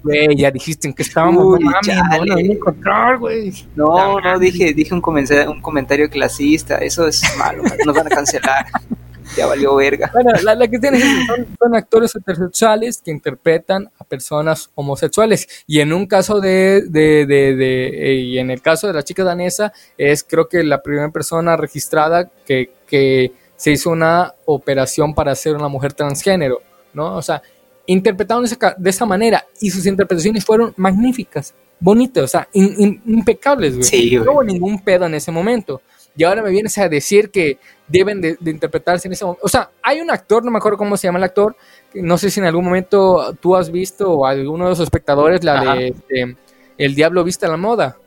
Güey, 0.03 0.35
ya 0.37 0.49
dijiste 0.49 0.91
que 0.93 1.03
estábamos. 1.03 1.43
Uy, 1.45 1.63
no 1.63 1.69
no, 1.71 2.25
no, 2.25 2.25
no 2.25 2.37
encontrar, 2.39 3.17
güey. 3.19 3.51
No, 3.75 4.19
no, 4.19 4.39
dije, 4.39 4.73
dije 4.73 4.93
un 4.93 5.01
comentario, 5.01 5.51
un 5.51 5.61
comentario 5.61 6.09
clasista. 6.09 6.77
Eso 6.77 7.07
es 7.07 7.21
malo, 7.37 7.61
nos 7.85 7.95
van 7.95 8.07
a 8.07 8.09
cancelar. 8.09 8.65
Ya 9.35 9.45
valió 9.47 9.75
verga. 9.75 10.09
Bueno, 10.13 10.31
la, 10.43 10.55
la 10.55 10.67
que 10.67 10.77
son, 10.79 11.47
son 11.59 11.75
actores 11.75 12.15
heterosexuales 12.15 13.01
que 13.03 13.11
interpretan 13.11 13.89
a 13.99 14.03
personas 14.03 14.69
homosexuales. 14.75 15.47
Y 15.67 15.79
en 15.79 15.93
un 15.93 16.05
caso 16.05 16.39
de, 16.39 16.83
de, 16.87 17.25
de, 17.25 17.55
de- 17.55 17.87
eh, 18.11 18.15
y 18.15 18.37
en 18.39 18.51
el 18.51 18.61
caso 18.61 18.87
de 18.87 18.93
la 18.93 19.03
chica 19.03 19.23
danesa, 19.23 19.73
es 19.97 20.23
creo 20.23 20.47
que 20.47 20.63
la 20.63 20.81
primera 20.81 21.09
persona 21.09 21.57
registrada 21.57 22.29
que, 22.45 22.71
que 22.87 23.31
se 23.55 23.71
hizo 23.71 23.89
una 23.89 24.33
operación 24.45 25.13
para 25.13 25.33
ser 25.35 25.55
una 25.55 25.67
mujer 25.67 25.93
transgénero, 25.93 26.61
¿no? 26.93 27.15
O 27.15 27.21
sea, 27.21 27.41
interpretaron 27.87 28.43
de 28.43 28.47
esa, 28.53 28.75
de 28.77 28.89
esa 28.89 29.05
manera 29.05 29.45
y 29.61 29.69
sus 29.69 29.85
interpretaciones 29.85 30.43
fueron 30.43 30.73
magníficas, 30.77 31.53
bonitas, 31.79 32.23
o 32.23 32.27
sea, 32.27 32.47
in- 32.53 32.75
in- 32.77 33.01
impecables, 33.05 33.73
güey. 33.75 33.83
Sí, 33.83 34.09
güey. 34.15 34.25
No 34.25 34.31
hubo 34.33 34.43
ningún 34.43 34.79
pedo 34.83 35.05
en 35.05 35.13
ese 35.15 35.31
momento. 35.31 35.81
Y 36.17 36.23
ahora 36.23 36.41
me 36.41 36.49
vienes 36.49 36.77
a 36.77 36.87
decir 36.87 37.29
que 37.29 37.57
deben 37.87 38.21
de, 38.21 38.37
de 38.39 38.51
interpretarse 38.51 39.07
en 39.07 39.13
ese 39.13 39.25
momento. 39.25 39.41
O 39.45 39.49
sea, 39.49 39.69
hay 39.81 39.99
un 40.01 40.09
actor, 40.09 40.43
no 40.45 40.51
me 40.51 40.57
acuerdo 40.57 40.77
cómo 40.77 40.95
se 40.97 41.07
llama 41.07 41.17
el 41.19 41.25
actor, 41.25 41.55
no 41.93 42.17
sé 42.17 42.29
si 42.31 42.39
en 42.39 42.45
algún 42.45 42.63
momento 42.65 43.35
tú 43.41 43.55
has 43.55 43.69
visto 43.71 44.11
o 44.11 44.25
alguno 44.25 44.63
de 44.65 44.69
los 44.71 44.79
espectadores 44.79 45.43
la 45.43 45.59
Ajá. 45.61 45.75
de 45.75 45.87
este, 45.89 46.35
El 46.77 46.95
Diablo 46.95 47.23
Viste 47.23 47.45
a 47.45 47.49
la 47.49 47.57
Moda. 47.57 47.97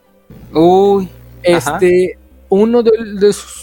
Uy, 0.53 1.07
Ajá. 1.47 1.73
Este, 1.77 2.17
uno 2.49 2.81
de, 2.83 2.91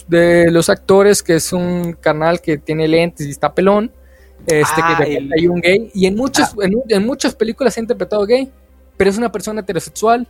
de 0.07 0.51
los 0.51 0.69
actores 0.69 1.21
que 1.21 1.35
es 1.35 1.51
un 1.53 1.93
carnal 1.99 2.39
que 2.41 2.57
tiene 2.57 2.87
lentes 2.87 3.27
y 3.27 3.31
está 3.31 3.53
pelón, 3.53 3.91
este, 4.45 4.81
Ah, 4.81 4.95
que 4.97 5.03
el- 5.03 5.09
repente 5.23 5.35
hay 5.39 5.47
un 5.47 5.59
gay, 5.61 5.91
y 5.93 6.05
en, 6.05 6.15
muchas 6.15 6.55
en, 6.61 6.73
en 6.87 7.05
muchas 7.05 7.35
películas 7.35 7.73
se 7.73 7.81
ha 7.81 7.83
interpretado 7.83 8.25
gay, 8.25 8.49
pero 8.95 9.09
es 9.09 9.17
una 9.17 9.31
persona 9.31 9.59
heterosexual. 9.61 10.25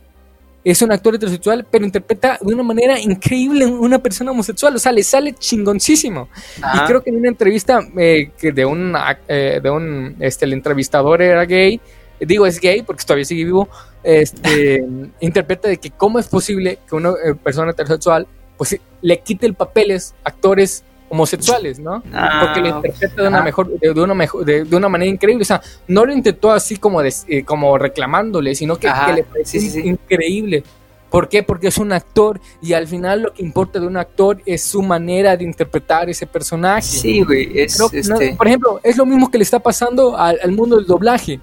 Es 0.64 0.82
un 0.82 0.92
actor 0.92 1.14
heterosexual, 1.14 1.66
pero 1.70 1.84
interpreta 1.84 2.38
de 2.40 2.52
una 2.52 2.62
manera 2.62 2.98
increíble 3.00 3.64
una 3.66 3.98
persona 3.98 4.32
homosexual. 4.32 4.74
O 4.74 4.78
sea, 4.78 4.92
le 4.92 5.02
sale 5.02 5.34
chingoncísimo. 5.34 6.28
ajá. 6.60 6.84
Y 6.84 6.86
creo 6.86 7.02
que 7.02 7.10
en 7.10 7.16
una 7.16 7.28
entrevista 7.28 7.80
eh, 7.96 8.30
que 8.38 8.52
de 8.52 8.64
un, 8.64 8.94
eh, 9.28 9.60
de 9.62 9.70
un, 9.70 10.16
este, 10.20 10.44
el 10.44 10.52
entrevistador 10.52 11.22
era 11.22 11.44
gay, 11.44 11.80
digo 12.20 12.46
es 12.46 12.60
gay 12.60 12.82
porque 12.82 13.04
todavía 13.04 13.24
sigue 13.24 13.44
vivo, 13.44 13.68
este, 14.02 14.84
interpreta 15.20 15.68
de 15.68 15.78
que 15.78 15.90
cómo 15.90 16.18
es 16.18 16.26
posible 16.26 16.78
que 16.88 16.94
una 16.96 17.10
eh, 17.10 17.34
persona 17.34 17.70
heterosexual, 17.70 18.26
pues 18.56 18.78
le 19.00 19.20
quite 19.20 19.46
el 19.46 19.54
papeles 19.54 20.14
a 20.24 20.30
actores 20.30 20.82
homosexuales, 21.08 21.78
¿no? 21.78 22.02
Ah, 22.12 22.42
Porque 22.44 22.60
lo 22.60 22.76
interpreta 22.76 23.22
de 23.22 23.28
una 23.28 23.42
mejor, 23.42 23.78
de, 23.78 23.94
de 23.94 24.00
una 24.00 24.14
mejor, 24.14 24.44
de, 24.44 24.64
de 24.64 24.76
una 24.76 24.88
manera 24.88 25.10
increíble. 25.10 25.42
O 25.42 25.46
sea, 25.46 25.60
no 25.86 26.04
lo 26.04 26.12
intentó 26.12 26.50
así 26.50 26.76
como, 26.76 27.02
des- 27.02 27.24
eh, 27.28 27.44
como 27.44 27.78
reclamándole, 27.78 28.54
sino 28.54 28.76
que, 28.76 28.88
le 29.14 29.24
pareció 29.24 29.60
sí, 29.60 29.70
sí, 29.70 29.82
sí. 29.82 29.88
increíble. 29.88 30.62
¿Por 31.10 31.30
qué? 31.30 31.42
Porque 31.42 31.68
es 31.68 31.78
un 31.78 31.92
actor 31.92 32.38
y 32.60 32.74
al 32.74 32.86
final 32.86 33.22
lo 33.22 33.32
que 33.32 33.42
importa 33.42 33.80
de 33.80 33.86
un 33.86 33.96
actor 33.96 34.42
es 34.44 34.62
su 34.62 34.82
manera 34.82 35.38
de 35.38 35.44
interpretar 35.44 36.10
ese 36.10 36.26
personaje. 36.26 36.82
Sí, 36.82 37.22
güey, 37.22 37.58
es 37.58 37.80
este... 37.92 38.34
Por 38.34 38.46
ejemplo, 38.46 38.78
es 38.82 38.98
lo 38.98 39.06
mismo 39.06 39.30
que 39.30 39.38
le 39.38 39.44
está 39.44 39.58
pasando 39.58 40.18
al, 40.18 40.52
mundo 40.52 40.76
del 40.76 40.84
doblaje, 40.84 41.40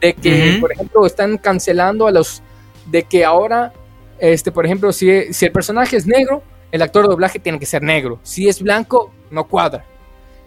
de 0.00 0.14
que, 0.14 0.58
por 0.60 0.70
ejemplo, 0.72 1.04
están 1.04 1.36
cancelando 1.36 2.06
a 2.06 2.12
los... 2.12 2.42
de 2.86 3.02
que 3.02 3.24
ahora, 3.24 3.72
este, 4.20 4.52
por 4.52 4.64
ejemplo, 4.64 4.92
si, 4.92 5.32
si 5.32 5.46
el 5.46 5.50
personaje 5.50 5.96
es 5.96 6.06
negro, 6.06 6.44
el 6.72 6.82
actor 6.82 7.04
de 7.04 7.08
doblaje 7.08 7.38
tiene 7.38 7.58
que 7.58 7.66
ser 7.66 7.82
negro. 7.82 8.18
Si 8.22 8.48
es 8.48 8.62
blanco, 8.62 9.12
no 9.30 9.44
cuadra. 9.44 9.84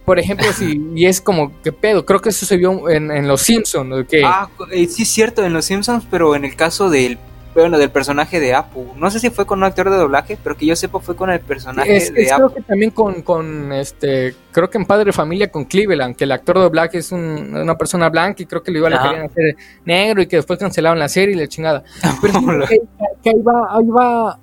Por 0.05 0.19
ejemplo, 0.19 0.51
si, 0.53 0.81
y 0.95 1.05
es 1.05 1.21
como, 1.21 1.51
¿qué 1.63 1.71
pedo? 1.71 2.05
Creo 2.05 2.21
que 2.21 2.29
eso 2.29 2.45
se 2.45 2.57
vio 2.57 2.89
en, 2.89 3.27
Los 3.27 3.41
Simpsons. 3.41 4.07
Que... 4.07 4.23
Ah, 4.23 4.49
eh, 4.71 4.87
sí, 4.87 5.03
es 5.03 5.09
cierto, 5.09 5.45
en 5.45 5.53
Los 5.53 5.65
Simpsons, 5.65 6.05
pero 6.09 6.35
en 6.35 6.45
el 6.45 6.55
caso 6.55 6.89
del 6.89 7.17
bueno, 7.53 7.77
del 7.77 7.91
personaje 7.91 8.39
de 8.39 8.53
Apu. 8.53 8.93
No 8.95 9.11
sé 9.11 9.19
si 9.19 9.29
fue 9.29 9.45
con 9.45 9.59
un 9.59 9.65
actor 9.65 9.89
de 9.89 9.97
doblaje, 9.97 10.37
pero 10.41 10.55
que 10.55 10.65
yo 10.65 10.75
sepa 10.75 10.99
fue 10.99 11.15
con 11.15 11.29
el 11.29 11.41
personaje 11.41 12.11
de 12.11 12.31
Apu. 12.31 12.47
Creo 12.47 12.55
que 12.55 12.61
también 12.61 12.91
con, 12.91 13.21
con, 13.21 13.73
este, 13.73 14.35
creo 14.51 14.69
que 14.69 14.77
en 14.77 14.85
Padre 14.85 15.05
de 15.05 15.11
Familia 15.11 15.51
con 15.51 15.65
Cleveland, 15.65 16.15
que 16.15 16.23
el 16.23 16.31
actor 16.31 16.57
de 16.57 16.63
doblaje 16.63 16.99
es 16.99 17.11
una 17.11 17.77
persona 17.77 18.09
blanca 18.09 18.41
y 18.41 18.45
creo 18.45 18.63
que 18.63 18.71
lo 18.71 18.79
iban 18.79 18.93
a 18.93 19.25
hacer 19.25 19.55
negro 19.85 20.21
y 20.21 20.27
que 20.27 20.37
después 20.37 20.59
cancelaron 20.59 20.97
la 20.97 21.09
serie 21.09 21.35
y 21.35 21.39
la 21.39 21.47
chingada. 21.47 21.83
Pero 22.21 22.33
que, 22.67 23.29
ahí 23.29 23.41
va, 23.41 23.77
ahí 23.77 23.87
va, 23.87 24.39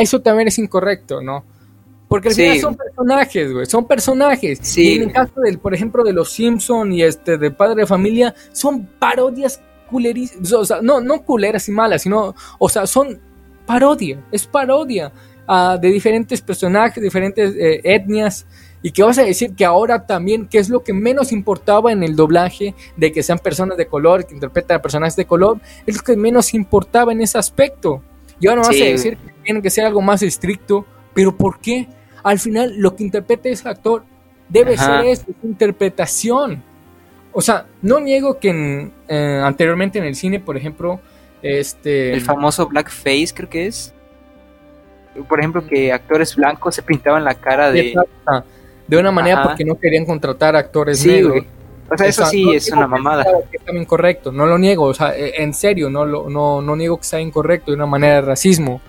eso 0.00 0.20
también 0.20 0.48
es 0.48 0.58
incorrecto, 0.58 1.20
¿no? 1.20 1.44
Porque 2.08 2.28
al 2.28 2.34
final 2.34 2.60
son 2.60 2.76
personajes, 2.76 3.52
güey, 3.52 3.66
son 3.66 3.86
personajes. 3.86 4.58
Sí. 4.62 4.92
Y 4.92 4.96
en 4.96 5.02
el 5.04 5.12
caso 5.12 5.40
del, 5.40 5.58
por 5.58 5.74
ejemplo, 5.74 6.04
de 6.04 6.12
los 6.12 6.30
Simpson 6.30 6.92
y 6.92 7.02
este 7.02 7.38
de 7.38 7.50
Padre 7.50 7.82
de 7.82 7.86
Familia, 7.86 8.34
son 8.52 8.86
parodias 8.98 9.60
culerísimas, 9.90 10.52
o 10.52 10.64
sea, 10.64 10.80
no, 10.82 11.00
no 11.00 11.22
culeras 11.22 11.68
y 11.68 11.72
malas, 11.72 12.02
sino, 12.02 12.34
o 12.58 12.68
sea, 12.68 12.86
son 12.86 13.20
parodia, 13.66 14.22
es 14.30 14.46
parodia 14.46 15.12
uh, 15.48 15.78
de 15.78 15.88
diferentes 15.88 16.40
personajes, 16.40 17.02
diferentes 17.02 17.54
eh, 17.56 17.80
etnias. 17.84 18.46
Y 18.82 18.90
que 18.90 19.02
vas 19.02 19.16
a 19.16 19.22
decir 19.22 19.54
que 19.54 19.64
ahora 19.64 20.06
también, 20.06 20.46
que 20.46 20.58
es 20.58 20.68
lo 20.68 20.84
que 20.84 20.92
menos 20.92 21.32
importaba 21.32 21.90
en 21.90 22.02
el 22.02 22.16
doblaje, 22.16 22.74
de 22.98 23.12
que 23.12 23.22
sean 23.22 23.38
personas 23.38 23.78
de 23.78 23.86
color, 23.86 24.26
que 24.26 24.34
interpretan 24.34 24.76
a 24.76 24.82
personajes 24.82 25.16
de 25.16 25.24
color, 25.24 25.58
es 25.86 25.96
lo 25.96 26.02
que 26.02 26.16
menos 26.16 26.52
importaba 26.52 27.10
en 27.10 27.22
ese 27.22 27.38
aspecto. 27.38 28.02
Y 28.38 28.46
ahora 28.46 28.60
vas 28.60 28.78
a 28.78 28.84
decir 28.84 29.16
que 29.16 29.33
tiene 29.44 29.62
que 29.62 29.70
ser 29.70 29.84
algo 29.84 30.02
más 30.02 30.22
estricto, 30.22 30.84
pero 31.14 31.36
¿por 31.36 31.60
qué? 31.60 31.86
Al 32.22 32.38
final, 32.38 32.74
lo 32.76 32.96
que 32.96 33.04
interprete 33.04 33.50
ese 33.50 33.68
actor 33.68 34.04
debe 34.48 34.76
ser 34.76 35.04
eso, 35.04 35.24
su 35.40 35.46
interpretación. 35.46 36.62
O 37.32 37.40
sea, 37.40 37.66
no 37.82 38.00
niego 38.00 38.38
que 38.38 38.90
eh, 39.08 39.40
anteriormente 39.42 39.98
en 39.98 40.04
el 40.04 40.14
cine, 40.14 40.40
por 40.40 40.56
ejemplo, 40.56 41.00
este... 41.42 42.12
El 42.12 42.20
famoso 42.20 42.66
blackface 42.68 43.28
creo 43.34 43.48
que 43.48 43.66
es. 43.66 43.92
Por 45.28 45.38
ejemplo, 45.38 45.66
que 45.66 45.92
actores 45.92 46.34
blancos 46.34 46.74
se 46.74 46.82
pintaban 46.82 47.24
la 47.24 47.34
cara 47.34 47.70
de... 47.70 47.94
De 48.86 48.98
una 48.98 49.10
manera 49.10 49.42
porque 49.42 49.64
no 49.64 49.78
querían 49.78 50.04
contratar 50.04 50.56
actores 50.56 51.04
negros. 51.06 51.44
O 51.90 51.96
sea, 51.96 52.06
eso 52.06 52.26
sí 52.26 52.54
es 52.54 52.70
una 52.70 52.86
mamada. 52.86 53.24
Que 53.50 53.58
está 53.58 53.72
incorrecto, 53.74 54.32
no 54.32 54.46
lo 54.46 54.58
niego, 54.58 54.84
o 54.84 54.94
sea, 54.94 55.16
e, 55.16 55.42
en 55.42 55.52
serio, 55.54 55.90
no, 55.90 56.04
lo, 56.04 56.28
no, 56.30 56.62
no 56.62 56.76
niego 56.76 56.98
que 56.98 57.04
sea 57.04 57.20
incorrecto 57.20 57.70
de 57.70 57.76
una 57.76 57.86
manera 57.86 58.16
de 58.16 58.20
racismo, 58.22 58.80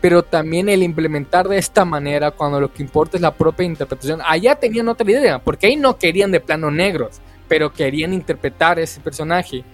pero 0.00 0.22
también 0.22 0.68
el 0.68 0.82
implementar 0.82 1.48
de 1.48 1.58
esta 1.58 1.84
manera 1.84 2.30
cuando 2.30 2.60
lo 2.60 2.72
que 2.72 2.82
importa 2.82 3.16
es 3.16 3.20
la 3.20 3.34
propia 3.34 3.66
interpretación. 3.66 4.20
Allá 4.24 4.54
tenían 4.54 4.88
otra 4.88 5.10
idea, 5.10 5.38
porque 5.38 5.66
ahí 5.66 5.76
no 5.76 5.98
querían 5.98 6.30
de 6.30 6.40
plano 6.40 6.70
negros, 6.70 7.20
pero 7.48 7.72
querían 7.72 8.12
interpretar 8.12 8.78
ese 8.78 9.00
personaje. 9.00 9.64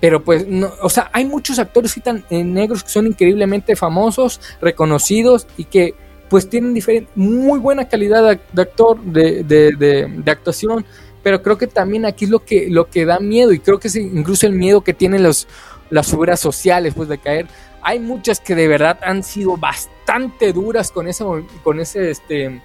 Pero 0.00 0.22
pues, 0.22 0.46
no, 0.46 0.70
o 0.82 0.90
sea, 0.90 1.10
hay 1.12 1.24
muchos 1.24 1.58
actores 1.58 1.94
que 1.94 2.00
están 2.00 2.24
en 2.28 2.40
eh, 2.40 2.44
negros 2.44 2.82
que 2.82 2.90
son 2.90 3.06
increíblemente 3.06 3.76
famosos, 3.76 4.40
reconocidos 4.60 5.46
y 5.56 5.64
que 5.64 5.94
pues 6.28 6.48
tienen 6.48 6.74
muy 7.14 7.58
buena 7.58 7.88
calidad 7.88 8.38
de, 8.52 8.62
actor, 8.62 8.98
de, 9.02 9.44
de, 9.44 10.30
actuación, 10.30 10.84
pero 11.22 11.42
creo 11.42 11.58
que 11.58 11.66
también 11.66 12.06
aquí 12.06 12.24
es 12.24 12.30
lo 12.30 12.42
que, 12.42 12.70
lo 12.70 12.88
que 12.88 13.04
da 13.04 13.20
miedo 13.20 13.52
y 13.52 13.58
creo 13.58 13.78
que 13.78 13.88
es 13.88 13.96
incluso 13.96 14.46
el 14.46 14.54
miedo 14.54 14.80
que 14.80 14.94
tienen 14.94 15.22
los, 15.22 15.46
las 15.90 16.08
figuras 16.08 16.40
sociales 16.40 16.94
pues 16.96 17.10
de 17.10 17.18
caer. 17.18 17.46
Hay 17.82 17.98
muchas 17.98 18.40
que 18.40 18.54
de 18.54 18.68
verdad 18.68 18.98
han 19.02 19.22
sido 19.22 19.56
bastante 19.56 20.52
duras 20.52 20.90
con 20.90 21.08
ese, 21.08 21.24
con 21.62 21.80
ese, 21.80 22.10
este, 22.10 22.62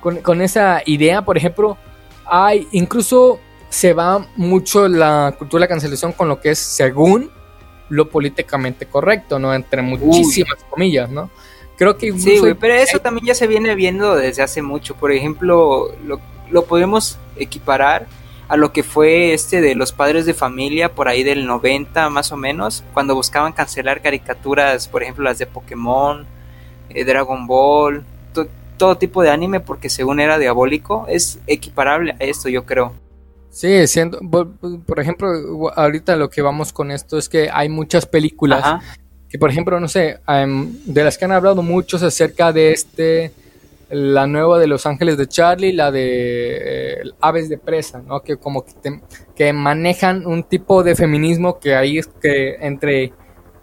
con, 0.00 0.18
con 0.18 0.42
esa 0.42 0.82
idea, 0.84 1.22
por 1.22 1.36
ejemplo, 1.36 1.78
hay 2.26 2.68
incluso 2.72 3.40
se 3.68 3.92
va 3.92 4.26
mucho 4.36 4.86
la 4.86 5.34
cultura 5.36 5.60
de 5.60 5.64
la 5.64 5.68
cancelación 5.68 6.12
con 6.12 6.28
lo 6.28 6.40
que 6.40 6.50
es 6.50 6.58
según 6.58 7.30
lo 7.88 8.08
políticamente 8.08 8.86
correcto, 8.86 9.38
¿no? 9.38 9.52
Entre 9.52 9.82
muchísimas 9.82 10.62
comillas, 10.70 11.10
¿no? 11.10 11.30
Creo 11.76 11.96
que... 11.96 12.12
Sí, 12.18 12.38
güey, 12.38 12.54
pero 12.54 12.74
eso 12.74 13.00
también 13.00 13.26
ya 13.26 13.34
se 13.34 13.46
viene 13.46 13.74
viendo 13.74 14.14
desde 14.14 14.42
hace 14.42 14.62
mucho. 14.62 14.94
Por 14.94 15.10
ejemplo, 15.10 15.92
lo, 16.04 16.20
lo 16.50 16.64
podemos 16.66 17.18
equiparar 17.36 18.06
a 18.48 18.56
lo 18.56 18.72
que 18.72 18.82
fue 18.82 19.32
este 19.32 19.60
de 19.60 19.74
los 19.74 19.92
padres 19.92 20.26
de 20.26 20.34
familia 20.34 20.94
por 20.94 21.08
ahí 21.08 21.22
del 21.22 21.46
90 21.46 22.10
más 22.10 22.32
o 22.32 22.36
menos, 22.36 22.84
cuando 22.92 23.14
buscaban 23.14 23.52
cancelar 23.52 24.02
caricaturas, 24.02 24.88
por 24.88 25.02
ejemplo 25.02 25.24
las 25.24 25.38
de 25.38 25.46
Pokémon, 25.46 26.26
eh, 26.90 27.04
Dragon 27.04 27.46
Ball, 27.46 28.04
todo 28.76 28.96
tipo 28.96 29.22
de 29.22 29.30
anime 29.30 29.60
porque 29.60 29.88
según 29.88 30.20
era 30.20 30.38
diabólico, 30.38 31.06
es 31.08 31.38
equiparable 31.46 32.12
a 32.12 32.24
esto 32.24 32.48
yo 32.48 32.64
creo. 32.64 32.92
Sí, 33.50 33.86
siendo, 33.86 34.18
por 34.18 34.98
ejemplo, 34.98 35.28
ahorita 35.76 36.16
lo 36.16 36.28
que 36.28 36.42
vamos 36.42 36.72
con 36.72 36.90
esto 36.90 37.18
es 37.18 37.28
que 37.28 37.48
hay 37.52 37.68
muchas 37.68 38.04
películas 38.04 38.82
que, 39.28 39.38
por 39.38 39.48
ejemplo, 39.48 39.78
no 39.78 39.86
sé, 39.86 40.18
em, 40.26 40.72
de 40.84 41.04
las 41.04 41.16
que 41.16 41.24
han 41.24 41.32
hablado 41.32 41.62
muchos 41.62 42.02
acerca 42.02 42.52
de 42.52 42.72
este, 42.72 43.32
la 43.94 44.26
nueva 44.26 44.58
de 44.58 44.66
Los 44.66 44.86
Ángeles 44.86 45.16
de 45.16 45.26
Charlie, 45.26 45.72
la 45.72 45.90
de 45.90 47.00
eh, 47.00 47.02
Aves 47.20 47.48
de 47.48 47.58
Presa, 47.58 48.02
¿no? 48.02 48.20
Que 48.20 48.36
como 48.36 48.64
que, 48.64 49.00
que 49.34 49.52
manejan 49.52 50.26
un 50.26 50.44
tipo 50.44 50.82
de 50.82 50.94
feminismo 50.94 51.58
que 51.58 51.74
ahí 51.74 51.98
es 51.98 52.06
que 52.06 52.56
entre, 52.60 53.12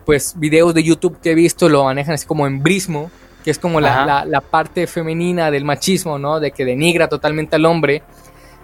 pues, 0.05 0.35
videos 0.37 0.73
de 0.73 0.83
YouTube 0.83 1.19
que 1.21 1.31
he 1.31 1.35
visto 1.35 1.69
lo 1.69 1.83
manejan 1.83 2.15
así 2.15 2.25
como 2.25 2.47
en 2.47 2.63
brismo, 2.63 3.11
que 3.43 3.51
es 3.51 3.59
como 3.59 3.81
la, 3.81 4.05
la, 4.05 4.25
la 4.25 4.41
parte 4.41 4.87
femenina 4.87 5.51
del 5.51 5.65
machismo, 5.65 6.17
¿no? 6.17 6.39
De 6.39 6.51
que 6.51 6.65
denigra 6.65 7.07
totalmente 7.07 7.55
al 7.55 7.65
hombre 7.65 8.03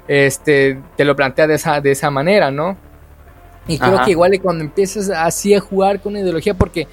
este, 0.08 0.80
te 0.96 1.06
lo 1.06 1.16
plantea 1.16 1.48
de 1.48 1.56
esa, 1.56 1.82
de 1.82 1.92
esa 1.92 2.10
manera, 2.10 2.52
¿no? 2.52 2.78
Y 3.68 3.78
creo 3.78 4.02
que 4.06 4.12
igual 4.12 4.40
cuando 4.42 4.64
empiezas 4.64 5.10
así 5.10 5.54
a 5.54 5.60
jugar 5.60 6.00
con 6.00 6.16
ideología, 6.16 6.54
porque, 6.54 6.88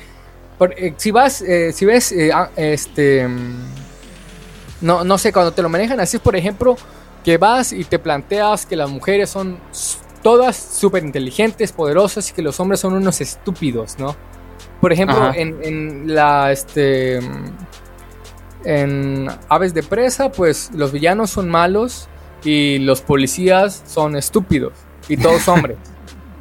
eh, 0.76 0.94
si 0.96 1.12
vas, 1.12 1.40
eh, 1.42 1.72
si 1.72 1.84
ves, 1.84 2.10
eh, 2.10 2.30
ah, 2.34 2.50
este, 2.56 3.28
no, 4.80 5.04
no 5.04 5.18
sé, 5.18 5.32
cuando 5.32 5.52
te 5.52 5.62
lo 5.62 5.68
manejan 5.68 6.00
así, 6.00 6.18
por 6.18 6.36
ejemplo, 6.36 6.76
que 7.24 7.38
vas 7.38 7.72
y 7.72 7.84
te 7.84 7.98
planteas 7.98 8.66
que 8.66 8.76
las 8.76 8.90
mujeres 8.90 9.30
son 9.30 9.58
todas 10.22 10.56
súper 10.56 11.04
inteligentes, 11.04 11.72
poderosas 11.72 12.30
y 12.30 12.32
que 12.32 12.42
los 12.42 12.58
hombres 12.60 12.80
son 12.80 12.94
unos 12.94 13.20
estúpidos, 13.20 13.98
¿no? 13.98 14.16
Por 14.80 14.92
ejemplo, 14.92 15.32
en, 15.34 15.58
en, 15.62 16.14
la, 16.14 16.52
este, 16.52 17.20
en 18.64 19.28
Aves 19.48 19.72
de 19.74 19.82
Presa, 19.82 20.32
pues 20.32 20.70
los 20.74 20.92
villanos 20.92 21.30
son 21.30 21.48
malos 21.48 22.08
y 22.42 22.78
los 22.78 23.00
policías 23.00 23.82
son 23.86 24.16
estúpidos 24.16 24.72
y 25.08 25.16
todos 25.16 25.48
hombres. 25.48 25.78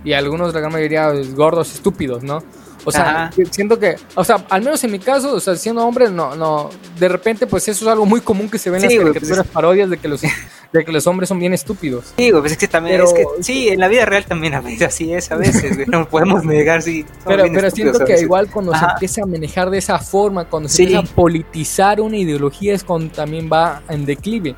y 0.03 0.13
algunos, 0.13 0.53
la 0.53 0.59
gran 0.59 0.71
mayoría, 0.71 1.11
gordos 1.36 1.73
estúpidos, 1.73 2.23
¿no? 2.23 2.43
O 2.86 2.91
sea, 2.91 3.31
siento 3.51 3.79
que, 3.79 3.95
o 4.15 4.23
sea, 4.23 4.45
al 4.49 4.61
menos 4.61 4.84
en 4.84 4.91
mi 4.91 4.99
caso, 4.99 5.34
o 5.34 5.39
sea, 5.39 5.55
siendo 5.55 5.86
hombre, 5.86 6.09
no, 6.09 6.36
no, 6.36 6.69
de 6.99 7.07
repente, 7.07 7.47
pues 7.47 7.67
eso 7.67 7.86
es 7.86 7.91
algo 7.91 8.05
muy 8.05 8.21
común 8.21 8.49
que 8.49 8.57
se 8.57 8.69
ve 8.69 8.77
en 8.77 8.84
las 8.84 8.93
caricaturas 8.93 9.38
pues, 9.38 9.49
parodias 9.49 9.89
de 9.89 9.97
que 9.97 10.07
los, 10.07 10.21
de 10.21 10.86
que 10.86 10.91
los 10.91 11.07
hombres 11.07 11.29
son 11.29 11.39
bien 11.39 11.53
estúpidos. 11.53 12.13
Sí, 12.17 12.31
pues 12.31 12.51
es 12.51 12.57
que 12.57 12.67
también, 12.67 13.01
es 13.01 13.13
que, 13.13 13.25
sí, 13.41 13.69
en 13.69 13.79
la 13.79 13.88
vida 13.88 14.05
real 14.05 14.25
también 14.25 14.53
a 14.53 14.61
veces 14.61 14.88
así 14.88 15.13
es, 15.13 15.31
a 15.31 15.36
veces, 15.36 15.88
no 15.88 16.07
podemos 16.07 16.43
negar, 16.43 16.81
sí. 16.81 17.05
Pero, 17.25 17.45
pero 17.53 17.71
siento 17.71 18.03
que 18.05 18.19
igual 18.19 18.49
cuando 18.49 18.73
se 18.73 18.86
empieza 18.86 19.23
a 19.23 19.25
manejar 19.25 19.69
de 19.69 19.77
esa 19.77 19.99
forma, 19.99 20.45
cuando 20.45 20.69
se 20.69 20.84
empieza 20.84 21.03
a 21.03 21.15
politizar 21.15 22.01
una 22.01 22.17
ideología 22.17 22.73
es 22.73 22.84
cuando 22.84 23.13
también 23.13 23.49
va 23.51 23.81
en 23.89 24.05
declive. 24.05 24.55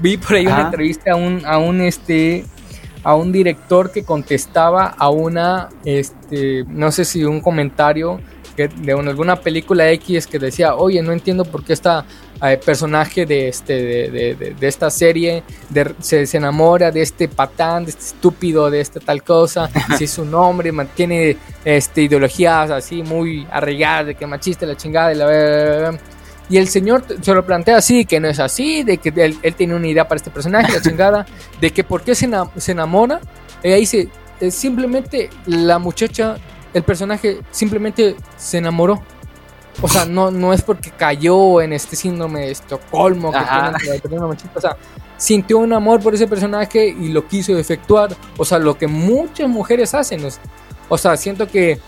Vi 0.00 0.16
por 0.16 0.34
ahí 0.34 0.46
una 0.46 0.62
entrevista 0.62 1.12
a 1.12 1.16
un, 1.16 1.44
a 1.44 1.58
un 1.58 1.80
este 1.82 2.44
a 3.02 3.14
un 3.14 3.32
director 3.32 3.90
que 3.90 4.04
contestaba 4.04 4.86
a 4.86 5.10
una 5.10 5.68
este 5.84 6.64
no 6.68 6.92
sé 6.92 7.04
si 7.04 7.24
un 7.24 7.40
comentario 7.40 8.20
que, 8.56 8.68
de 8.68 8.92
alguna 8.92 9.36
película 9.36 9.90
X 9.92 10.26
que 10.26 10.38
decía 10.38 10.74
oye 10.74 11.02
no 11.02 11.12
entiendo 11.12 11.44
por 11.44 11.64
qué 11.64 11.72
esta 11.72 12.04
eh, 12.42 12.58
personaje 12.64 13.26
de 13.26 13.48
este 13.48 13.74
de, 14.10 14.54
de, 14.58 14.68
esta 14.68 14.90
serie 14.90 15.42
se, 16.00 16.26
se, 16.26 16.36
enamora 16.36 16.90
de 16.90 17.02
este 17.02 17.28
patán 17.28 17.84
de 17.84 17.90
este 17.90 18.04
estúpido 18.04 18.70
de 18.70 18.80
esta 18.80 19.00
tal 19.00 19.22
cosa 19.22 19.70
si 19.98 20.04
es 20.04 20.18
un 20.18 20.34
hombre 20.34 20.72
mantiene 20.72 21.36
este 21.64 22.02
ideologías 22.02 22.70
así 22.70 23.02
muy 23.02 23.46
arraigadas 23.50 24.06
de 24.06 24.14
que 24.14 24.26
machista 24.26 24.66
la 24.66 24.76
chingada 24.76 25.12
y 25.12 25.16
la 25.16 25.26
y 26.50 26.58
el 26.58 26.68
señor 26.68 27.04
se 27.22 27.32
lo 27.32 27.46
plantea 27.46 27.76
así, 27.76 28.04
que 28.04 28.18
no 28.18 28.26
es 28.26 28.40
así, 28.40 28.82
de 28.82 28.98
que 28.98 29.10
él, 29.16 29.54
tiene 29.54 29.76
una 29.76 29.86
idea 29.86 30.08
para 30.08 30.16
este 30.16 30.30
personaje, 30.30 30.72
la 30.72 30.82
chingada, 30.82 31.26
de 31.60 31.70
que 31.70 31.84
por 31.84 32.02
qué 32.02 32.16
se, 32.16 32.28
enamora. 32.66 33.20
Y 33.62 33.68
ahí 33.68 33.80
dice, 33.80 34.08
simplemente 34.50 35.30
la 35.46 35.78
muchacha, 35.78 36.36
el 36.74 36.82
personaje 36.82 37.38
simplemente 37.52 38.16
se 38.36 38.58
enamoró. 38.58 39.00
o 39.80 39.88
sea, 39.88 40.04
no, 40.04 40.32
no 40.32 40.52
es 40.52 40.62
porque 40.62 40.90
cayó 40.90 41.60
en 41.60 41.72
este 41.72 41.94
síndrome 41.94 42.40
de 42.40 42.50
Estocolmo, 42.50 43.30
que 43.30 43.38
tiene, 44.08 44.18
o 44.20 44.60
sea, 44.60 44.76
sintió 45.16 45.58
un 45.58 45.72
amor 45.72 46.00
por 46.00 46.14
ese 46.14 46.26
personaje 46.26 46.88
y 46.88 47.10
lo 47.10 47.28
quiso 47.28 47.56
efectuar, 47.56 48.16
o 48.36 48.44
sea, 48.44 48.58
lo 48.58 48.76
que 48.76 48.88
muchas 48.88 49.48
mujeres 49.48 49.94
hacen, 49.94 50.26
o 50.88 50.98
sea, 50.98 51.16
siento 51.16 51.46
que 51.46 51.78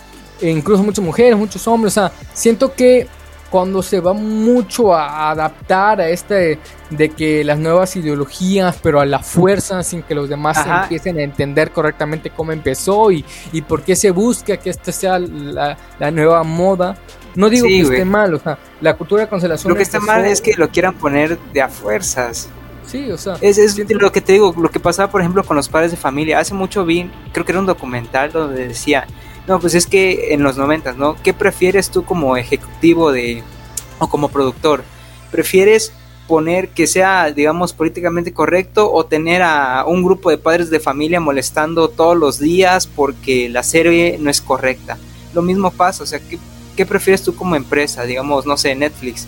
incluso 0.41 0.85
muchas 0.85 1.05
mujeres, 1.05 1.37
muchos 1.37 1.67
hombres, 1.67 1.97
o 1.97 2.01
sea, 2.01 2.13
siento 2.33 2.75
que 2.75 3.09
cuando 3.53 3.83
se 3.83 4.01
va 4.01 4.15
mucho 4.15 4.95
a 4.95 5.31
adaptar 5.31 6.01
a 6.01 6.09
este 6.09 6.59
de 6.89 7.11
que 7.11 7.45
las 7.45 7.59
nuevas 7.59 7.95
ideologías, 7.97 8.79
pero 8.83 8.99
a 8.99 9.05
la 9.05 9.19
fuerza, 9.19 9.83
sin 9.83 10.03
que 10.03 10.15
los 10.15 10.31
demás 10.31 10.59
empiecen 10.67 11.19
a 11.19 11.23
entender 11.23 11.71
correctamente 11.71 12.31
cómo 12.31 12.53
empezó 12.53 13.11
y, 13.13 13.23
y 13.53 13.61
por 13.61 13.83
qué 13.83 13.95
se 13.95 14.11
busca 14.11 14.57
que 14.57 14.71
esta 14.71 14.91
sea 14.91 15.19
la, 15.19 15.77
nueva 16.11 16.43
moda. 16.45 16.97
No 17.35 17.51
digo 17.51 17.67
que 17.67 17.81
esté 17.81 18.07
mal, 18.07 18.33
o 18.33 18.39
sea, 18.39 18.59
la 18.81 18.97
cultura 18.97 19.25
de 19.25 19.29
cancelación. 19.29 19.71
Lo 19.71 19.77
que 19.77 19.83
está 19.83 20.01
mal 20.01 20.25
es 20.25 20.41
que 20.41 20.55
lo 20.57 20.71
quieran 20.71 20.95
poner 20.95 21.39
de 21.53 21.61
a 21.61 21.69
fuerzas. 21.69 22.49
Sí, 22.87 23.11
o 23.11 23.19
sea. 23.19 23.37
Es, 23.43 23.59
es 23.59 23.79
lo 23.91 24.11
que 24.11 24.23
te 24.23 24.33
digo, 24.33 24.55
lo 24.57 24.71
que 24.71 24.81
pasaba, 24.81 25.11
por 25.11 25.21
ejemplo, 25.21 25.45
con 25.45 25.59
los 25.59 25.69
padres 25.69 25.91
de 25.91 25.99
familia. 25.99 26.39
Hace 26.39 26.55
mucho 26.55 26.87
vi, 26.87 27.11
creo 27.33 27.45
que 27.45 27.53
era 27.53 27.61
un 27.61 27.67
documental 27.67 28.33
donde 28.33 28.69
decía 28.69 29.07
no, 29.47 29.59
pues 29.59 29.75
es 29.75 29.87
que 29.87 30.33
en 30.33 30.43
los 30.43 30.57
noventas, 30.57 30.97
¿no? 30.97 31.17
¿Qué 31.23 31.35
prefieres 31.35 31.91
tú 31.91 32.05
como 32.05 32.37
ejecutivo 32.37 33.11
de 33.11 33.43
o 33.99 34.09
como 34.09 34.29
productor? 34.29 34.85
¿Prefieres 35.31 35.93
poner 36.29 36.69
que 36.69 36.87
sea, 36.87 37.31
digamos, 37.33 37.73
políticamente 37.73 38.33
correcto 38.33 38.93
o 38.93 39.05
tener 39.05 39.43
a 39.43 39.85
un 39.87 40.05
grupo 40.05 40.31
de 40.31 40.39
padres 40.39 40.71
de 40.71 40.79
familia 40.79 41.19
molestando 41.19 41.89
todos 41.89 42.17
los 42.17 42.39
días 42.39 42.87
porque 42.87 43.49
la 43.49 43.65
serie 43.65 44.17
no 44.21 44.31
es 44.31 44.41
correcta? 44.41 44.97
Lo 45.35 45.43
mismo 45.43 45.73
pasa, 45.73 46.05
o 46.05 46.07
sea, 46.07 46.21
¿qué, 46.77 46.87
prefieres 46.87 47.23
tú 47.23 47.35
como 47.35 47.57
empresa? 47.57 48.05
Digamos, 48.05 48.47
no 48.47 48.57
sé, 48.57 48.75
Netflix. 48.77 49.27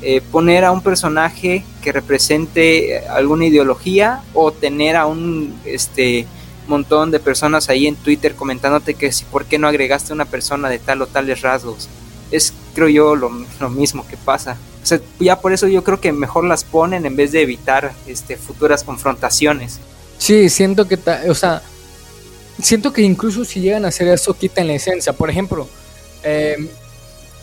Eh, 0.00 0.20
poner 0.32 0.64
a 0.64 0.72
un 0.72 0.82
personaje 0.82 1.64
que 1.80 1.92
represente 1.92 3.06
alguna 3.06 3.46
ideología 3.46 4.22
o 4.34 4.50
tener 4.50 4.96
a 4.96 5.06
un 5.06 5.54
este 5.64 6.26
montón 6.66 7.10
de 7.10 7.20
personas 7.20 7.68
ahí 7.68 7.86
en 7.86 7.96
Twitter 7.96 8.34
comentándote 8.34 8.94
que 8.94 9.12
si 9.12 9.24
por 9.24 9.44
qué 9.44 9.58
no 9.58 9.68
agregaste 9.68 10.12
una 10.12 10.24
persona 10.24 10.68
de 10.68 10.78
tal 10.78 11.02
o 11.02 11.06
tales 11.06 11.42
rasgos. 11.42 11.88
Es, 12.30 12.52
creo 12.74 12.88
yo, 12.88 13.16
lo, 13.16 13.30
mismo 13.70 14.06
que 14.06 14.16
pasa. 14.16 14.56
O 14.82 14.86
sea, 14.86 15.00
ya 15.20 15.40
por 15.40 15.52
eso 15.52 15.68
yo 15.68 15.84
creo 15.84 16.00
que 16.00 16.12
mejor 16.12 16.44
las 16.44 16.64
ponen 16.64 17.06
en 17.06 17.14
vez 17.14 17.32
de 17.32 17.42
evitar 17.42 17.92
este, 18.06 18.36
futuras 18.36 18.84
confrontaciones. 18.84 19.80
Sí, 20.18 20.48
siento 20.48 20.88
que, 20.88 20.98
o 21.28 21.34
sea, 21.34 21.62
siento 22.60 22.92
que 22.92 23.02
incluso 23.02 23.44
si 23.44 23.60
llegan 23.60 23.84
a 23.84 23.88
hacer 23.88 24.08
eso, 24.08 24.34
quitan 24.34 24.66
la 24.66 24.74
esencia. 24.74 25.12
Por 25.12 25.30
ejemplo, 25.30 25.68
eh, 26.22 26.56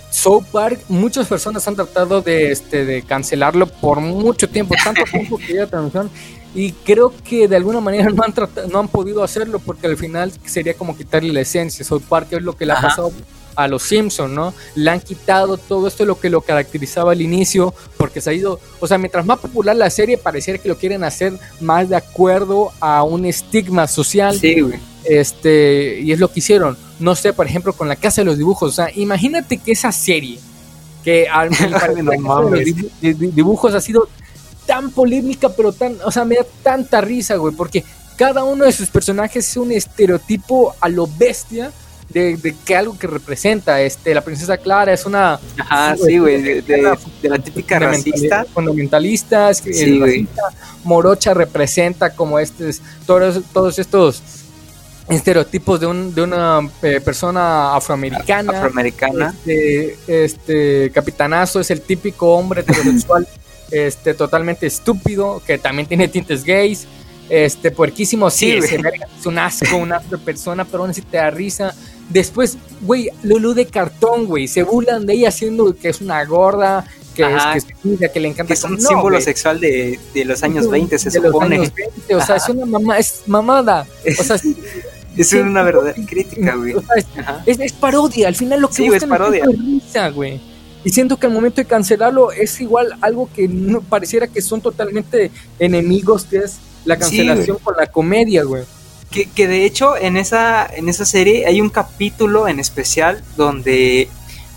South 0.10 0.46
Park, 0.52 0.80
muchas 0.88 1.28
personas 1.28 1.68
han 1.68 1.76
tratado 1.76 2.22
de, 2.22 2.52
este, 2.52 2.84
de 2.86 3.04
cancelarlo 3.04 3.68
por 3.68 4.00
mucho 4.00 4.50
tiempo, 4.50 4.76
tanto 4.84 5.04
tiempo 5.12 5.38
que 5.38 5.54
ya 5.54 5.68
transmisión 5.68 6.10
y 6.56 6.72
creo 6.72 7.14
que 7.24 7.48
de 7.48 7.56
alguna 7.56 7.80
manera 7.80 8.10
no 8.14 8.24
han, 8.24 8.34
no 8.72 8.80
han 8.80 8.88
podido 8.88 9.24
hacerlo 9.24 9.60
porque 9.60 9.88
al 9.88 9.98
final 9.98 10.32
sería 10.46 10.74
como 10.74 10.98
quitarle 10.98 11.32
la 11.34 11.42
esencia. 11.42 11.86
South 11.86 12.04
Park 12.08 12.28
es 12.32 12.42
lo 12.42 12.56
que 12.56 12.66
le 12.66 12.74
ha 12.74 12.82
pasado 12.82 13.12
a 13.56 13.68
los 13.68 13.84
Simpsons, 13.84 14.32
¿no? 14.32 14.54
Le 14.76 14.90
han 14.90 15.02
quitado 15.02 15.58
todo 15.58 15.88
esto 15.88 16.06
lo 16.06 16.20
que 16.20 16.30
lo 16.30 16.42
caracterizaba 16.42 17.12
al 17.12 17.22
inicio 17.22 17.74
porque 17.98 18.22
se 18.22 18.30
ha 18.30 18.34
ido, 18.34 18.60
o 18.80 18.88
sea, 18.88 18.98
mientras 18.98 19.26
más 19.26 19.40
popular 19.40 19.76
la 19.76 19.90
serie 19.90 20.18
pareciera 20.18 20.62
que 20.62 20.70
lo 20.70 20.78
quieren 20.78 21.04
hacer 21.04 21.34
más 21.60 21.90
de 21.90 21.98
acuerdo 21.98 22.72
a 22.80 23.04
un 23.04 23.26
estigma 23.26 23.88
social. 23.88 24.40
Sí, 24.40 24.62
güey. 24.62 24.80
Este, 25.04 26.00
y 26.02 26.12
es 26.12 26.20
lo 26.20 26.32
que 26.32 26.40
hicieron. 26.40 26.78
No 27.00 27.16
sé, 27.16 27.34
por 27.34 27.48
ejemplo, 27.48 27.74
con 27.74 27.88
la 27.88 27.96
Casa 27.96 28.22
de 28.22 28.26
los 28.26 28.38
Dibujos, 28.38 28.72
o 28.72 28.76
sea, 28.76 28.90
imagínate 28.96 29.58
que 29.58 29.72
esa 29.72 29.92
serie 29.92 30.40
que 31.04 31.28
al 31.28 31.50
dibujos 33.02 33.74
ha 33.74 33.82
sido 33.82 34.10
tan 34.70 34.92
polémica, 34.92 35.50
pero 35.50 35.74
tan, 35.74 35.98
o 36.06 36.12
sea, 36.12 36.26
me 36.26 36.36
da 36.36 36.46
tanta 36.62 37.02
risa, 37.02 37.38
güey, 37.38 37.56
porque 37.56 37.84
cada 38.16 38.44
uno 38.44 38.66
de 38.66 38.72
sus 38.72 38.88
personajes 38.88 39.50
es 39.50 39.58
un 39.58 39.72
estereotipo 39.72 40.76
a 40.80 40.88
lo 40.90 41.08
bestia 41.08 41.72
de, 42.10 42.56
que 42.64 42.76
algo 42.76 42.96
que 42.96 43.08
representa. 43.08 43.82
Este, 43.82 44.14
la 44.14 44.22
princesa 44.22 44.58
Clara 44.58 44.94
es 44.94 45.08
una. 45.08 45.40
Ajá, 45.58 45.96
sí, 45.98 46.20
güey, 46.20 46.62
de, 46.62 46.98
la 47.24 47.40
típica 47.40 47.80
racista. 47.80 48.46
Fundamentalista, 48.54 49.52
sí, 49.56 50.28
Morocha 50.84 51.34
representa 51.34 52.12
como 52.12 52.38
este, 52.38 52.70
todos, 53.08 53.42
todos 53.52 53.80
estos 53.80 54.22
estereotipos 55.10 55.80
de, 55.80 55.88
un, 55.88 56.14
de 56.14 56.22
una 56.22 56.60
eh, 56.84 57.02
persona 57.04 57.76
afroamericana. 57.76 58.54
Afroamericana. 58.54 59.34
Este, 59.48 60.26
este, 60.26 60.92
capitanazo 60.92 61.60
es 61.60 61.72
el 61.72 61.82
típico 61.82 62.36
hombre 62.36 62.62
heterosexual 62.62 63.28
este, 63.72 64.14
totalmente 64.14 64.68
estúpido, 64.68 65.42
que 65.46 65.58
también 65.58 65.88
tiene 65.88 66.08
tintes 66.08 66.44
gays, 66.44 66.88
este, 67.30 67.72
puerquísimo, 67.72 68.30
sí, 68.30 68.52
es 68.52 68.72
un 69.26 69.38
asco, 69.38 69.78
una 69.78 69.98
asco 69.98 70.18
persona, 70.18 70.66
pero 70.66 70.80
aún 70.80 70.92
así 70.92 71.02
te 71.02 71.18
da 71.18 71.30
risa. 71.30 71.76
Después, 72.10 72.58
güey, 72.82 73.10
Lulu 73.22 73.54
de 73.54 73.68
cartón, 73.68 74.26
güey, 74.26 74.48
se 74.48 74.64
burlan 74.64 75.06
de 75.06 75.14
ella 75.14 75.30
haciendo 75.30 75.76
que 75.76 75.90
es 75.90 76.02
una 76.02 76.26
gorda, 76.26 76.86
que, 77.14 77.24
es, 77.56 77.66
que, 77.66 78.10
que 78.10 78.20
le 78.20 78.30
encanta. 78.30 78.54
es 78.54 78.64
un 78.64 78.82
símbolo 78.82 79.22
sexual 79.22 79.60
de, 79.60 80.00
de, 80.14 80.26
los 80.26 80.42
años 80.42 80.70
20, 80.70 80.98
se 80.98 81.12
supone. 81.12 81.72
o 82.12 82.22
sea, 82.22 82.38
es 82.38 82.50
una 82.50 82.66
mamá, 82.66 82.98
es 82.98 83.24
mamada. 83.28 83.86
O 84.20 84.24
sea, 84.24 84.38
es 85.18 85.34
una 85.34 85.62
verdadera 85.62 85.98
crítica, 86.08 86.56
güey. 86.56 86.76
es, 87.46 87.74
parodia, 87.74 88.28
al 88.28 88.36
final 88.36 88.62
lo 88.62 88.70
que 88.70 88.76
sí, 88.76 88.88
es 88.88 89.06
parodia. 89.06 89.44
es 89.44 89.60
risa, 89.60 90.10
güey. 90.10 90.40
Y 90.84 90.92
siento 90.92 91.18
que 91.18 91.28
al 91.28 91.34
momento 91.34 91.62
de 91.62 91.66
cancelarlo 91.66 92.32
es 92.32 92.62
igual 92.62 92.96
algo 93.02 93.30
que 93.34 93.48
no 93.48 93.82
pareciera 93.82 94.28
que 94.28 94.42
son 94.42 94.62
totalmente 94.62 95.32
enemigos, 95.60 96.24
que 96.24 96.38
es 96.38 96.58
la 96.86 96.98
cancelación 96.98 97.58
con 97.58 97.76
la 97.78 97.88
comedia, 97.88 98.44
güey. 98.44 98.64
Que, 99.12 99.26
que, 99.26 99.48
de 99.48 99.66
hecho 99.66 99.98
en 99.98 100.18
esa, 100.18 100.68
en 100.68 100.88
esa 100.88 101.04
serie 101.04 101.48
hay 101.48 101.62
un 101.62 101.70
capítulo 101.70 102.48
en 102.48 102.60
especial 102.60 103.24
donde 103.38 104.08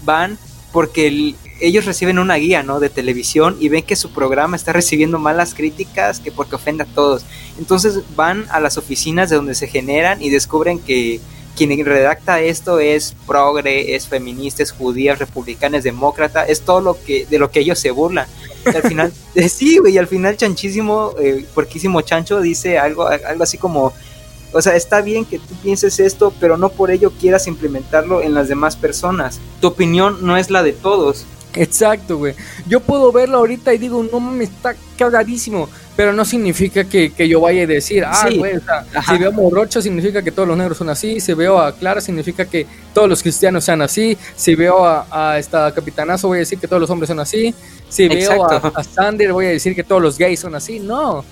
van 0.05 0.39
porque 0.73 1.35
ellos 1.61 1.85
reciben 1.85 2.18
una 2.18 2.35
guía 2.35 2.62
¿no? 2.62 2.81
de 2.81 2.91
televisión 2.91 3.57
y 3.61 3.68
ven 3.68 3.85
que 3.85 3.95
su 3.95 4.11
programa 4.11 4.57
está 4.57 4.73
recibiendo 4.73 5.18
malas 5.18 5.55
críticas 5.55 6.18
que 6.18 6.33
porque 6.33 6.57
ofende 6.57 6.83
a 6.83 6.87
todos. 6.87 7.25
Entonces 7.59 8.01
van 8.16 8.47
a 8.51 8.59
las 8.59 8.79
oficinas 8.79 9.31
de 9.31 9.37
donde 9.37 9.55
se 9.55 9.68
generan 9.68 10.20
y 10.23 10.31
descubren 10.31 10.79
que 10.79 11.20
quien 11.57 11.84
redacta 11.84 12.40
esto 12.40 12.78
es 12.78 13.14
progre, 13.26 13.94
es 13.94 14.09
feminista, 14.09 14.62
es 14.62 14.72
judía, 14.72 15.12
es 15.12 15.18
republicana, 15.18 15.78
es 15.78 15.84
demócrata, 15.84 16.44
es 16.44 16.62
todo 16.62 16.80
lo 16.80 17.03
que 17.03 17.26
de 17.26 17.38
lo 17.38 17.50
que 17.50 17.61
ellos 17.61 17.78
se 17.78 17.90
burlan. 17.90 18.26
Y 18.64 18.76
al 18.76 18.82
final, 18.82 19.12
eh, 19.34 19.48
sí, 19.48 19.78
güey, 19.78 19.94
y 19.94 19.98
al 19.98 20.07
final 20.07 20.36
chanchísimo, 20.36 21.14
eh, 21.20 21.46
porquísimo 21.55 22.00
chancho 22.00 22.40
dice 22.40 22.78
algo, 22.78 23.07
algo 23.07 23.42
así 23.42 23.59
como, 23.59 23.92
o 24.53 24.62
sea, 24.62 24.76
está 24.76 25.00
bien 25.00 25.24
que 25.24 25.38
tú 25.38 25.55
pienses 25.62 25.98
esto, 26.00 26.32
pero 26.38 26.57
no 26.57 26.68
por 26.68 26.90
ello 26.90 27.11
quieras 27.20 27.46
implementarlo 27.46 28.22
en 28.22 28.34
las 28.34 28.48
demás 28.48 28.76
personas. 28.76 29.40
Tu 29.61 29.68
opinión 29.68 30.18
no 30.22 30.36
es 30.36 30.50
la 30.50 30.62
de 30.62 30.72
todos. 30.72 31.26
Exacto, 31.57 32.18
güey. 32.18 32.34
Yo 32.66 32.80
puedo 32.80 33.12
verlo 33.12 33.38
ahorita 33.38 33.72
y 33.74 33.78
digo, 33.78 34.03
no 34.11 34.20
mames, 34.20 34.50
está 34.50 34.74
cagadísimo. 34.96 35.68
Pero 35.94 36.14
no 36.14 36.24
significa 36.24 36.84
que, 36.84 37.12
yo 37.28 37.40
vaya 37.40 37.64
a 37.64 37.66
decir, 37.66 38.03
ah, 38.07 38.26
güey, 38.34 38.55
si 39.07 39.18
veo 39.18 39.28
a 39.28 39.32
Morocho 39.32 39.82
significa 39.82 40.22
que 40.22 40.32
todos 40.32 40.48
los 40.48 40.57
negros 40.57 40.78
son 40.78 40.88
así. 40.88 41.20
Si 41.20 41.34
veo 41.34 41.61
a 41.61 41.72
Clara 41.76 42.00
significa 42.00 42.46
que 42.46 42.66
todos 42.94 43.09
los 43.09 43.20
cristianos 43.22 43.64
sean 43.64 43.82
así. 43.82 44.16
Si 44.34 44.55
veo 44.55 44.86
a, 44.86 45.38
esta 45.38 45.72
capitanazo 45.74 46.28
voy 46.28 46.38
a 46.38 46.40
decir 46.40 46.59
que 46.59 46.66
todos 46.66 46.80
los 46.80 46.88
hombres 46.88 47.09
son 47.09 47.20
así. 47.20 47.55
Si 47.90 48.09
veo 48.09 48.44
a, 48.44 48.82
Sander 48.84 49.34
voy 49.34 49.46
a 49.46 49.50
decir 49.50 49.74
que 49.74 49.84
todos 49.84 50.00
los 50.00 50.16
gays 50.16 50.40
son 50.40 50.55
así. 50.55 50.80
No. 50.80 51.24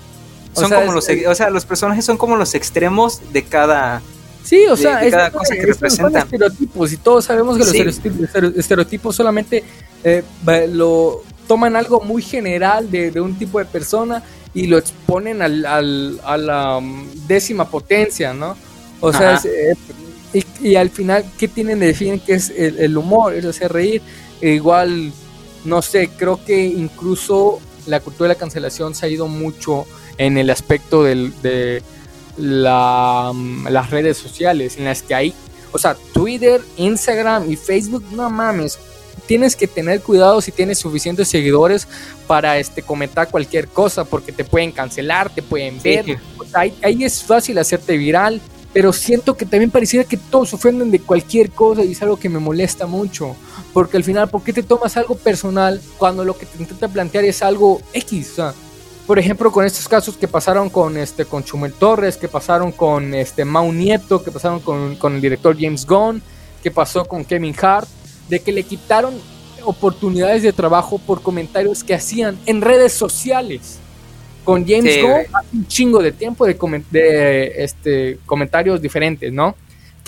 son 0.53 0.71
como 0.71 0.93
los, 0.93 1.09
o 1.09 1.35
sea, 1.35 1.49
los 1.49 1.65
personajes 1.65 2.05
son 2.05 2.19
como 2.19 2.37
los 2.37 2.55
extremos 2.55 3.33
de 3.33 3.43
cada, 3.45 4.03
Sí, 4.43 4.65
o 4.67 4.77
sea, 4.77 5.05
es, 5.05 5.15
cosa 5.33 5.55
que 5.55 5.67
representan. 5.67 6.23
Estereotipos 6.23 6.93
y 6.93 6.97
todos 6.97 7.25
sabemos 7.25 7.59
que 7.59 7.85
los 7.85 8.01
estereotipos 8.57 9.15
solamente 9.15 9.65
eh, 10.03 10.23
lo 10.73 11.23
toman 11.47 11.77
algo 11.77 12.01
muy 12.01 12.23
general 12.23 12.91
de, 12.91 13.21
un 13.21 13.39
tipo 13.39 13.59
de 13.59 13.65
persona 13.65 14.23
y 14.55 14.67
lo 14.67 14.79
exponen 14.79 15.43
al, 15.43 15.65
a 16.25 16.37
la 16.37 16.77
um, 16.79 17.07
décima 17.27 17.69
potencia, 17.69 18.33
¿no? 18.33 18.57
O 19.01 19.13
sea, 19.13 19.41
eh, 19.45 20.43
y, 20.61 20.77
al 20.77 20.91
final, 20.91 21.25
¿qué 21.39 21.49
tienen 21.49 21.81
de 21.81 21.87
definir 21.87 22.21
que 22.21 22.35
es 22.35 22.51
el, 22.51 22.97
humor? 22.97 23.35
Es 23.35 23.45
hacer 23.45 23.73
reír. 23.73 24.03
E 24.41 24.51
igual, 24.51 25.13
no 25.65 25.83
sé, 25.83 26.09
creo 26.17 26.45
que 26.45 26.67
incluso 26.67 27.61
la 27.87 28.01
cultura 28.01 28.29
de 28.29 28.35
la 28.35 28.39
cancelación 28.39 28.95
se 28.95 29.07
ha 29.07 29.09
ido 29.09 29.27
mucho 29.27 29.87
en 30.19 30.39
el 30.39 30.51
aspecto 30.51 31.03
del, 31.03 31.33
de 31.43 31.83
la, 32.37 33.31
um, 33.31 33.67
las 33.69 33.91
redes 33.91 34.17
sociales, 34.17 34.77
en 34.77 34.85
las 34.85 35.03
que 35.03 35.15
hay, 35.15 35.35
o 35.73 35.79
sea, 35.79 35.97
Twitter, 36.13 36.61
Instagram 36.77 37.51
y 37.51 37.57
Facebook, 37.57 38.05
no 38.13 38.29
mames, 38.31 38.79
tienes 39.27 39.55
que 39.55 39.69
tener 39.69 40.01
cuidado 40.01 40.41
si 40.41 40.51
tienes 40.51 40.79
suficientes 40.79 41.29
seguidores 41.29 41.87
para 42.27 42.59
este, 42.59 42.83
comentar 42.83 43.29
cualquier 43.29 43.69
cosa, 43.69 44.05
porque 44.05 44.33
te 44.33 44.45
pueden 44.45 44.73
cancelar, 44.73 45.33
te 45.33 45.43
pueden 45.43 45.81
ver. 45.81 46.19
ahí, 46.53 47.05
es 47.05 47.23
fácil 47.23 47.59
hacerte 47.59 47.97
viral. 47.97 48.41
pero 48.73 48.93
siento 48.93 49.37
que 49.37 49.47
también 49.47 49.71
pareciera 49.71 50.05
que 50.05 50.17
todos 50.17 50.53
ofenden 50.55 50.91
de 50.91 51.01
cualquier 51.01 51.51
cosa 51.51 51.85
y 51.85 51.93
es 51.93 52.03
algo 52.03 52.17
que 52.17 52.29
me 52.29 52.39
molesta 52.39 52.87
mucho. 52.87 53.37
Porque 53.73 53.97
al 53.97 54.05
final, 54.05 54.29
¿por 54.29 54.43
qué 54.43 54.53
te 54.53 54.63
tomas 54.63 54.97
algo 54.97 55.17
personal 55.17 55.81
cuando 55.99 56.25
lo 56.25 56.37
que 56.37 56.47
te 56.47 56.59
intenta 56.59 56.89
plantear 56.89 57.25
es 57.25 57.43
algo 57.43 57.81
X? 57.93 58.31
O 58.33 58.35
sea, 58.35 58.55
por 59.11 59.19
ejemplo, 59.19 59.51
con 59.51 59.67
estos 59.67 59.89
casos 59.89 60.17
que 60.17 60.29
pasaron 60.29 60.71
con, 60.71 60.97
este, 60.97 61.25
con 61.25 61.43
Chumel 61.43 61.73
Torres, 61.73 62.17
que 62.17 62.29
pasaron 62.29 62.71
con 62.71 63.13
este, 63.13 63.45
Mau 63.45 63.73
Nieto, 63.73 64.23
que 64.23 64.31
pasaron 64.31 64.61
con, 64.61 64.95
con 64.95 65.17
el 65.17 65.21
director 65.21 65.57
James 65.59 65.85
Gunn, 65.85 66.23
que 66.63 66.71
pasó 66.71 67.05
con 67.05 67.25
Kevin 67.25 67.53
Hart, 67.61 67.89
de 68.29 68.39
que 68.39 68.53
le 68.53 68.63
quitaron 68.63 69.15
oportunidades 69.65 70.45
de 70.45 70.53
trabajo 70.53 71.01
por 71.01 71.23
comentarios 71.23 71.83
que 71.83 71.93
hacían 71.93 72.39
en 72.47 72.61
redes 72.61 72.93
sociales. 72.93 73.81
Con 74.45 74.65
James 74.65 74.95
Sí, 74.95 75.01
Gunn 75.01 75.27
hace 75.33 75.57
un 75.57 75.67
chingo 75.67 76.01
de 76.01 76.13
tiempo 76.13 76.47
de, 76.47 76.57
de, 76.93 77.65
este, 77.65 78.21
comentarios 78.25 78.81
diferentes, 78.81 79.33
¿no? 79.33 79.57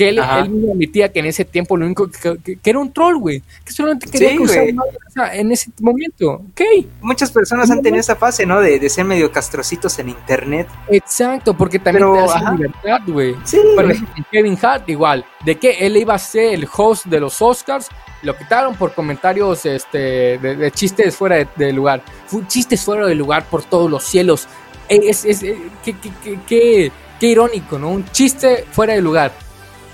Que 0.03 0.09
él, 0.11 0.19
él 0.19 0.49
mismo 0.51 0.73
admitía 0.73 1.13
que 1.13 1.21
en 1.21 1.27
ese 1.27 1.45
tiempo 1.45 1.77
lo 1.77 1.85
único 1.87 2.11
que, 2.11 2.39
que- 2.43 2.57
que 2.57 2.71
era 2.71 2.79
un 2.79 2.93
troll, 2.93 3.17
güey. 3.19 3.43
Que 3.65 3.73
solamente 3.73 4.11
quería 4.11 4.31
Sí, 4.31 4.39
o 4.39 4.47
sea, 4.47 5.35
en 5.35 5.53
ese 5.53 5.71
momento. 5.81 6.33
Ok, 6.51 6.61
Muchas 7.01 7.31
personas 7.31 7.71
han 7.71 7.83
tenido 7.83 8.01
esa 8.01 8.17
fase, 8.17 8.47
¿no? 8.47 8.61
De, 8.61 8.79
de 8.79 8.89
ser 8.89 9.05
medio 9.05 9.31
castrocitos 9.31 9.99
en 9.99 10.09
internet. 10.11 10.67
exacto, 10.91 11.57
porque 11.57 11.79
también 11.79 12.07
Pero, 12.07 12.15
te 12.15 12.31
hace 12.33 12.39
ajá. 12.45 12.53
libertad, 12.55 12.99
güey. 13.07 13.37
Sí, 13.45 13.59
Por 13.75 13.91
ejemplo, 13.91 14.25
Kevin 14.31 14.59
Hart, 14.63 14.89
igual, 14.89 15.25
de 15.45 15.57
que 15.57 15.71
él 15.87 15.97
iba 15.97 16.15
a 16.15 16.19
ser 16.19 16.55
el 16.55 16.67
host 16.77 17.07
de 17.07 17.21
los 17.21 17.41
Oscars, 17.43 17.89
lo 18.23 18.37
quitaron 18.37 18.75
por 18.77 18.95
comentarios 18.95 19.67
este, 19.67 20.39
de, 20.39 20.57
de 20.57 20.71
chistes 20.71 21.17
fuera 21.17 21.37
de, 21.37 21.49
de 21.57 21.73
lugar. 21.73 22.03
Fue 22.27 22.47
chistes 22.47 22.83
fuera 22.85 23.07
de 23.07 23.15
lugar 23.15 23.45
por 23.47 23.63
todos 23.65 23.91
los 23.91 24.05
cielos. 24.05 24.47
Eh, 24.89 25.01
Es, 25.09 25.25
es, 25.25 25.43
eh, 25.43 25.57
qué, 25.85 25.95
qué- 25.95 26.11
qué- 26.23 26.39
qué- 26.47 26.93
qué 27.21 27.27
irónico, 27.27 27.79
¿no? 27.79 27.91
Un 27.91 28.05
chiste 28.11 28.65
fuera 28.73 28.95
de 28.95 29.01
lugar. 29.01 29.33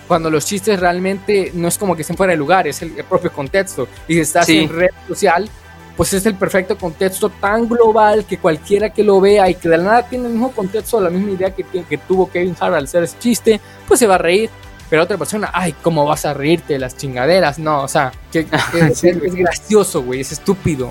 Cuando 0.08 0.30
los 0.30 0.44
chistes 0.46 0.80
realmente 0.80 1.52
no 1.54 1.68
es 1.68 1.78
como 1.78 1.94
que 1.94 2.02
estén 2.02 2.16
fuera 2.16 2.32
de 2.32 2.36
lugar, 2.38 2.66
es 2.66 2.82
el, 2.82 2.96
el 2.98 3.04
propio 3.04 3.30
contexto. 3.30 3.86
Y 4.08 4.14
si 4.14 4.20
estás 4.20 4.46
Sí. 4.46 4.60
en 4.60 4.70
red 4.70 4.88
social, 5.06 5.48
pues 5.96 6.12
es 6.14 6.24
el 6.26 6.34
perfecto 6.34 6.76
contexto 6.78 7.28
tan 7.28 7.68
global 7.68 8.24
que 8.24 8.38
cualquiera 8.38 8.90
que 8.90 9.04
lo 9.04 9.20
vea 9.20 9.48
y 9.50 9.54
que 9.54 9.68
de 9.68 9.76
la 9.76 9.84
nada 9.84 10.02
tiene 10.08 10.26
el 10.26 10.32
mismo 10.32 10.50
contexto, 10.52 11.00
la 11.00 11.10
misma 11.10 11.32
idea 11.32 11.50
que, 11.54 11.62
que 11.64 11.98
tuvo 11.98 12.30
Kevin 12.30 12.56
Hart 12.58 12.74
al 12.74 12.84
hacer 12.84 13.02
ese 13.04 13.18
chiste, 13.18 13.60
pues 13.86 14.00
se 14.00 14.06
va 14.06 14.14
a 14.14 14.18
reír. 14.18 14.48
Pero 14.88 15.02
otra 15.02 15.18
persona, 15.18 15.50
ay, 15.52 15.74
¿cómo 15.82 16.06
vas 16.06 16.24
a 16.24 16.32
reírte 16.32 16.72
de 16.72 16.78
las 16.78 16.96
chingaderas? 16.96 17.58
No, 17.58 17.82
o 17.82 17.88
sea, 17.88 18.10
que, 18.32 18.46
que 18.72 18.78
es, 18.80 18.98
Sí, 18.98 19.08
es- 19.08 19.16
es 19.22 19.34
gracioso, 19.34 20.02
güey, 20.02 20.20
es 20.22 20.32
estúpido. 20.32 20.90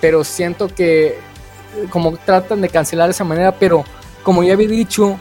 Pero 0.00 0.24
siento 0.24 0.68
que 0.68 1.18
como 1.90 2.16
tratan 2.16 2.60
de 2.62 2.68
cancelar 2.70 3.08
de 3.08 3.10
esa 3.12 3.24
manera, 3.24 3.52
pero 3.52 3.84
como 4.22 4.42
ya 4.42 4.54
había 4.54 4.68
dicho, 4.68 5.18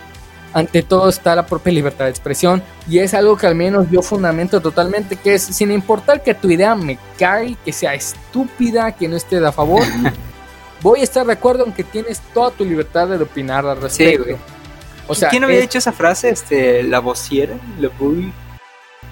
ante 0.53 0.83
todo 0.83 1.09
está 1.09 1.35
la 1.35 1.45
propia 1.45 1.73
libertad 1.73 2.05
de 2.05 2.11
expresión 2.11 2.61
y 2.87 2.99
es 2.99 3.13
algo 3.13 3.35
que 3.37 3.47
al 3.47 3.55
menos 3.55 3.87
yo 3.89 4.01
fundamento 4.01 4.61
totalmente, 4.61 5.15
que 5.15 5.33
es 5.35 5.41
sin 5.43 5.71
importar 5.71 6.21
que 6.21 6.33
tu 6.35 6.49
idea 6.49 6.75
me 6.75 6.97
cae, 7.17 7.57
que 7.65 7.73
sea 7.73 7.93
estúpida, 7.95 8.91
que 8.91 9.07
no 9.07 9.15
esté 9.17 9.39
de 9.39 9.47
a 9.47 9.51
favor, 9.51 9.81
voy 10.81 10.99
a 10.99 11.03
estar 11.03 11.25
de 11.25 11.33
acuerdo 11.33 11.65
en 11.65 11.73
que 11.73 11.83
tienes 11.83 12.19
toda 12.33 12.51
tu 12.51 12.63
libertad 12.65 13.07
de 13.07 13.17
opinar 13.23 13.65
al 13.65 13.81
respecto. 13.81 14.25
güey. 14.25 14.37
o 15.07 15.15
sea, 15.15 15.29
¿Quién 15.29 15.43
había 15.43 15.57
es- 15.57 15.63
dicho 15.63 15.77
esa 15.79 15.91
frase? 15.91 16.29
Este, 16.29 16.83
la 16.83 16.99
vociera, 16.99 17.55
la 17.79 17.89
Bull. 17.97 18.31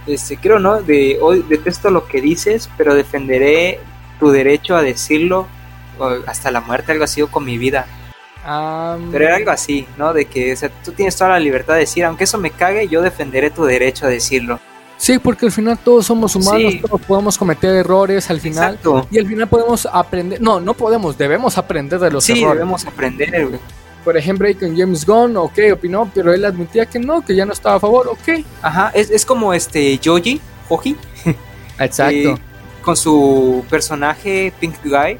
Este, 0.08 0.38
creo, 0.38 0.60
¿no? 0.60 0.82
De 0.82 1.18
hoy 1.22 1.46
detesto 1.48 1.90
lo 1.92 2.08
que 2.08 2.22
dices, 2.22 2.70
pero 2.78 2.96
defenderé 2.96 3.80
tu 4.20 4.30
derecho 4.32 4.76
a 4.76 4.82
decirlo 4.82 5.48
hasta 6.26 6.50
la 6.52 6.62
muerte, 6.62 6.92
algo 6.92 7.04
así, 7.04 7.22
o 7.22 7.28
con 7.30 7.46
mi 7.46 7.58
vida. 7.58 7.86
Am, 8.46 9.12
Pero 9.12 9.26
era 9.26 9.36
algo 9.38 9.52
así, 9.52 9.86
¿no? 9.98 10.14
De 10.14 10.26
que 10.26 10.54
o 10.54 10.56
sea, 10.56 10.70
tú 10.84 10.92
tienes 10.92 11.16
toda 11.16 11.32
la 11.32 11.40
libertad 11.40 11.74
de 11.76 11.82
decir, 11.82 12.04
aunque 12.06 12.24
eso 12.26 12.38
me 12.38 12.52
cague, 12.52 12.88
yo 12.88 13.02
defenderé 13.02 13.50
tu 13.52 13.66
derecho 13.66 14.06
a 14.06 14.10
decirlo. 14.10 14.60
Sí, 14.98 15.18
porque 15.18 15.48
al 15.48 15.52
final 15.52 15.80
todos 15.80 16.06
somos 16.06 16.36
humanos, 16.36 16.74
Sí. 16.74 16.80
todos 16.80 17.02
podemos 17.02 17.36
cometer 17.38 17.76
errores 17.76 18.30
al 18.30 18.40
final. 18.40 18.76
Exacto. 18.76 19.08
Y 19.10 19.18
al 19.18 19.26
final 19.26 19.48
podemos 19.48 19.88
aprender, 19.92 20.40
no, 20.40 20.60
no 20.60 20.76
podemos, 20.76 21.18
debemos 21.18 21.58
aprender 21.58 22.00
de 22.00 22.12
los 22.12 22.24
Sí, 22.24 22.34
errores. 22.34 22.60
debemos 22.60 22.86
aprender, 22.86 23.48
güey. 23.48 23.60
Por 24.04 24.16
ejemplo, 24.18 24.48
ahí 24.48 24.56
con 24.56 24.76
James 24.78 25.06
Gunn, 25.06 25.38
ok, 25.38 25.58
opinó, 25.74 26.10
pero 26.14 26.34
él 26.34 26.44
admitía 26.46 26.86
que 26.88 27.00
no, 27.00 27.22
que 27.24 27.36
ya 27.36 27.46
no 27.46 27.54
estaba 27.54 27.76
a 27.76 27.80
favor, 27.80 28.08
ok. 28.10 28.44
Ajá, 28.62 28.92
es, 28.94 29.10
es 29.12 29.26
como 29.26 29.54
este 29.54 30.00
Joji, 30.04 30.40
Joji, 30.70 30.96
Exacto. 31.80 32.14
eh, 32.16 32.36
con 32.82 32.96
su 32.98 33.64
personaje 33.70 34.52
Pink 34.60 34.76
Guy, 34.84 35.18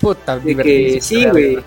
Puta, 0.00 0.38
de 0.38 0.56
que 0.56 0.98
sí, 1.00 1.24
güey. 1.26 1.58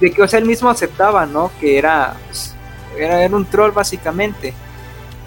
De 0.00 0.10
que 0.12 0.22
o 0.22 0.28
sea, 0.28 0.38
él 0.38 0.46
mismo 0.46 0.70
aceptaba, 0.70 1.26
¿no? 1.26 1.50
Que 1.60 1.78
era, 1.78 2.14
pues, 2.26 2.54
era, 2.98 3.22
era 3.22 3.36
un 3.36 3.44
troll 3.44 3.70
básicamente. 3.72 4.54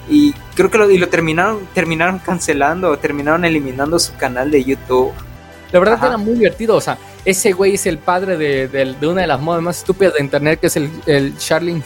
Y 0.08 0.32
creo 0.54 0.70
que 0.70 0.78
lo, 0.78 0.90
y 0.90 0.98
lo 0.98 1.08
terminaron, 1.08 1.66
terminaron 1.72 2.18
cancelando, 2.18 2.96
terminaron 2.98 3.44
eliminando 3.44 3.98
su 3.98 4.14
canal 4.16 4.50
de 4.50 4.62
YouTube. 4.64 5.12
La 5.72 5.78
verdad 5.78 5.94
Ajá. 5.96 6.06
era 6.08 6.16
muy 6.18 6.34
divertido, 6.34 6.76
o 6.76 6.80
sea, 6.80 6.98
ese 7.24 7.52
güey 7.52 7.74
es 7.74 7.86
el 7.86 7.98
padre 7.98 8.36
de, 8.36 8.68
de- 8.68 8.94
de 9.00 9.06
una 9.06 9.22
de 9.22 9.26
las 9.26 9.40
modas 9.40 9.62
más 9.62 9.78
estúpidas 9.78 10.14
de 10.14 10.20
internet, 10.20 10.60
que 10.60 10.66
es 10.66 10.76
el, 10.76 10.90
el 11.06 11.36
Charlie. 11.38 11.82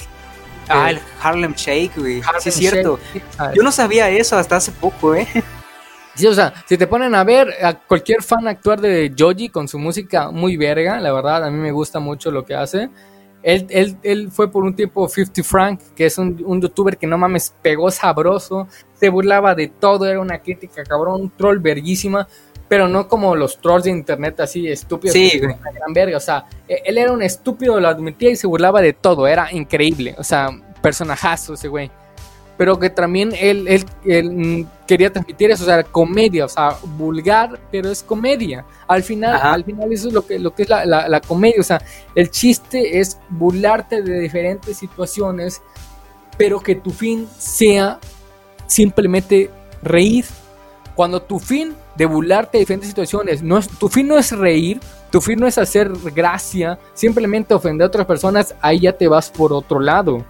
Ah, 0.69 0.91
eh, 0.91 0.95
el 0.95 1.01
Harlem 1.23 1.55
Shake, 1.55 1.93
güey. 1.97 2.21
Harlem 2.21 2.43
sí, 2.43 2.49
es 2.51 2.55
cierto. 2.57 2.99
Yo 3.55 3.63
no 3.63 3.71
sabía 3.73 4.11
eso 4.11 4.37
hasta 4.37 4.57
hace 4.57 4.73
poco, 4.73 5.15
¿eh? 5.15 5.27
Sí, 6.19 6.27
o 6.27 6.35
sea, 6.35 6.53
si 6.67 6.77
te 6.77 6.89
ponen 6.89 7.15
a 7.15 7.23
ver 7.23 7.55
a 7.63 7.75
cualquier 7.79 8.23
fan 8.25 8.49
actuar 8.49 8.81
de 8.81 9.15
Joji 9.17 9.51
con 9.51 9.69
su 9.69 9.79
música 9.79 10.31
muy 10.33 10.57
verga, 10.57 10.99
la 10.99 11.13
verdad, 11.13 11.45
a 11.45 11.51
mí 11.51 11.59
me 11.59 11.71
gusta 11.71 12.01
mucho 12.01 12.33
lo 12.33 12.45
que 12.45 12.57
hace. 12.57 12.91
Él, 13.45 13.67
él, 13.71 13.97
él 14.03 14.31
fue 14.33 14.51
por 14.51 14.65
un 14.65 14.75
tiempo 14.75 15.09
50 15.09 15.45
Frank, 15.45 15.81
que 15.95 16.07
es 16.07 16.19
un, 16.19 16.43
un 16.45 16.61
youtuber 16.61 16.99
que 16.99 17.07
no 17.07 17.17
mames, 17.17 17.55
pegó 17.63 17.89
sabroso, 17.93 18.67
se 18.95 19.09
burlaba 19.11 19.55
de 19.55 19.69
todo, 19.69 20.07
era 20.07 20.19
una 20.21 20.41
crítica 20.41 20.83
cabrón, 20.83 21.21
un 21.21 21.31
troll 21.31 21.61
verguísima, 21.61 22.27
pero 22.67 22.89
no 22.89 23.07
como 23.07 23.37
los 23.37 23.61
trolls 23.61 23.85
de 23.85 23.91
internet 23.91 24.41
así 24.41 24.67
estúpidos. 24.67 25.13
Sí, 25.13 25.39
güey. 25.39 25.55
gran 25.73 25.93
verga, 25.93 26.17
o 26.17 26.21
sea, 26.21 26.47
e- 26.67 26.83
él 26.85 26.99
era 26.99 27.13
un 27.13 27.23
estúpido, 27.23 27.79
lo 27.79 27.87
admitía 27.87 28.31
y 28.31 28.37
se 28.37 28.49
burlaba 28.49 28.83
de 28.83 28.93
todo, 28.93 29.29
era 29.29 29.53
increíble, 29.53 30.17
o 30.19 30.25
sea, 30.25 30.51
personajazo 30.83 31.55
ese 31.55 31.69
güey 31.69 31.93
pero 32.59 32.79
que 32.79 32.91
también 32.91 33.31
él, 33.39 33.67
él, 33.69 33.85
él, 34.05 34.31
mm, 34.31 34.67
quería 34.87 35.11
transmitir 35.13 35.51
eso, 35.51 35.63
o 35.63 35.67
sea, 35.67 35.83
comedia, 35.85 36.45
o 36.45 36.49
sea, 36.49 36.77
vulgar, 36.97 37.59
pero 37.73 37.91
es 37.91 38.03
comedia. 38.03 38.65
Al 38.87 39.03
final, 39.03 39.37
Ajá. 39.37 39.53
al 39.55 39.65
final 39.65 39.91
eso 39.93 40.09
es 40.09 40.15
lo 40.15 40.27
que, 40.27 40.39
lo 40.39 40.55
que 40.55 40.65
es 40.65 40.69
la, 40.69 40.85
la- 40.85 41.09
la 41.09 41.21
comedia, 41.23 41.61
o 41.61 41.65
sea, 41.65 41.81
el 42.15 42.31
chiste 42.31 42.99
es 42.99 43.17
burlarte 43.31 44.03
de 44.03 44.19
diferentes 44.21 44.77
situaciones, 44.77 45.63
pero 46.37 46.61
que 46.61 46.75
tu 46.75 46.91
fin 46.91 47.27
sea 47.39 47.99
simplemente 48.67 49.51
reír. 49.83 50.25
Cuando 50.95 51.23
tu 51.23 51.39
fin 51.39 51.75
de 51.97 52.07
burlarte 52.07 52.59
de 52.59 52.61
diferentes 52.63 52.89
situaciones, 52.89 53.43
no 53.43 53.57
es, 53.59 53.69
tu 53.69 53.89
fin 53.89 54.09
no 54.09 54.19
es 54.19 54.33
reír, 54.37 54.81
tu 55.11 55.21
fin 55.21 55.39
no 55.39 55.47
es 55.47 55.57
hacer 55.59 55.91
gracia, 56.15 56.79
simplemente 56.93 57.55
ofender 57.55 57.85
a 57.85 57.89
otras 57.89 58.07
personas, 58.07 58.55
ahí 58.61 58.81
ya 58.81 58.93
te 58.93 59.07
vas 59.07 59.31
por 59.31 59.53
otro 59.53 59.79
lado. 59.81 60.25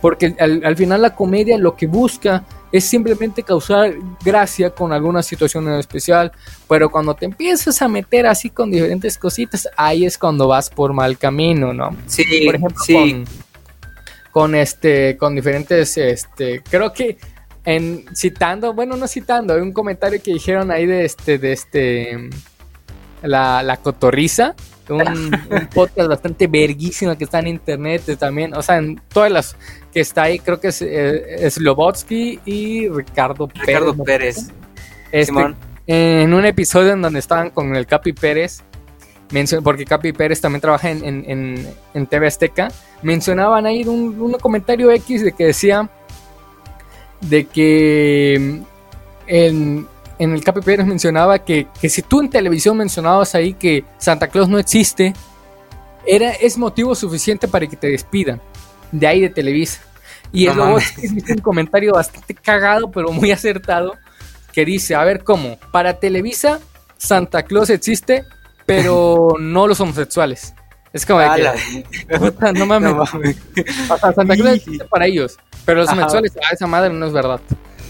Porque 0.00 0.34
al, 0.38 0.64
al 0.64 0.76
final 0.76 1.02
la 1.02 1.14
comedia 1.14 1.58
lo 1.58 1.76
que 1.76 1.86
busca 1.86 2.44
es 2.70 2.84
simplemente 2.84 3.42
causar 3.42 3.94
gracia 4.22 4.70
con 4.70 4.92
alguna 4.92 5.22
situación 5.22 5.68
en 5.68 5.74
especial. 5.74 6.32
Pero 6.68 6.90
cuando 6.90 7.14
te 7.14 7.24
empiezas 7.24 7.80
a 7.82 7.88
meter 7.88 8.26
así 8.26 8.50
con 8.50 8.70
diferentes 8.70 9.16
cositas, 9.18 9.68
ahí 9.76 10.04
es 10.04 10.18
cuando 10.18 10.48
vas 10.48 10.70
por 10.70 10.92
mal 10.92 11.16
camino, 11.18 11.72
¿no? 11.72 11.96
Sí, 12.06 12.24
Por 12.44 12.56
ejemplo, 12.56 12.82
sí. 12.84 12.94
con, 12.94 13.24
con 14.30 14.54
este, 14.54 15.16
con 15.16 15.34
diferentes, 15.34 15.96
este, 15.96 16.62
creo 16.68 16.92
que 16.92 17.18
en 17.64 18.04
citando, 18.14 18.72
bueno, 18.72 18.96
no 18.96 19.06
citando, 19.06 19.54
hay 19.54 19.60
un 19.60 19.72
comentario 19.72 20.22
que 20.22 20.32
dijeron 20.32 20.70
ahí 20.70 20.86
de 20.86 21.04
este, 21.04 21.38
de 21.38 21.52
este, 21.52 22.30
la, 23.22 23.62
la 23.62 23.76
cotorriza, 23.78 24.54
un, 24.88 25.34
un 25.50 25.66
podcast 25.66 26.08
bastante 26.08 26.46
verguísimo 26.46 27.16
que 27.18 27.24
está 27.24 27.40
en 27.40 27.48
internet 27.48 28.16
también, 28.18 28.54
o 28.54 28.62
sea, 28.62 28.78
en 28.78 29.00
todas 29.12 29.30
las 29.30 29.56
que 29.98 30.02
está 30.02 30.22
ahí, 30.22 30.38
creo 30.38 30.60
que 30.60 30.68
es 30.68 30.80
eh, 30.80 31.50
Slobotsky 31.50 32.38
y 32.44 32.88
Ricardo 32.88 33.48
Pérez. 33.48 33.66
Ricardo. 33.66 34.04
Pérez. 34.04 34.36
Este, 35.10 35.24
Simón. 35.26 35.56
en 35.88 36.32
un 36.32 36.44
episodio 36.44 36.92
en 36.92 37.02
donde 37.02 37.18
estaban 37.18 37.50
con 37.50 37.74
el 37.74 37.84
Capi 37.84 38.12
Pérez, 38.12 38.60
porque 39.64 39.84
Capi 39.84 40.12
Pérez 40.12 40.40
también 40.40 40.60
trabaja 40.60 40.88
en, 40.90 41.04
en, 41.04 41.24
en- 41.28 41.66
en 41.94 42.06
TV 42.06 42.28
Azteca, 42.28 42.68
mencionaban 43.02 43.66
ahí 43.66 43.82
un, 43.88 44.20
un 44.20 44.32
comentario 44.34 44.88
X 44.92 45.24
de 45.24 45.32
que 45.32 45.46
decía 45.46 45.90
de 47.20 47.44
que 47.46 48.36
mm, 48.38 48.62
en, 49.26 49.86
en 50.20 50.32
el 50.32 50.44
Capi 50.44 50.60
Pérez 50.60 50.86
mencionaba 50.86 51.40
que, 51.40 51.66
que 51.80 51.88
si 51.88 52.02
tú 52.02 52.20
en 52.20 52.30
televisión 52.30 52.76
mencionabas 52.76 53.34
ahí 53.34 53.54
que 53.54 53.82
Santa 53.98 54.28
Claus 54.28 54.48
no 54.48 54.60
existe, 54.60 55.12
era, 56.06 56.30
es 56.30 56.56
motivo 56.56 56.94
suficiente 56.94 57.48
para 57.48 57.66
que 57.66 57.76
te 57.76 57.88
despidan 57.88 58.40
de 58.92 59.06
ahí 59.06 59.20
de 59.20 59.28
Televisa. 59.28 59.82
Y 60.32 60.44
No 60.46 60.50
es 60.50 60.56
luego 60.56 60.78
hizo 60.78 61.32
un 61.32 61.40
comentario 61.40 61.92
bastante 61.92 62.34
cagado, 62.34 62.90
pero 62.90 63.10
muy 63.12 63.30
acertado, 63.32 63.94
que 64.52 64.64
dice, 64.64 64.94
a 64.94 65.04
ver, 65.04 65.24
¿cómo? 65.24 65.58
Para 65.72 65.98
Televisa, 65.98 66.60
Santa 66.96 67.42
Claus 67.44 67.70
existe, 67.70 68.24
pero 68.66 69.34
no 69.38 69.66
los 69.66 69.80
homosexuales. 69.80 70.54
Es 70.92 71.04
como 71.04 71.20
de 71.20 71.28
que, 72.08 72.18
puta, 72.18 72.52
no 72.52 72.66
mames. 72.66 72.92
O 72.92 73.06
sea, 73.06 74.12
Santa 74.12 74.34
Claus 74.34 74.56
existe 74.56 74.84
para 74.86 75.06
ellos, 75.06 75.38
pero 75.64 75.80
los 75.80 75.90
homosexuales, 75.90 76.32
ah, 76.36 76.48
esa 76.52 76.66
madre 76.66 76.92
no 76.92 77.06
es 77.06 77.12
verdad. 77.12 77.40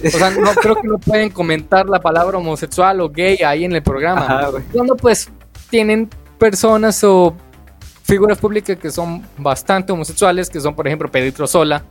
O 0.04 0.10
sea, 0.10 0.30
no 0.30 0.52
creo 0.54 0.76
que 0.76 0.86
no 0.86 0.98
pueden 0.98 1.30
comentar 1.30 1.88
la 1.88 2.00
palabra 2.00 2.38
homosexual 2.38 3.00
o 3.00 3.08
gay 3.08 3.38
ahí 3.38 3.64
en 3.64 3.72
el 3.72 3.82
programa. 3.82 4.24
Ajá, 4.24 4.50
Cuando 4.72 4.96
pues 4.96 5.28
tienen 5.70 6.08
personas 6.38 7.02
o 7.02 7.36
figuras 8.04 8.38
públicas 8.38 8.78
que 8.78 8.90
son 8.90 9.26
bastante 9.36 9.92
homosexuales, 9.92 10.48
que 10.48 10.60
son 10.60 10.74
por 10.74 10.86
ejemplo 10.86 11.10
Pedrito 11.10 11.46
Sola, 11.46 11.82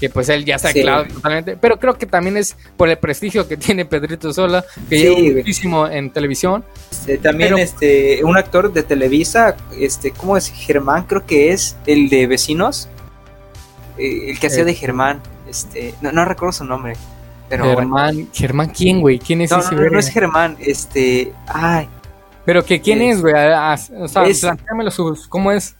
que 0.00 0.08
pues 0.08 0.30
él 0.30 0.44
ya 0.44 0.56
está 0.56 0.72
claro 0.72 1.06
totalmente, 1.06 1.58
pero 1.58 1.78
creo 1.78 1.94
que 1.94 2.06
también 2.06 2.38
es 2.38 2.56
por 2.76 2.88
el 2.88 2.96
prestigio 2.96 3.46
que 3.46 3.56
tiene 3.58 3.84
Pedrito 3.84 4.32
Sola, 4.32 4.64
que 4.88 4.98
lleva 4.98 5.36
muchísimo 5.36 5.86
en 5.86 6.10
televisión. 6.10 6.64
Este, 6.90 7.18
también 7.18 7.58
este 7.58 8.24
un 8.24 8.36
actor 8.36 8.72
de 8.72 8.82
Televisa, 8.82 9.56
este 9.78 10.10
¿cómo 10.10 10.36
es? 10.36 10.48
Germán 10.50 11.04
creo 11.04 11.26
que 11.26 11.52
es 11.52 11.76
el 11.86 12.08
de 12.08 12.26
Vecinos, 12.26 12.88
eh, 13.98 14.30
el 14.30 14.40
que 14.40 14.46
hacía 14.46 14.64
de 14.64 14.74
Germán, 14.74 15.20
este 15.48 15.94
no, 16.00 16.10
no 16.10 16.24
recuerdo 16.24 16.52
su 16.52 16.64
nombre. 16.64 16.94
Pero 17.50 17.64
Germán, 17.64 18.28
Germán 18.32 18.68
quién, 18.68 19.00
güey? 19.00 19.18
¿Quién 19.18 19.40
es 19.40 19.50
ese? 19.50 19.74
No, 19.74 19.90
no, 19.90 19.98
es 19.98 20.08
Germán, 20.08 20.56
este, 20.60 21.32
ay, 21.48 21.88
pero 22.44 22.64
que 22.64 22.80
quién 22.80 23.02
es, 23.02 23.20
güey, 23.20 23.34
ah, 23.36 23.76
o 23.98 24.08
sea, 24.08 24.24
es, 24.24 24.46
¿cómo 25.28 25.52
es? 25.52 25.76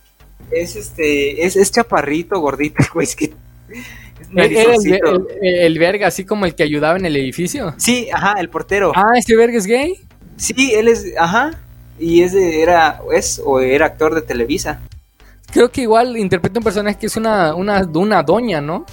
Es 0.50 0.76
este, 0.76 1.44
es, 1.44 1.56
es 1.56 1.70
chaparrito, 1.70 2.38
gordito, 2.40 2.82
güey, 2.94 3.06
es 3.06 3.16
que 3.16 3.32
el, 4.34 5.26
el, 5.42 5.78
verga, 5.78 6.06
así 6.06 6.24
como 6.24 6.46
el 6.46 6.54
que 6.54 6.62
ayudaba 6.62 6.98
en 6.98 7.06
el 7.06 7.16
edificio. 7.16 7.74
Sí, 7.76 8.08
ajá, 8.12 8.34
el 8.38 8.48
portero. 8.48 8.92
Ah, 8.94 9.12
¿este 9.16 9.36
verga 9.36 9.58
es 9.58 9.66
gay? 9.66 10.00
Sí, 10.36 10.72
él 10.74 10.88
es, 10.88 11.06
ajá. 11.18 11.52
Y 11.98 12.22
es 12.22 12.34
era, 12.34 13.00
es, 13.12 13.40
o 13.44 13.60
era 13.60 13.86
actor 13.86 14.14
de 14.14 14.22
Televisa. 14.22 14.80
Creo 15.52 15.70
que 15.70 15.82
igual 15.82 16.16
interpreta 16.16 16.60
un 16.60 16.64
personaje 16.64 16.98
que 16.98 17.06
es 17.06 17.16
una, 17.16 17.54
una, 17.54 17.82
una 17.94 18.22
doña, 18.22 18.60
¿no? 18.60 18.86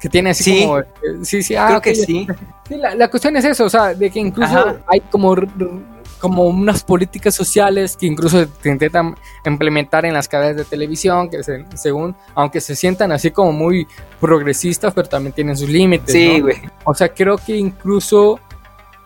Que 0.00 0.08
tiene 0.08 0.30
así 0.30 0.62
como. 0.62 0.78
Eh, 0.78 0.84
sí, 1.22 1.42
sí, 1.42 1.56
ah, 1.56 1.66
creo 1.68 1.80
que 1.80 1.94
sí. 1.94 2.26
sí 2.68 2.76
la, 2.76 2.94
la, 2.94 3.08
cuestión 3.08 3.36
es 3.36 3.44
eso, 3.44 3.64
o 3.64 3.70
sea, 3.70 3.94
de 3.94 4.10
que 4.10 4.20
incluso 4.20 4.78
hay 4.86 5.00
como 5.10 5.34
como 6.18 6.44
unas 6.44 6.82
políticas 6.82 7.34
sociales 7.34 7.96
que 7.96 8.06
incluso 8.06 8.44
se 8.60 8.68
intentan 8.68 9.14
implementar 9.44 10.04
en 10.04 10.14
las 10.14 10.28
cadenas 10.28 10.56
de 10.56 10.64
televisión, 10.64 11.30
que 11.30 11.40
según, 11.74 12.14
aunque 12.34 12.60
se 12.60 12.76
sientan 12.76 13.12
así 13.12 13.30
como 13.30 13.52
muy 13.52 13.86
progresistas, 14.20 14.92
pero 14.94 15.08
también 15.08 15.32
tienen 15.32 15.56
sus 15.56 15.68
límites. 15.68 16.12
Sí, 16.12 16.40
güey. 16.40 16.56
O 16.84 16.94
sea, 16.94 17.08
creo 17.08 17.38
que 17.38 17.56
incluso, 17.56 18.40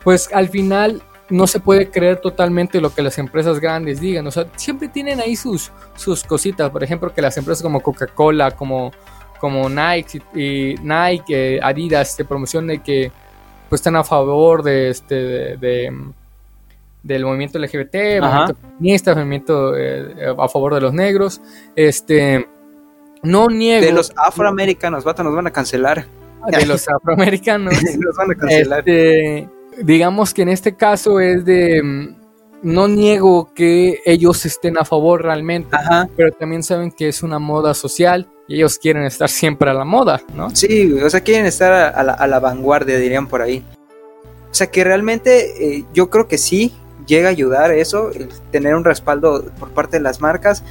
pues 0.03 0.29
al 0.33 0.49
final 0.49 1.03
no 1.29 1.47
se 1.47 1.61
puede 1.61 1.91
creer 1.91 2.21
totalmente 2.21 2.81
lo 2.81 2.95
que 2.95 3.03
las 3.03 3.19
empresas 3.19 3.59
grandes 3.59 4.01
digan. 4.01 4.27
O 4.27 4.31
sea, 4.31 4.47
siempre 4.57 4.89
tienen 4.89 5.21
ahí 5.21 5.37
sus, 5.37 5.73
sus 5.97 6.25
cositas. 6.25 6.71
Por 6.71 6.85
ejemplo, 6.85 7.13
que 7.13 7.23
las 7.23 7.37
empresas 7.39 7.63
como 7.63 7.81
Coca-Cola, 7.81 8.51
como, 8.51 8.93
como 9.41 9.69
Nike 9.69 10.23
y 10.35 10.75
Nike, 10.83 11.61
Adidas, 11.63 12.17
te 12.17 12.25
promocionan 12.25 12.83
que 12.83 13.11
pues 13.69 13.81
están 13.81 13.97
a 13.97 14.05
favor 14.05 14.63
de 14.63 14.91
este 14.91 15.15
de 15.57 16.13
del 17.03 17.25
movimiento 17.25 17.59
LGBT, 17.59 18.21
movimiento 18.21 18.57
feminista, 18.57 19.15
movimiento 19.15 19.77
eh, 19.77 20.35
a 20.39 20.49
favor 20.49 20.75
de 20.75 20.81
los 20.81 20.93
negros. 20.93 21.41
Este, 21.75 22.47
no 23.23 23.49
niego. 23.49 23.85
De 23.85 23.93
los 23.93 24.13
afroamericanos, 24.17 25.05
bata, 25.05 25.23
nos 25.23 25.35
van 25.35 25.47
a 25.47 25.51
cancelar. 25.51 26.07
De 26.47 26.67
los 26.67 26.87
afroamericanos. 26.97 27.75
nos 27.99 28.17
van 28.17 28.31
a 28.31 28.35
cancelar. 28.35 28.79
Este, 28.81 29.49
digamos 29.79 30.35
que 30.35 30.43
en 30.43 30.49
este 30.49 30.77
caso 30.77 31.21
es 31.21 31.45
de. 31.45 31.83
Mm, 31.83 32.23
no 32.63 32.87
niego 32.87 33.53
que 33.55 33.99
ellos 34.07 34.47
estén 34.47 34.79
a 34.79 34.85
favor 34.85 35.23
realmente, 35.23 35.77
pero 36.17 36.31
también 36.31 36.63
saben 36.63 36.93
que 36.93 37.09
es 37.09 37.25
una 37.25 37.41
moda 37.41 37.75
social 37.75 38.31
y 38.47 38.55
ellos 38.55 38.79
quieren 38.79 39.03
estar 39.03 39.29
siempre 39.29 39.69
a 39.71 39.75
la 39.75 39.85
moda, 39.85 40.23
¿no? 40.37 40.55
Sí, 40.55 40.93
o 40.93 41.11
sea, 41.11 41.23
quieren 41.23 41.47
estar 41.47 41.73
a, 41.73 42.03
la, 42.05 42.13
a 42.13 42.27
la, 42.29 42.39
vanguardia, 42.39 42.99
dirían 42.99 43.27
por 43.27 43.43
ahí. 43.43 43.65
O 44.49 44.55
sea, 44.55 44.71
que 44.71 44.85
realmente 44.85 45.77
eh, 45.79 45.85
yo 45.93 46.09
creo 46.09 46.29
que 46.29 46.39
sí, 46.39 46.73
llega 47.07 47.29
a 47.29 47.31
ayudar 47.31 47.73
eso, 47.73 48.11
el 48.11 48.29
tener 48.51 48.75
un 48.75 48.85
respaldo 48.85 49.45
por 49.59 49.71
parte 49.71 49.99
de 49.99 50.03
las 50.03 50.21
marcas. 50.21 50.63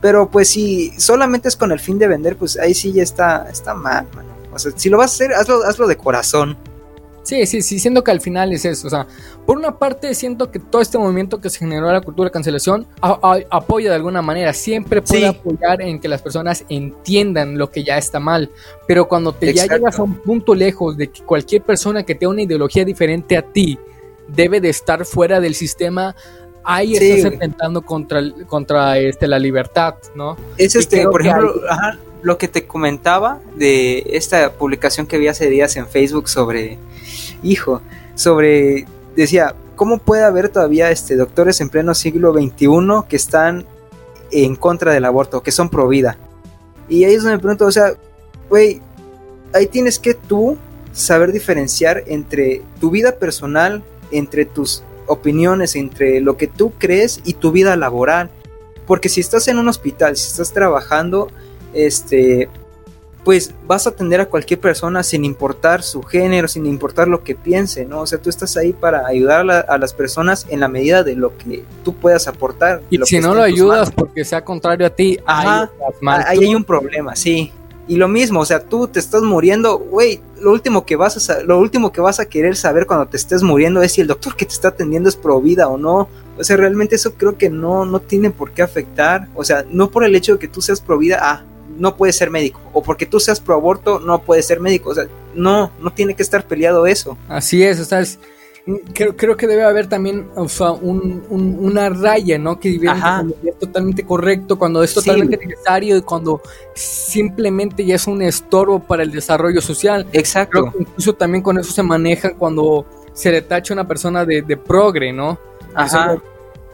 Pero 0.00 0.30
pues 0.30 0.48
si 0.48 0.92
solamente 0.98 1.48
es 1.48 1.56
con 1.56 1.72
el 1.72 1.78
fin 1.78 1.98
de 1.98 2.08
vender, 2.08 2.36
pues 2.36 2.58
ahí 2.58 2.74
sí 2.74 2.92
ya 2.92 3.02
está, 3.02 3.48
está 3.50 3.74
mal, 3.74 4.06
O 4.52 4.58
sea, 4.58 4.72
si 4.74 4.88
lo 4.88 4.98
vas 4.98 5.12
a 5.12 5.14
hacer, 5.14 5.34
hazlo, 5.34 5.62
hazlo 5.64 5.86
de 5.86 5.96
corazón. 5.96 6.56
Sí, 7.22 7.46
sí, 7.46 7.60
sí, 7.60 7.78
siento 7.78 8.02
que 8.02 8.10
al 8.10 8.20
final 8.20 8.52
es 8.52 8.64
eso. 8.64 8.86
O 8.86 8.90
sea, 8.90 9.06
por 9.44 9.58
una 9.58 9.78
parte 9.78 10.14
siento 10.14 10.50
que 10.50 10.58
todo 10.58 10.80
este 10.80 10.96
movimiento 10.96 11.40
que 11.40 11.50
se 11.50 11.58
generó 11.58 11.86
en 11.88 11.92
la 11.92 12.00
cultura 12.00 12.28
de 12.28 12.32
cancelación 12.32 12.86
apoya 13.02 13.90
de 13.90 13.96
alguna 13.96 14.22
manera. 14.22 14.54
Siempre 14.54 15.02
puede 15.02 15.26
apoyar 15.26 15.82
en 15.82 16.00
que 16.00 16.08
las 16.08 16.22
personas 16.22 16.64
entiendan 16.70 17.58
lo 17.58 17.70
que 17.70 17.84
ya 17.84 17.98
está 17.98 18.20
mal. 18.20 18.50
Pero 18.88 19.06
cuando 19.06 19.34
te 19.34 19.52
ya 19.52 19.66
llegas 19.66 19.98
a 19.98 20.02
un 20.02 20.14
punto 20.14 20.54
lejos 20.54 20.96
de 20.96 21.08
que 21.08 21.22
cualquier 21.22 21.62
persona 21.62 22.04
que 22.04 22.14
tenga 22.14 22.32
una 22.32 22.42
ideología 22.42 22.84
diferente 22.84 23.36
a 23.36 23.42
ti 23.42 23.78
debe 24.34 24.60
de 24.60 24.70
estar 24.70 25.04
fuera 25.04 25.40
del 25.40 25.54
sistema, 25.54 26.14
ahí 26.64 26.96
estás 26.96 27.32
atentando 27.34 27.82
contra, 27.82 28.20
contra 28.46 28.98
este, 28.98 29.26
la 29.26 29.38
libertad, 29.38 29.94
¿no? 30.14 30.36
Es 30.56 30.74
este, 30.74 31.06
por 31.08 31.22
ejemplo, 31.22 31.54
lo 32.22 32.38
que 32.38 32.48
te 32.48 32.66
comentaba 32.66 33.40
de 33.56 34.04
esta 34.12 34.52
publicación 34.52 35.06
que 35.06 35.18
vi 35.18 35.28
hace 35.28 35.48
días 35.48 35.76
en 35.76 35.86
Facebook 35.86 36.28
sobre, 36.28 36.78
hijo, 37.42 37.80
sobre, 38.14 38.86
decía, 39.16 39.54
¿cómo 39.76 39.98
puede 39.98 40.24
haber 40.24 40.48
todavía 40.50 40.90
este, 40.90 41.16
doctores 41.16 41.60
en 41.60 41.70
pleno 41.70 41.94
siglo 41.94 42.32
XXI 42.32 42.68
que 43.08 43.16
están 43.16 43.66
en 44.30 44.54
contra 44.54 44.92
del 44.92 45.04
aborto, 45.04 45.42
que 45.42 45.52
son 45.52 45.70
pro 45.70 45.88
vida? 45.88 46.18
Y 46.88 47.04
ahí 47.04 47.14
es 47.14 47.22
donde 47.22 47.36
me 47.36 47.42
pregunto, 47.42 47.66
o 47.66 47.72
sea, 47.72 47.94
güey, 48.48 48.82
ahí 49.54 49.66
tienes 49.66 49.98
que 49.98 50.14
tú 50.14 50.58
saber 50.92 51.32
diferenciar 51.32 52.02
entre 52.06 52.62
tu 52.80 52.90
vida 52.90 53.12
personal 53.12 53.82
entre 54.10 54.44
tus 54.44 54.82
opiniones, 55.06 55.76
entre 55.76 56.20
lo 56.20 56.36
que 56.36 56.46
tú 56.46 56.72
crees 56.78 57.20
y 57.24 57.34
tu 57.34 57.52
vida 57.52 57.76
laboral. 57.76 58.30
Porque 58.86 59.08
si 59.08 59.20
estás 59.20 59.48
en 59.48 59.58
un 59.58 59.68
hospital, 59.68 60.16
si 60.16 60.28
estás 60.28 60.52
trabajando, 60.52 61.28
este, 61.72 62.48
pues 63.24 63.52
vas 63.66 63.86
a 63.86 63.90
atender 63.90 64.20
a 64.20 64.26
cualquier 64.26 64.60
persona 64.60 65.02
sin 65.02 65.24
importar 65.24 65.82
su 65.82 66.02
género, 66.02 66.48
sin 66.48 66.66
importar 66.66 67.06
lo 67.06 67.22
que 67.22 67.34
piense, 67.34 67.84
¿no? 67.84 68.00
O 68.00 68.06
sea, 68.06 68.18
tú 68.18 68.30
estás 68.30 68.56
ahí 68.56 68.72
para 68.72 69.06
ayudar 69.06 69.48
a, 69.50 69.78
las 69.78 69.92
personas 69.92 70.46
en 70.48 70.60
la 70.60 70.68
medida 70.68 71.02
de 71.02 71.16
lo 71.16 71.36
que 71.36 71.64
tú 71.84 71.94
puedas 71.94 72.28
aportar. 72.28 72.82
Y 72.88 72.98
si 73.04 73.20
no 73.20 73.34
lo 73.34 73.42
ayudas 73.42 73.90
porque 73.90 74.24
sea 74.24 74.42
contrario 74.44 74.86
a 74.86 74.90
ti, 74.90 75.18
ahí, 75.26 75.68
ahí 76.06 76.38
hay 76.44 76.54
un 76.54 76.64
problema, 76.64 77.14
sí. 77.14 77.52
Y 77.86 77.96
lo 77.96 78.08
mismo, 78.08 78.40
o 78.40 78.44
sea, 78.44 78.60
tú 78.60 78.86
te 78.86 79.00
estás 79.00 79.22
muriendo, 79.22 79.78
güey, 79.78 80.20
lo 80.40 80.52
último 80.52 80.84
que 80.84 80.96
vas 80.96 81.30
a 81.30 81.42
lo 81.42 81.58
último 81.58 81.92
que 81.92 82.00
vas 82.00 82.20
a 82.20 82.26
querer 82.26 82.56
saber 82.56 82.86
cuando 82.86 83.06
te 83.06 83.16
estés 83.16 83.42
muriendo 83.42 83.82
es 83.82 83.92
si 83.92 84.00
el 84.00 84.06
doctor 84.06 84.36
que 84.36 84.46
te 84.46 84.52
está 84.52 84.68
atendiendo 84.68 85.08
es 85.08 85.16
pro 85.16 85.40
vida 85.40 85.68
o 85.68 85.78
no. 85.78 86.08
O 86.38 86.44
sea, 86.44 86.56
realmente 86.56 86.96
eso 86.96 87.14
creo 87.14 87.36
que 87.36 87.50
no 87.50 87.84
no 87.84 88.00
tiene 88.00 88.30
por 88.30 88.52
qué 88.52 88.62
afectar, 88.62 89.28
o 89.34 89.44
sea, 89.44 89.64
no 89.70 89.90
por 89.90 90.04
el 90.04 90.14
hecho 90.16 90.34
de 90.34 90.38
que 90.38 90.48
tú 90.48 90.62
seas 90.62 90.80
pro 90.80 90.96
vida, 90.96 91.18
ah, 91.20 91.44
no 91.78 91.96
puedes 91.96 92.16
ser 92.16 92.30
médico, 92.30 92.60
o 92.72 92.82
porque 92.82 93.06
tú 93.06 93.20
seas 93.20 93.40
pro 93.40 93.54
aborto, 93.54 94.00
no 94.00 94.22
puedes 94.22 94.46
ser 94.46 94.60
médico, 94.60 94.90
o 94.90 94.94
sea, 94.94 95.06
no, 95.34 95.70
no 95.80 95.92
tiene 95.92 96.14
que 96.14 96.22
estar 96.22 96.46
peleado 96.46 96.86
eso. 96.86 97.16
Así 97.28 97.62
es, 97.62 97.78
o 97.80 97.84
sea, 97.84 98.00
es, 98.00 98.18
creo, 98.92 99.16
creo 99.16 99.36
que 99.36 99.46
debe 99.46 99.64
haber 99.64 99.88
también 99.88 100.28
o 100.34 100.48
sea, 100.48 100.72
un, 100.72 101.24
una 101.30 101.88
raya, 101.88 102.38
¿no? 102.38 102.58
Que 102.58 102.74
es 102.74 103.58
totalmente 103.58 104.04
correcto, 104.04 104.58
cuando 104.58 104.82
es 104.82 104.94
totalmente 104.94 105.36
necesario 105.36 105.96
y 105.96 106.02
cuando 106.02 106.40
simplemente 106.74 107.84
ya 107.84 107.96
es 107.96 108.06
un 108.06 108.22
estorbo 108.22 108.80
para 108.80 109.02
el 109.02 109.10
desarrollo 109.10 109.60
social. 109.60 110.06
Exacto. 110.12 110.72
incluso 110.78 111.14
también 111.14 111.42
con 111.42 111.58
eso 111.58 111.72
se 111.72 111.82
maneja 111.82 112.34
cuando 112.34 112.86
se 113.12 113.30
le 113.30 113.42
tacha 113.42 113.74
a 113.74 113.76
una 113.76 113.88
persona 113.88 114.24
de, 114.24 114.42
de 114.42 114.56
progre, 114.56 115.12
¿no? 115.12 115.38
Ajá. 115.74 116.20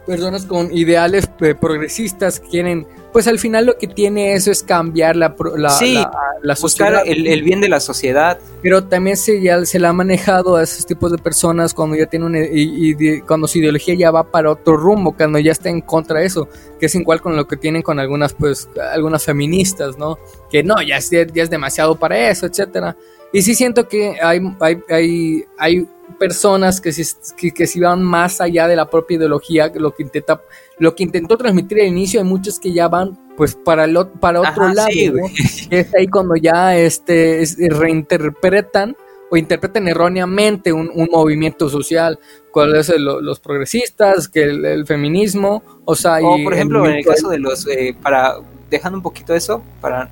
personas 0.06 0.44
con 0.46 0.72
ideales 0.72 1.28
eh, 1.40 1.54
progresistas 1.54 2.40
que 2.40 2.48
quieren 2.48 2.86
pues 3.16 3.28
al 3.28 3.38
final 3.38 3.64
lo 3.64 3.78
que 3.78 3.86
tiene 3.86 4.34
eso 4.34 4.50
es 4.50 4.62
cambiar 4.62 5.16
la, 5.16 5.34
la, 5.56 5.56
la, 5.62 5.70
sociedad. 5.70 6.12
Buscar 6.60 7.02
el, 7.06 7.42
bien 7.42 7.62
de 7.62 7.68
la 7.70 7.80
sociedad. 7.80 8.38
Pero 8.60 8.84
también 8.84 9.16
se, 9.16 9.40
ya 9.40 9.64
se 9.64 9.78
le 9.78 9.86
ha 9.86 9.92
manejado 9.94 10.56
a 10.56 10.62
esos 10.62 10.84
tipos 10.84 11.10
de 11.10 11.16
personas 11.16 11.72
cuando 11.72 11.96
ya 11.96 12.04
tiene 12.04 12.26
una, 12.26 12.40
y, 12.40 13.22
cuando 13.22 13.48
su 13.48 13.56
ideología 13.56 13.94
ya 13.94 14.10
va 14.10 14.30
para 14.30 14.50
otro 14.50 14.76
rumbo, 14.76 15.12
cuando 15.16 15.38
ya 15.38 15.52
está 15.52 15.70
en 15.70 15.80
contra 15.80 16.20
de 16.20 16.26
eso, 16.26 16.46
que 16.78 16.84
es 16.84 16.94
igual 16.94 17.22
con 17.22 17.34
lo 17.36 17.48
que 17.48 17.56
tienen 17.56 17.80
con 17.80 17.98
algunas, 17.98 18.34
pues, 18.34 18.68
algunas 18.92 19.24
feministas, 19.24 19.96
¿no? 19.96 20.18
Que 20.50 20.62
no, 20.62 20.82
ya 20.82 20.98
es, 20.98 21.08
ya 21.08 21.42
es 21.42 21.48
demasiado 21.48 21.96
para 21.96 22.28
eso, 22.28 22.44
etcétera. 22.44 22.98
Y 23.36 23.42
sí 23.42 23.54
siento 23.54 23.86
que 23.86 24.16
hay, 24.22 24.40
hay, 24.60 24.78
hay, 24.88 25.44
hay 25.58 25.88
personas 26.18 26.80
que 26.80 26.90
si, 26.90 27.04
que, 27.52 27.66
si 27.66 27.80
van 27.80 28.02
más 28.02 28.40
allá 28.40 28.66
de 28.66 28.76
la 28.76 28.88
propia 28.88 29.18
ideología, 29.18 29.70
lo 29.74 29.94
que 29.94 30.04
intenta, 30.04 30.40
lo 30.78 30.94
que 30.94 31.02
intentó 31.02 31.36
transmitir 31.36 31.82
al 31.82 31.88
inicio, 31.88 32.18
hay 32.18 32.26
muchos 32.26 32.58
que 32.58 32.72
ya 32.72 32.88
van 32.88 33.18
pues 33.36 33.54
para 33.54 33.84
el 33.84 33.94
para 34.18 34.40
otro 34.40 34.72
lado, 34.72 34.88
es 35.70 35.94
ahí 35.94 36.06
cuando 36.06 36.36
ya 36.36 36.78
este 36.78 37.44
reinterpretan 37.68 38.96
o 39.30 39.36
interpreten 39.36 39.86
erróneamente 39.86 40.72
un, 40.72 40.90
movimiento 41.10 41.68
social, 41.68 42.18
cuál 42.50 42.74
es 42.74 42.88
los 42.88 43.38
progresistas, 43.40 44.28
que 44.28 44.44
el, 44.44 44.86
feminismo, 44.86 45.62
o 45.84 45.94
sea, 45.94 46.20
o 46.22 46.42
por 46.42 46.54
ejemplo, 46.54 46.86
en 46.86 46.96
el 46.96 47.04
caso 47.04 47.28
de 47.28 47.38
los, 47.38 47.66
eh, 47.66 47.94
para, 48.00 48.36
dejando 48.70 48.96
un 48.96 49.02
poquito 49.02 49.34
eso, 49.34 49.62
para, 49.82 50.10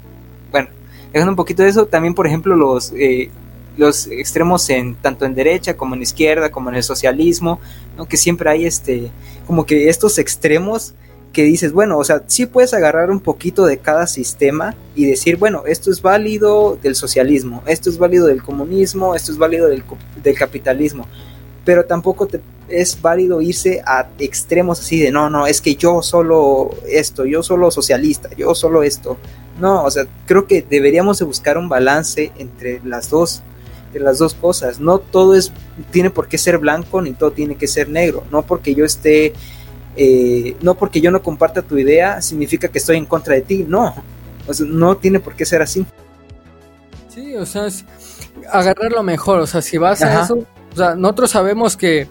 bueno, 0.50 0.68
dejando 1.14 1.32
un 1.32 1.36
poquito 1.36 1.62
de 1.62 1.68
eso, 1.68 1.86
también 1.86 2.14
por 2.14 2.26
ejemplo 2.26 2.56
los, 2.56 2.92
eh, 2.96 3.30
los 3.76 4.08
extremos 4.08 4.68
en 4.68 4.96
tanto 4.96 5.24
en 5.24 5.34
derecha 5.34 5.76
como 5.76 5.94
en 5.94 6.02
izquierda, 6.02 6.50
como 6.50 6.70
en 6.70 6.76
el 6.76 6.82
socialismo, 6.82 7.60
¿no? 7.96 8.06
que 8.06 8.16
siempre 8.16 8.50
hay 8.50 8.66
este, 8.66 9.10
como 9.46 9.64
que 9.64 9.88
estos 9.88 10.18
extremos 10.18 10.94
que 11.32 11.42
dices, 11.42 11.72
bueno, 11.72 11.98
o 11.98 12.04
sea, 12.04 12.22
sí 12.26 12.46
puedes 12.46 12.74
agarrar 12.74 13.10
un 13.10 13.20
poquito 13.20 13.66
de 13.66 13.78
cada 13.78 14.06
sistema 14.06 14.74
y 14.94 15.06
decir, 15.06 15.36
bueno, 15.36 15.64
esto 15.66 15.90
es 15.90 16.00
válido 16.00 16.78
del 16.80 16.94
socialismo, 16.94 17.62
esto 17.66 17.90
es 17.90 17.98
válido 17.98 18.26
del 18.26 18.42
comunismo, 18.42 19.14
esto 19.14 19.32
es 19.32 19.38
válido 19.38 19.68
del, 19.68 19.82
del 20.22 20.38
capitalismo, 20.38 21.08
pero 21.64 21.84
tampoco 21.84 22.26
te, 22.26 22.40
es 22.68 23.00
válido 23.00 23.42
irse 23.42 23.82
a 23.84 24.08
extremos 24.18 24.80
así 24.80 25.00
de, 25.00 25.10
no, 25.10 25.28
no, 25.28 25.46
es 25.46 25.60
que 25.60 25.74
yo 25.74 26.02
solo 26.02 26.70
esto, 26.88 27.24
yo 27.24 27.42
solo 27.42 27.70
socialista, 27.70 28.30
yo 28.36 28.54
solo 28.54 28.82
esto. 28.82 29.18
No, 29.58 29.84
o 29.84 29.90
sea, 29.90 30.06
creo 30.26 30.46
que 30.46 30.62
deberíamos 30.62 31.18
de 31.18 31.24
buscar 31.24 31.58
un 31.58 31.68
balance 31.68 32.32
entre 32.36 32.80
las 32.84 33.10
dos, 33.10 33.42
entre 33.86 34.00
las 34.00 34.18
dos 34.18 34.34
cosas. 34.34 34.80
No 34.80 34.98
todo 34.98 35.34
es, 35.34 35.52
tiene 35.90 36.10
por 36.10 36.28
qué 36.28 36.38
ser 36.38 36.58
blanco 36.58 37.00
ni 37.00 37.12
todo 37.12 37.30
tiene 37.30 37.56
que 37.56 37.66
ser 37.66 37.88
negro. 37.88 38.24
No 38.30 38.42
porque 38.42 38.74
yo 38.74 38.84
esté 38.84 39.32
eh, 39.96 40.56
no 40.60 40.74
porque 40.74 41.00
yo 41.00 41.12
no 41.12 41.22
comparta 41.22 41.62
tu 41.62 41.78
idea 41.78 42.20
significa 42.20 42.66
que 42.66 42.78
estoy 42.78 42.96
en 42.96 43.06
contra 43.06 43.34
de 43.34 43.42
ti, 43.42 43.64
no, 43.68 43.94
no 44.66 44.96
tiene 44.96 45.20
por 45.20 45.36
qué 45.36 45.46
ser 45.46 45.62
así. 45.62 45.86
Sí, 47.08 47.36
o 47.36 47.46
sea, 47.46 47.66
es 47.66 47.84
agarrar 48.50 48.90
lo 48.90 49.04
mejor, 49.04 49.38
o 49.38 49.46
sea, 49.46 49.62
si 49.62 49.78
vas 49.78 50.02
a 50.02 50.22
eso, 50.22 50.38
o 50.72 50.76
sea, 50.76 50.96
nosotros 50.96 51.30
sabemos 51.30 51.76
que 51.76 52.08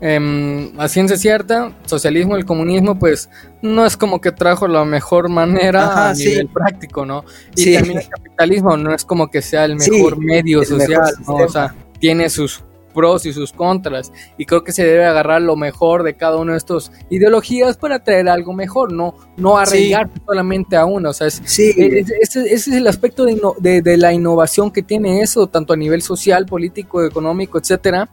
eh, 0.00 0.72
a 0.78 0.88
ciencia 0.88 1.16
cierta, 1.16 1.72
socialismo, 1.84 2.36
el 2.36 2.44
comunismo, 2.44 2.98
pues 2.98 3.28
no 3.62 3.84
es 3.84 3.96
como 3.96 4.20
que 4.20 4.32
trajo 4.32 4.68
la 4.68 4.84
mejor 4.84 5.28
manera 5.28 6.10
a 6.10 6.14
nivel 6.14 6.48
práctico, 6.48 7.04
¿no? 7.04 7.24
Y 7.56 7.74
también 7.74 7.98
el 7.98 8.08
capitalismo 8.08 8.76
no 8.76 8.94
es 8.94 9.04
como 9.04 9.30
que 9.30 9.42
sea 9.42 9.64
el 9.64 9.76
mejor 9.76 10.18
medio 10.18 10.64
social, 10.64 11.14
O 11.26 11.48
sea, 11.48 11.74
tiene 11.98 12.30
sus 12.30 12.62
pros 12.94 13.26
y 13.26 13.32
sus 13.32 13.52
contras. 13.52 14.12
Y 14.36 14.44
creo 14.44 14.64
que 14.64 14.72
se 14.72 14.84
debe 14.84 15.04
agarrar 15.04 15.42
lo 15.42 15.56
mejor 15.56 16.02
de 16.02 16.14
cada 16.14 16.36
una 16.36 16.52
de 16.52 16.58
estas 16.58 16.90
ideologías 17.10 17.76
para 17.76 18.02
traer 18.02 18.28
algo 18.28 18.52
mejor, 18.52 18.92
no, 18.92 19.14
no 19.36 19.58
arraigar 19.58 20.10
solamente 20.26 20.76
a 20.76 20.84
una. 20.84 21.10
O 21.10 21.12
sea, 21.12 21.26
es, 21.26 21.42
ese 21.46 22.52
es 22.52 22.68
el 22.68 22.86
aspecto 22.86 23.24
de, 23.24 23.82
de, 23.82 23.96
la 23.96 24.12
innovación 24.12 24.70
que 24.70 24.82
tiene 24.82 25.22
eso, 25.22 25.46
tanto 25.46 25.72
a 25.72 25.76
nivel 25.76 26.02
social, 26.02 26.46
político, 26.46 27.04
económico, 27.04 27.58
etcétera. 27.58 28.08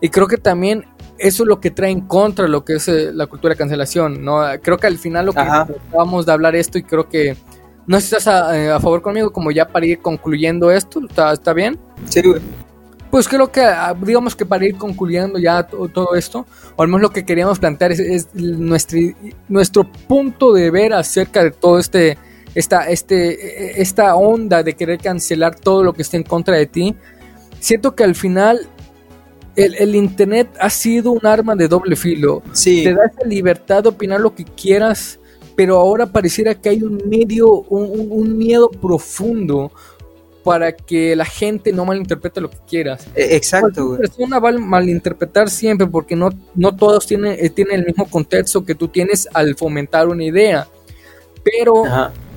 Y 0.00 0.08
creo 0.08 0.26
que 0.26 0.36
también 0.36 0.84
eso 1.18 1.42
es 1.42 1.48
lo 1.48 1.60
que 1.60 1.70
trae 1.70 1.90
en 1.90 2.02
contra 2.02 2.48
lo 2.48 2.64
que 2.64 2.74
es 2.74 2.88
eh, 2.88 3.12
la 3.12 3.26
cultura 3.26 3.54
de 3.54 3.58
cancelación, 3.58 4.24
¿no? 4.24 4.42
Creo 4.62 4.78
que 4.78 4.86
al 4.86 4.98
final 4.98 5.26
lo 5.26 5.32
que 5.32 5.44
vamos 5.92 6.26
de 6.26 6.32
hablar 6.32 6.56
esto 6.56 6.78
y 6.78 6.82
creo 6.82 7.08
que 7.08 7.36
no 7.86 7.96
estás 7.96 8.26
a, 8.26 8.58
eh, 8.58 8.70
a, 8.70 8.80
favor 8.80 9.02
conmigo 9.02 9.32
como 9.32 9.50
ya 9.50 9.68
para 9.68 9.86
ir 9.86 9.98
concluyendo 9.98 10.70
esto, 10.70 11.00
¿está, 11.06 11.32
está 11.32 11.52
bien? 11.52 11.78
Sí, 12.08 12.22
pues 13.14 13.28
creo 13.28 13.52
que, 13.52 13.60
ah, 13.60 13.94
digamos 13.96 14.34
que 14.34 14.44
para 14.44 14.66
ir 14.66 14.76
concluyendo 14.76 15.38
ya 15.38 15.62
todo 15.62 16.16
esto, 16.16 16.46
o 16.74 16.82
al 16.82 16.88
menos 16.88 17.00
lo 17.02 17.10
que 17.10 17.24
queríamos 17.24 17.60
plantear 17.60 17.92
es, 17.92 18.34
nuestro, 18.34 18.98
nuestro 19.48 19.84
punto 19.84 20.52
de 20.52 20.68
ver 20.72 20.92
acerca 20.92 21.44
de 21.44 21.52
todo 21.52 21.78
este, 21.78 22.18
esta, 22.56 22.88
este, 22.88 23.80
esta 23.80 24.16
onda 24.16 24.64
de 24.64 24.74
querer 24.74 24.98
cancelar 24.98 25.54
todo 25.54 25.84
lo 25.84 25.92
que 25.92 26.02
esté 26.02 26.16
en 26.16 26.24
contra 26.24 26.56
de 26.56 26.66
ti. 26.66 26.96
Siento 27.60 27.94
que 27.94 28.02
al 28.02 28.16
final 28.16 28.66
el, 29.56 29.94
Internet 29.94 30.48
ha 30.60 30.70
sido 30.70 31.12
un 31.12 31.26
arma 31.26 31.54
de 31.54 31.68
doble 31.68 31.96
filo. 31.96 32.42
Te 32.84 32.94
da 32.94 33.06
esa 33.06 33.26
libertad 33.26 33.82
de 33.82 33.90
opinar 33.90 34.20
lo 34.20 34.34
que 34.34 34.44
quieras, 34.44 35.18
pero 35.56 35.76
ahora 35.76 36.06
pareciera 36.06 36.54
que 36.54 36.68
hay 36.68 36.82
un 36.82 37.02
medio, 37.06 37.48
un, 37.48 38.08
un 38.10 38.36
miedo 38.36 38.68
profundo 38.70 39.70
para 40.44 40.72
que 40.72 41.16
la 41.16 41.24
gente 41.24 41.72
no 41.72 41.86
malinterprete 41.86 42.40
lo 42.40 42.50
que 42.50 42.58
quieras. 42.68 43.08
E, 43.14 43.34
exacto. 43.34 43.86
Una 43.86 43.98
persona 43.98 44.38
va 44.38 44.50
a 44.50 44.52
malinterpretar 44.52 45.48
siempre 45.48 45.86
porque 45.86 46.14
no, 46.14 46.30
no 46.54 46.76
todos 46.76 47.06
tienen, 47.06 47.36
eh, 47.40 47.48
tienen 47.48 47.80
el 47.80 47.86
mismo 47.86 48.06
contexto 48.08 48.64
que 48.64 48.74
tú 48.74 48.88
tienes 48.88 49.26
al 49.32 49.56
fomentar 49.56 50.06
una 50.06 50.22
idea. 50.22 50.68
Pero 51.42 51.84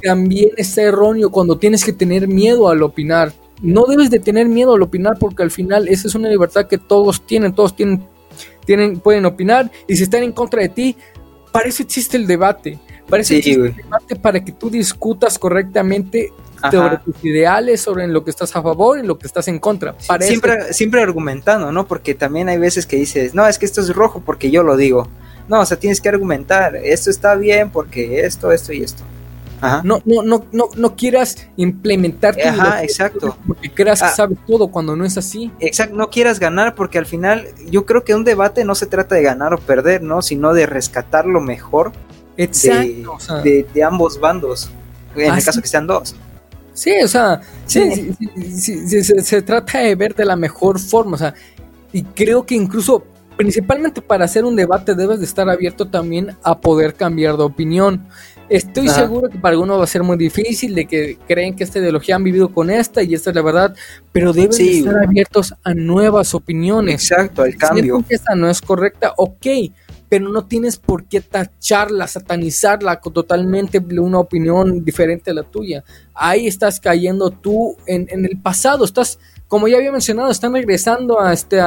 también 0.01 0.51
es 0.55 0.77
erróneo 0.77 1.29
cuando 1.29 1.57
tienes 1.57 1.83
que 1.83 1.93
tener 1.93 2.27
miedo 2.27 2.69
al 2.69 2.81
opinar. 2.81 3.33
No 3.61 3.85
debes 3.85 4.09
de 4.09 4.19
tener 4.19 4.47
miedo 4.47 4.75
al 4.75 4.81
opinar 4.81 5.17
porque 5.19 5.43
al 5.43 5.51
final 5.51 5.87
esa 5.87 6.07
es 6.07 6.15
una 6.15 6.29
libertad 6.29 6.67
que 6.67 6.77
todos 6.77 7.25
tienen, 7.25 7.53
todos 7.53 7.75
tienen, 7.75 8.05
tienen 8.65 8.99
pueden 8.99 9.25
opinar 9.25 9.71
y 9.87 9.95
si 9.95 10.03
están 10.03 10.23
en 10.23 10.31
contra 10.31 10.61
de 10.61 10.69
ti, 10.69 10.95
para 11.51 11.69
eso 11.69 11.83
existe 11.83 12.17
el 12.17 12.27
debate. 12.27 12.79
Parece 13.09 13.41
que 13.41 13.53
el 13.53 13.75
debate 13.75 14.15
para 14.17 14.43
que 14.43 14.51
tú 14.51 14.69
discutas 14.69 15.39
correctamente 15.39 16.33
sobre 16.71 16.97
tus 16.97 17.23
ideales, 17.23 17.81
sobre 17.81 18.03
en 18.03 18.13
lo 18.13 18.23
que 18.23 18.31
estás 18.31 18.55
a 18.55 18.61
favor 18.61 18.99
y 18.99 19.03
lo 19.03 19.17
que 19.17 19.27
estás 19.27 19.47
en 19.47 19.59
contra. 19.59 19.95
siempre, 20.19 20.73
siempre 20.73 21.01
argumentando, 21.01 21.71
¿no? 21.71 21.87
Porque 21.87 22.15
también 22.15 22.49
hay 22.49 22.57
veces 22.57 22.85
que 22.85 22.97
dices, 22.97 23.33
no, 23.33 23.47
es 23.47 23.57
que 23.57 23.65
esto 23.65 23.81
es 23.81 23.93
rojo 23.95 24.21
porque 24.25 24.51
yo 24.51 24.63
lo 24.63 24.75
digo. 24.75 25.07
No, 25.47 25.61
o 25.61 25.65
sea, 25.65 25.79
tienes 25.79 26.01
que 26.01 26.09
argumentar, 26.09 26.75
esto 26.75 27.09
está 27.09 27.35
bien 27.35 27.69
porque 27.69 28.21
esto, 28.21 28.51
esto 28.51 28.73
y 28.73 28.83
esto. 28.83 29.03
Ajá. 29.59 29.81
No, 29.83 30.01
no, 30.05 30.21
no, 30.23 30.45
no, 30.51 30.69
no 30.75 30.95
quieras 30.95 31.47
implementar 31.55 32.35
tu 32.35 32.47
Ajá, 32.47 32.83
exacto. 32.83 33.37
porque 33.47 33.71
creas 33.71 33.99
que 34.01 34.07
ah. 34.07 34.11
sabes 34.11 34.37
todo 34.45 34.67
cuando 34.67 34.95
no 34.95 35.05
es 35.05 35.17
así. 35.17 35.51
Exacto, 35.59 35.95
no 35.95 36.09
quieras 36.09 36.39
ganar 36.39 36.75
porque 36.75 36.97
al 36.97 37.05
final 37.05 37.47
yo 37.69 37.85
creo 37.85 38.03
que 38.03 38.13
un 38.13 38.23
debate 38.23 38.63
no 38.63 38.75
se 38.75 38.85
trata 38.85 39.15
de 39.15 39.23
ganar 39.23 39.53
o 39.53 39.57
perder, 39.57 40.03
¿no? 40.03 40.21
Sino 40.21 40.53
de 40.53 40.65
rescatar 40.65 41.25
lo 41.25 41.41
mejor 41.41 41.91
Exacto, 42.37 43.17
de, 43.43 43.65
de, 43.73 43.83
ambos 43.83 44.19
bandos, 44.19 44.69
en 45.15 45.33
el 45.33 45.43
caso 45.43 45.59
que 45.59 45.67
sean 45.67 45.87
dos. 45.87 46.15
Sí, 46.73 46.93
o 47.03 47.07
sea, 47.07 47.41
sí. 47.65 48.13
se, 48.61 49.41
trata 49.41 49.79
de 49.79 49.95
ver 49.95 50.13
de 50.13 50.23
la 50.23 50.35
mejor 50.35 50.79
forma, 50.79 51.15
o 51.15 51.17
sea, 51.17 51.33
y 51.91 52.03
creo 52.03 52.45
que 52.45 52.53
incluso, 52.53 53.03
principalmente 53.35 54.03
para 54.03 54.25
hacer 54.25 54.45
un 54.45 54.55
debate, 54.55 54.93
debes 54.93 55.17
de 55.17 55.25
estar 55.25 55.49
abierto 55.49 55.87
también 55.87 56.37
a 56.43 56.59
poder 56.59 56.93
cambiar 56.93 57.35
de 57.35 57.43
opinión. 57.43 58.07
Estoy 58.49 58.87
seguro 58.87 59.29
que 59.29 59.37
para 59.37 59.53
algunos 59.53 59.79
va 59.79 59.83
a 59.83 59.87
ser 59.87 60.03
muy 60.03 60.17
difícil, 60.17 60.73
de 60.73 60.85
que 60.85 61.17
creen 61.27 61.55
que 61.55 61.63
esta 61.63 61.79
ideología 61.79 62.15
han 62.15 62.23
vivido 62.23 62.49
con 62.49 62.69
esta 62.69 63.03
y 63.03 63.13
esta 63.13 63.31
es 63.31 63.35
la 63.35 63.41
verdad, 63.41 63.75
pero 64.11 64.31
deben 64.31 64.51
de 64.51 64.79
estar 64.79 65.03
abiertos 65.03 65.53
a 65.63 65.73
nuevas 65.73 66.33
opiniones. 66.33 67.11
Exacto, 67.11 67.41
al 67.41 67.55
cambio. 67.57 67.97
Si 67.97 68.03
que 68.03 68.15
esta 68.15 68.35
no 68.35 68.49
es 68.49 68.61
correcta, 68.61 69.13
ok, 69.17 69.47
pero 70.09 70.29
no 70.29 70.45
tienes 70.45 70.77
por 70.77 71.05
qué 71.05 71.19
tacharla, 71.19 72.07
satanizarla 72.07 72.99
con 73.01 73.13
totalmente 73.13 73.79
una 73.79 74.19
opinión 74.19 74.83
diferente 74.83 75.31
a 75.31 75.33
la 75.33 75.43
tuya. 75.43 75.83
Ahí 76.13 76.47
estás 76.47 76.79
cayendo 76.79 77.31
tú 77.31 77.75
en, 77.85 78.07
el 78.09 78.39
pasado, 78.39 78.85
estás, 78.85 79.19
como 79.47 79.67
ya 79.67 79.77
había 79.77 79.91
mencionado, 79.91 80.31
están 80.31 80.53
regresando 80.53 81.19
a 81.19 81.33
este 81.33 81.59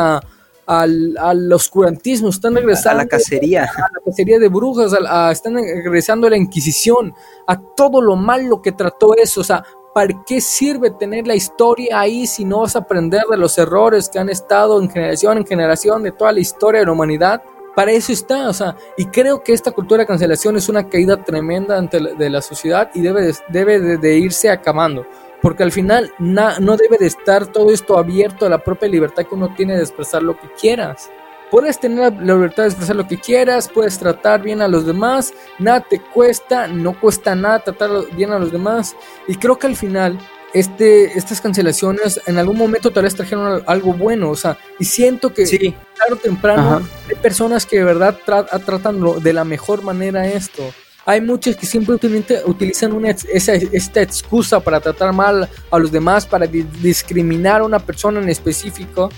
al, 0.71 1.53
oscurantismo, 1.53 2.29
están 2.29 2.55
regresando 2.55 3.01
a 3.01 3.05
la 3.05 3.09
cacería, 3.09 3.65
a 3.65 3.91
la 3.93 4.01
cacería 4.05 4.39
de 4.39 4.49
brujas, 4.49 4.93
están 5.33 5.55
regresando 5.55 6.29
a 6.29 6.31
la 6.31 6.37
Inquisición, 6.37 7.13
a 7.49 7.61
todo 7.61 8.01
lo 8.01 8.15
malo 8.15 8.63
que 8.63 8.71
trató 8.71 9.17
eso, 9.17 9.41
o 9.41 9.45
sea, 9.45 9.65
¿para 9.93 10.15
qué 10.25 10.41
sirve 10.41 10.93
tener 10.93 11.27
la 11.27 11.35
historia 11.35 11.99
ahí 11.99 12.25
si 12.25 12.45
no 12.45 12.61
vas 12.61 12.77
a 12.77 12.81
aprender 12.81 13.23
de 13.29 13.37
los 13.37 13.59
errores 13.59 14.09
que 14.09 14.21
han 14.21 14.29
estado 14.29 14.81
en 14.81 14.89
generación 14.89 15.39
en 15.39 15.47
generación 15.47 16.05
de 16.05 16.13
toda 16.13 16.31
la 16.31 16.41
historia 16.41 16.81
de 16.81 16.87
la 16.87 16.93
humanidad? 16.93 17.43
Para 17.75 17.93
eso 17.93 18.13
está, 18.13 18.49
o 18.49 18.53
sea, 18.53 18.77
y 18.97 19.07
creo 19.07 19.43
que 19.43 19.53
esta 19.53 19.71
cultura 19.71 20.03
de 20.03 20.07
cancelación 20.07 20.57
es 20.57 20.69
una 20.69 20.89
caída 20.89 21.23
tremenda 21.23 21.79
ante 21.79 22.01
la, 22.01 22.15
de 22.15 22.31
la 22.31 22.43
sociedad 22.43 22.91
y 22.95 23.01
debe 23.01 23.23
de, 23.23 23.35
debe 23.49 23.97
de, 23.97 24.19
irse 24.19 24.51
acabando, 24.51 25.07
porque 25.41 25.63
al 25.63 25.73
final 25.73 26.13
no 26.19 26.77
debe 26.77 26.99
de 26.99 27.07
estar 27.07 27.47
todo 27.47 27.71
esto 27.71 27.97
abierto 27.97 28.47
a 28.47 28.51
la 28.51 28.59
propia 28.59 28.89
libertad 28.89 29.25
que 29.25 29.35
uno 29.35 29.55
tiene 29.55 29.77
de 29.77 29.83
expresar 29.83 30.23
lo 30.23 30.39
que 30.39 30.51
quieras. 30.61 31.11
Puedes 31.51 31.81
tener 31.81 32.13
la 32.13 32.35
libertad 32.35 32.65
de 32.65 32.69
expresar 32.69 32.97
lo 32.97 33.09
que 33.09 33.19
quieras, 33.19 33.69
puedes 33.69 33.99
tratar 33.99 34.43
bien 34.43 34.63
a 34.63 34.69
los 34.69 34.87
demás, 34.87 35.33
nada 35.59 35.81
te 35.81 36.01
cuesta, 36.01 36.69
no 36.69 36.99
cuesta 36.99 37.35
nada 37.35 37.61
tratar 37.61 37.91
bien 38.15 38.31
a 38.31 38.39
los 38.39 38.53
demás, 38.53 38.95
y 39.27 39.35
creo 39.35 39.59
que 39.59 39.67
al 39.67 39.77
final 39.77 40.19
este, 40.53 41.17
estas 41.19 41.41
cancelaciones 41.41 42.21
en 42.27 42.39
algún 42.39 42.57
momento 42.57 42.91
tal 42.91 43.05
vez 43.05 43.15
trajeron 43.15 43.63
algo 43.67 43.93
bueno, 43.93 44.31
o 44.31 44.37
sea, 44.37 44.59
y 44.79 44.85
siento 44.85 45.33
que 45.33 45.47
sí. 45.47 45.75
tarde 45.97 46.15
o 46.15 46.17
temprano 46.17 46.83
hay 47.09 47.17
personas 47.17 47.67
que 47.67 47.79
de 47.79 47.85
verdad 47.85 48.19
tratan 48.25 49.23
de 49.23 49.33
la 49.33 49.45
mejor 49.45 49.83
manera 49.83 50.27
esto. 50.27 50.63
Hay 51.07 51.21
muchos 51.21 51.57
que 51.57 51.67
simplemente 51.67 52.41
utilizan 52.45 52.93
una, 52.93 53.11
esa, 53.11 53.55
esta 53.55 54.03
excusa 54.03 54.61
para 54.61 54.81
tratar 54.81 55.13
mal 55.13 55.49
a 55.71 55.79
los 55.79 55.91
demás, 55.91 56.27
para 56.27 56.47
discriminar 56.47 57.63
a 57.63 57.65
una 57.65 57.79
persona 57.79 58.21
en 58.21 58.29
específico, 58.29 59.11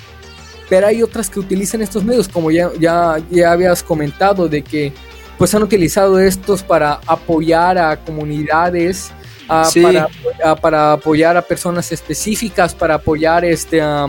pero 0.69 0.87
hay 0.87 1.03
otras 1.03 1.29
que 1.29 1.41
utilizan 1.41 1.83
estos 1.83 2.05
medios, 2.05 2.29
como 2.29 2.51
ya, 2.51 2.71
ya, 2.79 3.17
ya 3.31 3.53
habías 3.53 3.83
comentado, 3.83 4.49
de 4.49 4.63
que 4.63 4.93
pues 5.39 5.55
han 5.55 5.63
utilizado 5.63 6.21
estos 6.21 6.63
para 6.63 7.01
apoyar 7.07 7.77
a 7.77 7.97
comunidades 7.97 9.11
para, 9.47 10.09
para, 10.57 10.93
apoyar 10.93 11.37
a 11.37 11.43
personas 11.43 11.93
específicas, 11.93 12.75
para 12.75 12.95
apoyar 12.95 13.45
este, 13.45 13.81
a 13.81 14.09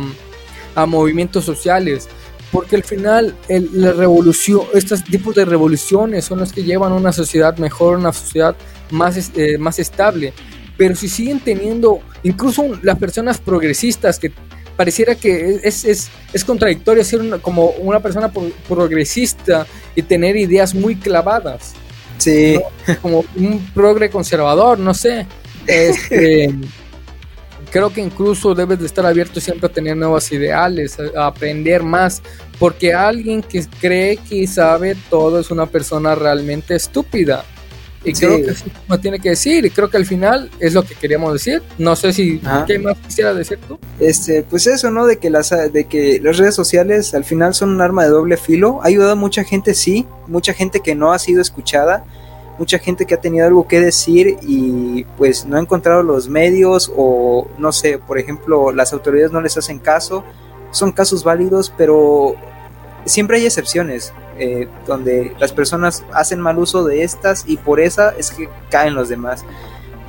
movimientos 0.88 1.45
sociales, 1.45 2.07
porque 2.53 2.75
al 2.75 2.84
final 2.84 3.36
el, 3.47 3.69
la 3.73 3.93
revolución, 3.93 4.61
estos 4.75 5.03
tipos 5.03 5.34
de 5.34 5.43
revoluciones 5.43 6.23
son 6.23 6.39
los 6.39 6.53
que 6.53 6.63
llevan 6.63 6.91
a 6.91 6.95
una 6.95 7.11
sociedad 7.11 7.57
mejor, 7.57 7.97
una 7.97 8.13
sociedad 8.13 8.55
más, 8.91 9.31
eh, 9.36 9.57
más 9.57 9.79
estable. 9.79 10.34
Pero 10.77 10.95
si 10.95 11.09
siguen 11.09 11.39
teniendo, 11.39 11.99
incluso 12.21 12.63
las 12.84 12.99
personas 12.99 13.39
progresistas 13.39 14.19
que 14.19 14.31
pareciera 14.77 15.15
que 15.15 15.61
es, 15.63 15.84
es, 15.84 16.09
es 16.31 16.45
contradictorio 16.45 17.03
ser 17.03 17.41
como 17.41 17.69
una 17.79 17.99
persona 17.99 18.31
progresista 18.67 19.65
y 19.95 20.03
tener 20.03 20.38
ideas 20.38 20.75
muy 20.75 20.95
clavadas. 20.95 21.73
Sí. 22.24 22.59
Como 23.01 23.26
un 23.36 23.59
progre 23.74 24.09
conservador, 24.09 24.80
no 24.80 24.93
sé. 24.93 25.28
Este, 25.67 26.53
creo 27.71 27.91
que 27.91 28.01
incluso 28.01 28.55
debes 28.55 28.80
de 28.80 28.86
estar 28.86 29.05
abierto 29.05 29.41
siempre 29.41 29.67
a 29.67 29.71
tener 29.71 29.97
nuevos 29.97 30.32
ideales, 30.32 30.97
a, 31.15 31.28
aprender 31.28 31.84
más, 31.84 32.21
porque 32.59 32.93
alguien 32.93 33.41
que 33.41 33.65
cree 33.82 34.17
que 34.17 34.47
sabe 34.47 34.95
todo 35.09 35.39
es 35.39 35.51
una 35.51 35.65
persona 35.65 36.15
realmente 36.15 36.76
estúpida. 36.76 37.43
Y 38.04 38.14
creo 38.14 38.38
que 38.38 38.51
eso 38.51 38.66
tiene 39.01 39.20
que 39.20 39.30
decir, 39.30 39.66
y 39.66 39.70
creo 39.70 39.89
que 39.89 39.97
al 39.97 40.06
final 40.06 40.49
es 40.60 40.74
lo 40.74 40.84
que 40.84 40.93
queríamos 40.95 41.34
decir. 41.34 41.62
No 41.78 41.95
sé 41.95 42.12
si 42.12 42.41
qué 42.68 42.78
más 42.80 42.97
quisiera 42.97 43.34
decir 43.34 43.60
tú. 43.68 43.80
Este, 43.99 44.43
pues 44.43 44.68
eso, 44.68 44.91
¿no? 44.91 45.06
De 45.06 45.18
que 45.18 45.30
las 45.30 45.49
de 45.49 45.86
que 45.86 46.20
las 46.22 46.38
redes 46.38 46.56
sociales 46.56 47.14
al 47.14 47.24
final 47.24 47.54
son 47.54 47.70
un 47.70 47.82
arma 47.82 48.04
de 48.04 48.10
doble 48.10 48.38
filo. 48.38 48.82
Ha 48.84 48.88
ayudado 48.88 49.12
a 49.12 49.16
mucha 49.16 49.43
gente, 49.43 49.74
sí, 49.74 50.06
mucha 50.28 50.54
gente 50.54 50.82
que 50.82 50.95
no 50.95 51.14
ha 51.14 51.20
sido 51.20 51.41
escuchada, 51.41 52.06
mucha 52.60 52.78
gente 52.78 53.06
que 53.06 53.14
ha 53.16 53.22
tenido 53.22 53.47
algo 53.47 53.68
que 53.68 53.80
decir 53.80 54.38
y 54.41 55.06
pues 55.18 55.45
no 55.45 55.58
ha 55.58 55.60
encontrado 55.62 56.04
los 56.04 56.28
medios 56.28 56.91
o 56.95 57.47
no 57.58 57.72
sé, 57.72 57.99
por 57.99 58.20
ejemplo, 58.20 58.72
las 58.72 58.93
autoridades 58.93 59.32
no 59.32 59.41
les 59.41 59.58
hacen 59.58 59.80
caso. 59.80 60.24
Son 60.72 60.91
casos 60.91 61.24
válidos, 61.24 61.72
pero 61.78 62.36
siempre 63.06 63.38
hay 63.38 63.45
excepciones. 63.45 64.14
Eh, 64.39 64.68
donde 64.88 65.36
las 65.38 65.54
personas 65.54 66.04
hacen 66.12 66.41
mal 66.41 66.58
uso 66.58 66.84
de 66.84 67.04
estas 67.04 67.43
y 67.45 67.58
por 67.58 67.80
esa 67.80 68.16
es 68.18 68.32
que 68.32 68.49
caen 68.72 68.95
los 68.95 69.08
demás. 69.08 69.45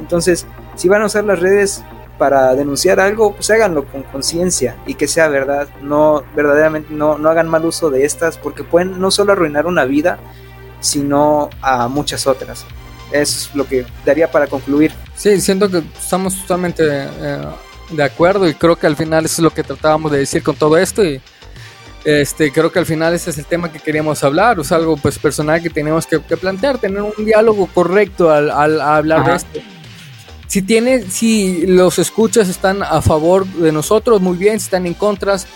Entonces, 0.00 0.46
si 0.76 0.88
van 0.88 1.02
a 1.02 1.06
usar 1.06 1.24
las 1.24 1.40
redes 1.40 1.84
para 2.16 2.54
denunciar 2.54 3.00
algo, 3.00 3.34
pues 3.34 3.50
háganlo 3.50 3.84
con 3.84 4.02
conciencia 4.04 4.76
y 4.86 4.94
que 4.94 5.08
sea 5.08 5.28
verdad, 5.28 5.68
no 5.82 6.24
verdaderamente 6.34 6.94
no, 6.94 7.18
no 7.18 7.28
hagan 7.28 7.48
mal 7.48 7.66
uso 7.66 7.90
de 7.90 8.06
estas 8.06 8.38
porque 8.38 8.64
pueden 8.64 8.98
no 8.98 9.10
solo 9.10 9.32
arruinar 9.32 9.66
una 9.66 9.84
vida, 9.84 10.18
sino 10.80 11.50
a 11.60 11.88
muchas 11.88 12.26
otras. 12.26 12.64
Eso 13.12 13.50
es 13.50 13.54
lo 13.54 13.66
que 13.66 13.84
daría 14.06 14.30
para 14.30 14.46
concluir. 14.46 14.92
Sí, 15.16 15.38
siento 15.40 15.70
que 15.70 15.82
estamos 15.98 16.40
totalmente 16.40 16.82
eh, 16.86 17.46
de 17.90 18.02
acuerdo 18.02 18.48
y 18.48 18.54
creo 18.54 18.76
que 18.76 18.86
al 18.86 18.96
final 18.96 19.24
eso 19.26 19.34
es 19.34 19.44
lo 19.44 19.50
que 19.50 19.62
tratábamos 19.62 20.10
de 20.10 20.18
decir 20.18 20.42
con 20.42 20.56
todo 20.56 20.78
esto 20.78 21.02
este, 22.04 22.52
creo 22.52 22.70
que 22.70 22.78
al 22.78 22.86
final 22.86 23.14
ese 23.14 23.30
es 23.30 23.38
el 23.38 23.46
tema 23.46 23.72
que 23.72 23.78
queríamos 23.78 24.22
hablar, 24.24 24.58
es 24.60 24.72
algo 24.72 24.96
pues 24.96 25.18
personal 25.18 25.62
que 25.62 25.70
tenemos 25.70 26.06
que, 26.06 26.18
plantear, 26.20 26.78
tener 26.78 27.02
un 27.02 27.24
diálogo 27.24 27.66
correcto 27.66 28.30
al, 28.30 28.50
hablar 28.50 29.24
de 29.24 29.34
esto. 29.36 29.60
Si 30.46 30.62
tiene, 30.62 31.02
si 31.10 31.66
los 31.66 31.98
escuchas 31.98 32.48
están 32.48 32.82
a 32.82 33.00
favor 33.00 33.46
de 33.46 33.72
nosotros, 33.72 34.20
muy 34.20 34.36
bien, 34.36 34.60
si 34.60 34.64
están 34.64 34.86
en 34.86 34.94
contras, 34.94 35.46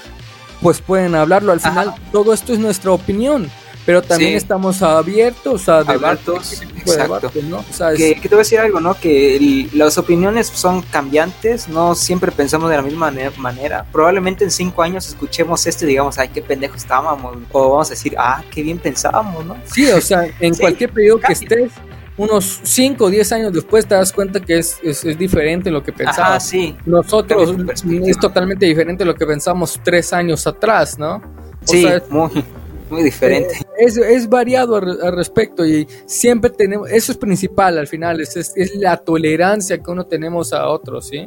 pues 0.61 0.81
pueden 0.81 1.15
hablarlo. 1.15 1.53
Al 1.53 1.61
final 1.61 1.95
todo 2.11 2.33
esto 2.33 2.53
es 2.53 2.59
nuestra 2.59 2.91
opinión 2.93 3.51
pero 3.89 4.03
también 4.03 4.35
estamos 4.35 4.83
abiertos 4.83 5.67
a 5.67 5.83
debates. 5.83 6.61
Exacto. 6.77 7.33
¿no? 7.45 7.65
que, 7.97 8.21
te 8.21 8.29
voy 8.29 8.35
a 8.35 8.39
decir 8.41 8.59
algo, 8.59 8.81
¿no? 8.81 8.93
Que 9.01 9.67
las 9.73 9.97
opiniones 9.97 10.49
son 10.49 10.83
cambiantes, 10.83 11.71
no 11.71 11.95
siempre 11.95 12.31
pensamos 12.31 12.69
de 12.69 12.77
la 12.77 12.83
misma 12.83 13.11
manera. 13.39 13.87
Probablemente 13.91 14.45
en 14.45 14.51
cinco 14.51 14.83
años 14.83 15.09
escuchemos 15.09 15.67
esto 15.67 15.87
y 15.87 15.89
digamos, 15.89 16.19
ay, 16.19 16.29
qué 16.29 16.43
pendejo 16.43 16.77
estábamos. 16.77 17.39
O 17.51 17.71
vamos 17.71 17.87
a 17.87 17.91
decir, 17.93 18.15
ah, 18.19 18.45
qué 18.51 18.63
bien 18.63 18.77
pensábamos, 18.77 19.47
¿no? 19.47 19.57
Sí, 19.65 19.87
o 19.91 20.03
sea, 20.03 20.29
en 20.39 20.55
cualquier 20.59 20.93
periodo 20.93 21.21
que 21.21 21.33
estés, 21.33 21.73
unos 22.19 22.61
5 22.65 23.03
o 23.03 23.09
10 23.09 23.33
años 23.33 23.53
después 23.55 23.87
te 23.87 23.95
das 23.95 24.13
cuenta 24.13 24.39
que 24.39 24.59
es, 24.59 24.81
es, 24.83 25.17
diferente 25.17 25.71
lo 25.71 25.83
que 25.83 25.95
pensamos. 25.95 26.43
sí. 26.43 26.77
Nosotros 26.85 27.57
es 28.05 28.19
totalmente 28.19 28.67
diferente 28.67 29.07
lo 29.07 29.15
que 29.15 29.25
pensamos 29.25 29.81
tres 29.83 30.13
años 30.13 30.47
atrás, 30.47 30.99
¿no? 30.99 31.23
O 31.63 31.73
sí, 31.73 31.87
muy 32.11 32.45
muy 32.91 33.03
diferente. 33.03 33.55
Eh, 33.55 33.67
es, 33.79 33.97
es 33.97 34.29
variado 34.29 34.77
al, 34.77 35.15
respecto 35.15 35.65
y 35.65 35.87
siempre 36.07 36.51
tenemos, 36.51 36.91
eso 36.91 37.13
es 37.13 37.19
principal 37.19 37.79
al 37.79 37.87
final, 37.87 38.21
es, 38.21 38.37
es, 38.37 38.75
la 38.77 38.97
tolerancia 38.97 39.79
que 39.79 39.91
uno 39.91 40.07
tenemos 40.07 40.53
a 40.53 40.69
otros, 40.69 41.09
¿sí? 41.09 41.27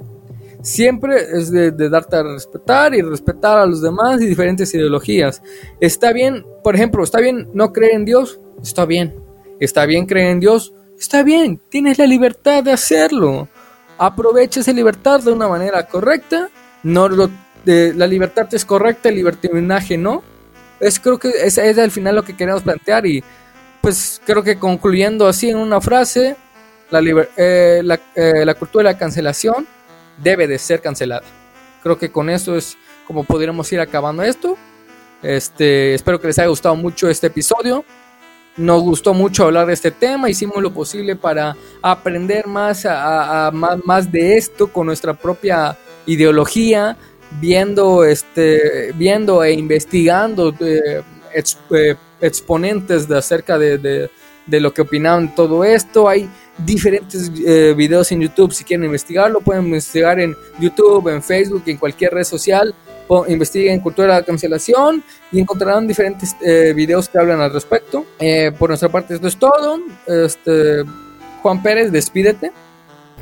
Siempre 0.62 1.16
es 1.16 1.52
de, 1.52 1.72
darte 1.72 2.18
a 2.18 2.24
respetar 2.24 2.94
y 2.94 3.02
respetar 3.02 3.58
a 3.58 3.66
los 3.66 3.82
demás 3.82 4.22
y 4.22 4.28
diferentes 4.28 4.72
ideologías. 4.76 5.42
Está 5.80 6.14
bien, 6.14 6.46
por 6.64 6.76
ejemplo, 6.76 7.04
está 7.04 7.20
bien 7.20 7.50
no 7.54 7.74
creer 7.74 7.96
en 7.96 8.06
Dios, 8.06 8.40
está 8.62 8.86
bien. 8.86 9.16
Está 9.60 9.86
bien 9.86 10.06
creer 10.06 10.32
en 10.32 10.40
Dios, 10.40 10.74
está 11.00 11.24
bien, 11.24 11.60
tienes 11.70 11.98
la 12.00 12.06
libertad 12.06 12.64
de 12.64 12.72
hacerlo. 12.72 13.48
Aprovecha 13.98 14.60
esa 14.60 14.72
libertad 14.72 15.20
de 15.22 15.32
una 15.32 15.48
manera 15.48 15.86
correcta. 15.88 16.50
No 16.84 17.08
lo, 17.08 17.30
de, 17.66 17.94
la 17.94 18.08
libertad 18.08 18.48
es 18.54 18.66
correcta, 18.66 19.10
el 19.10 19.16
libertinaje 19.16 19.98
no 19.98 20.24
es 20.82 21.00
creo 21.00 21.18
que 21.18 21.30
es, 21.30 21.58
es 21.58 21.78
al 21.78 21.92
final 21.92 22.16
lo 22.16 22.24
que 22.24 22.36
queremos 22.36 22.64
plantear 22.64 23.06
y 23.06 23.24
pues 23.82 24.22
creo 24.26 24.44
que 24.44 24.58
concluyendo 24.58 25.28
así 25.28 25.50
en 25.50 25.58
una 25.58 25.80
frase, 25.80 26.36
la, 26.90 27.00
eh, 27.38 27.82
la, 27.84 28.00
eh, 28.16 28.46
la, 28.46 28.54
cultura 28.54 28.84
de 28.84 28.94
la 28.94 29.00
cancelación 29.00 29.66
debe 30.18 30.48
de 30.48 30.60
ser 30.60 30.82
cancelada. 30.82 31.24
Creo 31.82 31.98
que 31.98 32.12
con 32.12 32.30
eso 32.30 32.56
es 32.56 32.78
como 33.08 33.24
podríamos 33.24 33.72
ir 33.72 33.80
acabando 33.80 34.24
esto. 34.24 34.58
Este, 35.24 35.94
espero 35.94 36.20
que 36.20 36.28
les 36.28 36.40
haya 36.40 36.50
gustado 36.50 36.76
mucho 36.76 37.10
este 37.10 37.28
episodio. 37.28 37.86
Nos 38.58 38.82
gustó 38.82 39.14
mucho 39.14 39.46
hablar 39.46 39.66
de 39.66 39.74
este 39.74 39.92
tema, 39.92 40.30
hicimos 40.30 40.62
lo 40.62 40.74
posible 40.74 41.16
para 41.16 41.56
aprender 41.82 42.48
más, 42.48 42.86
a, 42.86 43.50
más, 43.54 43.80
más 43.86 44.12
de 44.12 44.36
esto 44.36 44.68
con 44.68 44.88
nuestra 44.88 45.14
propia 45.14 45.78
ideología, 46.06 46.98
viendo, 47.40 48.04
este, 48.04 48.92
viendo 48.94 49.44
e 49.44 49.54
investigando 49.54 50.54
eh, 50.60 51.02
eh, 51.34 51.96
exponentes 52.20 53.08
de 53.08 53.18
acerca 53.18 53.58
de, 53.58 53.78
de, 53.78 54.60
lo 54.60 54.74
que 54.74 54.82
opinaban 54.82 55.34
todo 55.34 55.64
esto. 55.64 56.10
Hay 56.10 56.30
diferentes 56.58 57.32
eh, 57.46 57.74
videos 57.76 58.12
en 58.12 58.22
YouTube, 58.22 58.52
si 58.54 58.64
quieren 58.64 58.86
investigarlo, 58.86 59.40
pueden 59.40 59.66
investigar 59.66 60.20
en 60.20 60.36
YouTube, 60.60 61.08
en 61.08 61.24
Facebook, 61.24 61.64
en 61.68 61.78
cualquier 61.78 62.14
red 62.14 62.24
social. 62.24 62.74
Investiguen 63.28 63.82
cultura 63.82 64.14
de 64.14 64.22
la 64.22 64.26
cancelación 64.26 65.04
y 65.34 65.42
encontrarán 65.42 65.86
diferentes 65.86 66.34
videos 66.74 67.10
que 67.10 67.20
hablan 67.20 67.42
al 67.42 67.52
respecto. 67.52 68.06
por 68.58 68.70
nuestra 68.70 68.88
parte, 68.88 69.16
esto 69.16 69.28
es 69.28 69.36
todo. 69.36 69.82
Este, 70.08 70.86
Juan 71.42 71.62
Pérez, 71.62 71.92
despídete. 71.92 72.54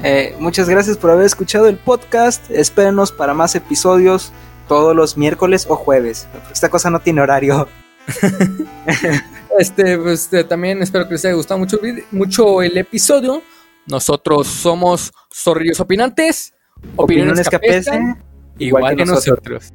Eh, 0.04 0.36
muchas 0.40 0.70
gracias 0.70 0.98
por 0.98 1.12
haber 1.12 1.26
escuchado 1.26 1.68
el 1.68 1.78
podcast. 1.78 2.50
Espérenos 2.52 3.12
para 3.12 3.34
más 3.34 3.56
episodios 3.56 4.32
todos 4.68 4.96
los 4.96 5.18
miércoles 5.18 5.66
o 5.70 5.76
jueves. 5.76 6.28
Esta 6.52 6.70
cosa 6.70 6.90
no 6.90 7.00
tiene 7.00 7.22
horario. 7.22 7.68
este, 9.60 9.98
pues 9.98 10.32
eh, 10.34 10.44
también 10.44 10.82
espero 10.82 11.06
que 11.08 11.14
les 11.14 11.26
haya 11.26 11.36
gustado 11.36 11.60
mucho, 11.60 11.80
mucho 12.12 12.62
el 12.62 12.78
episodio. 12.78 13.42
Nosotros 13.88 14.48
somos 14.48 15.12
Zorrillos 15.34 15.80
Opinantes. 15.80 16.54
Opiniones, 16.96 17.50
que 17.50 17.82
igual, 18.60 18.96
que 18.96 19.06
nosotros. 19.06 19.74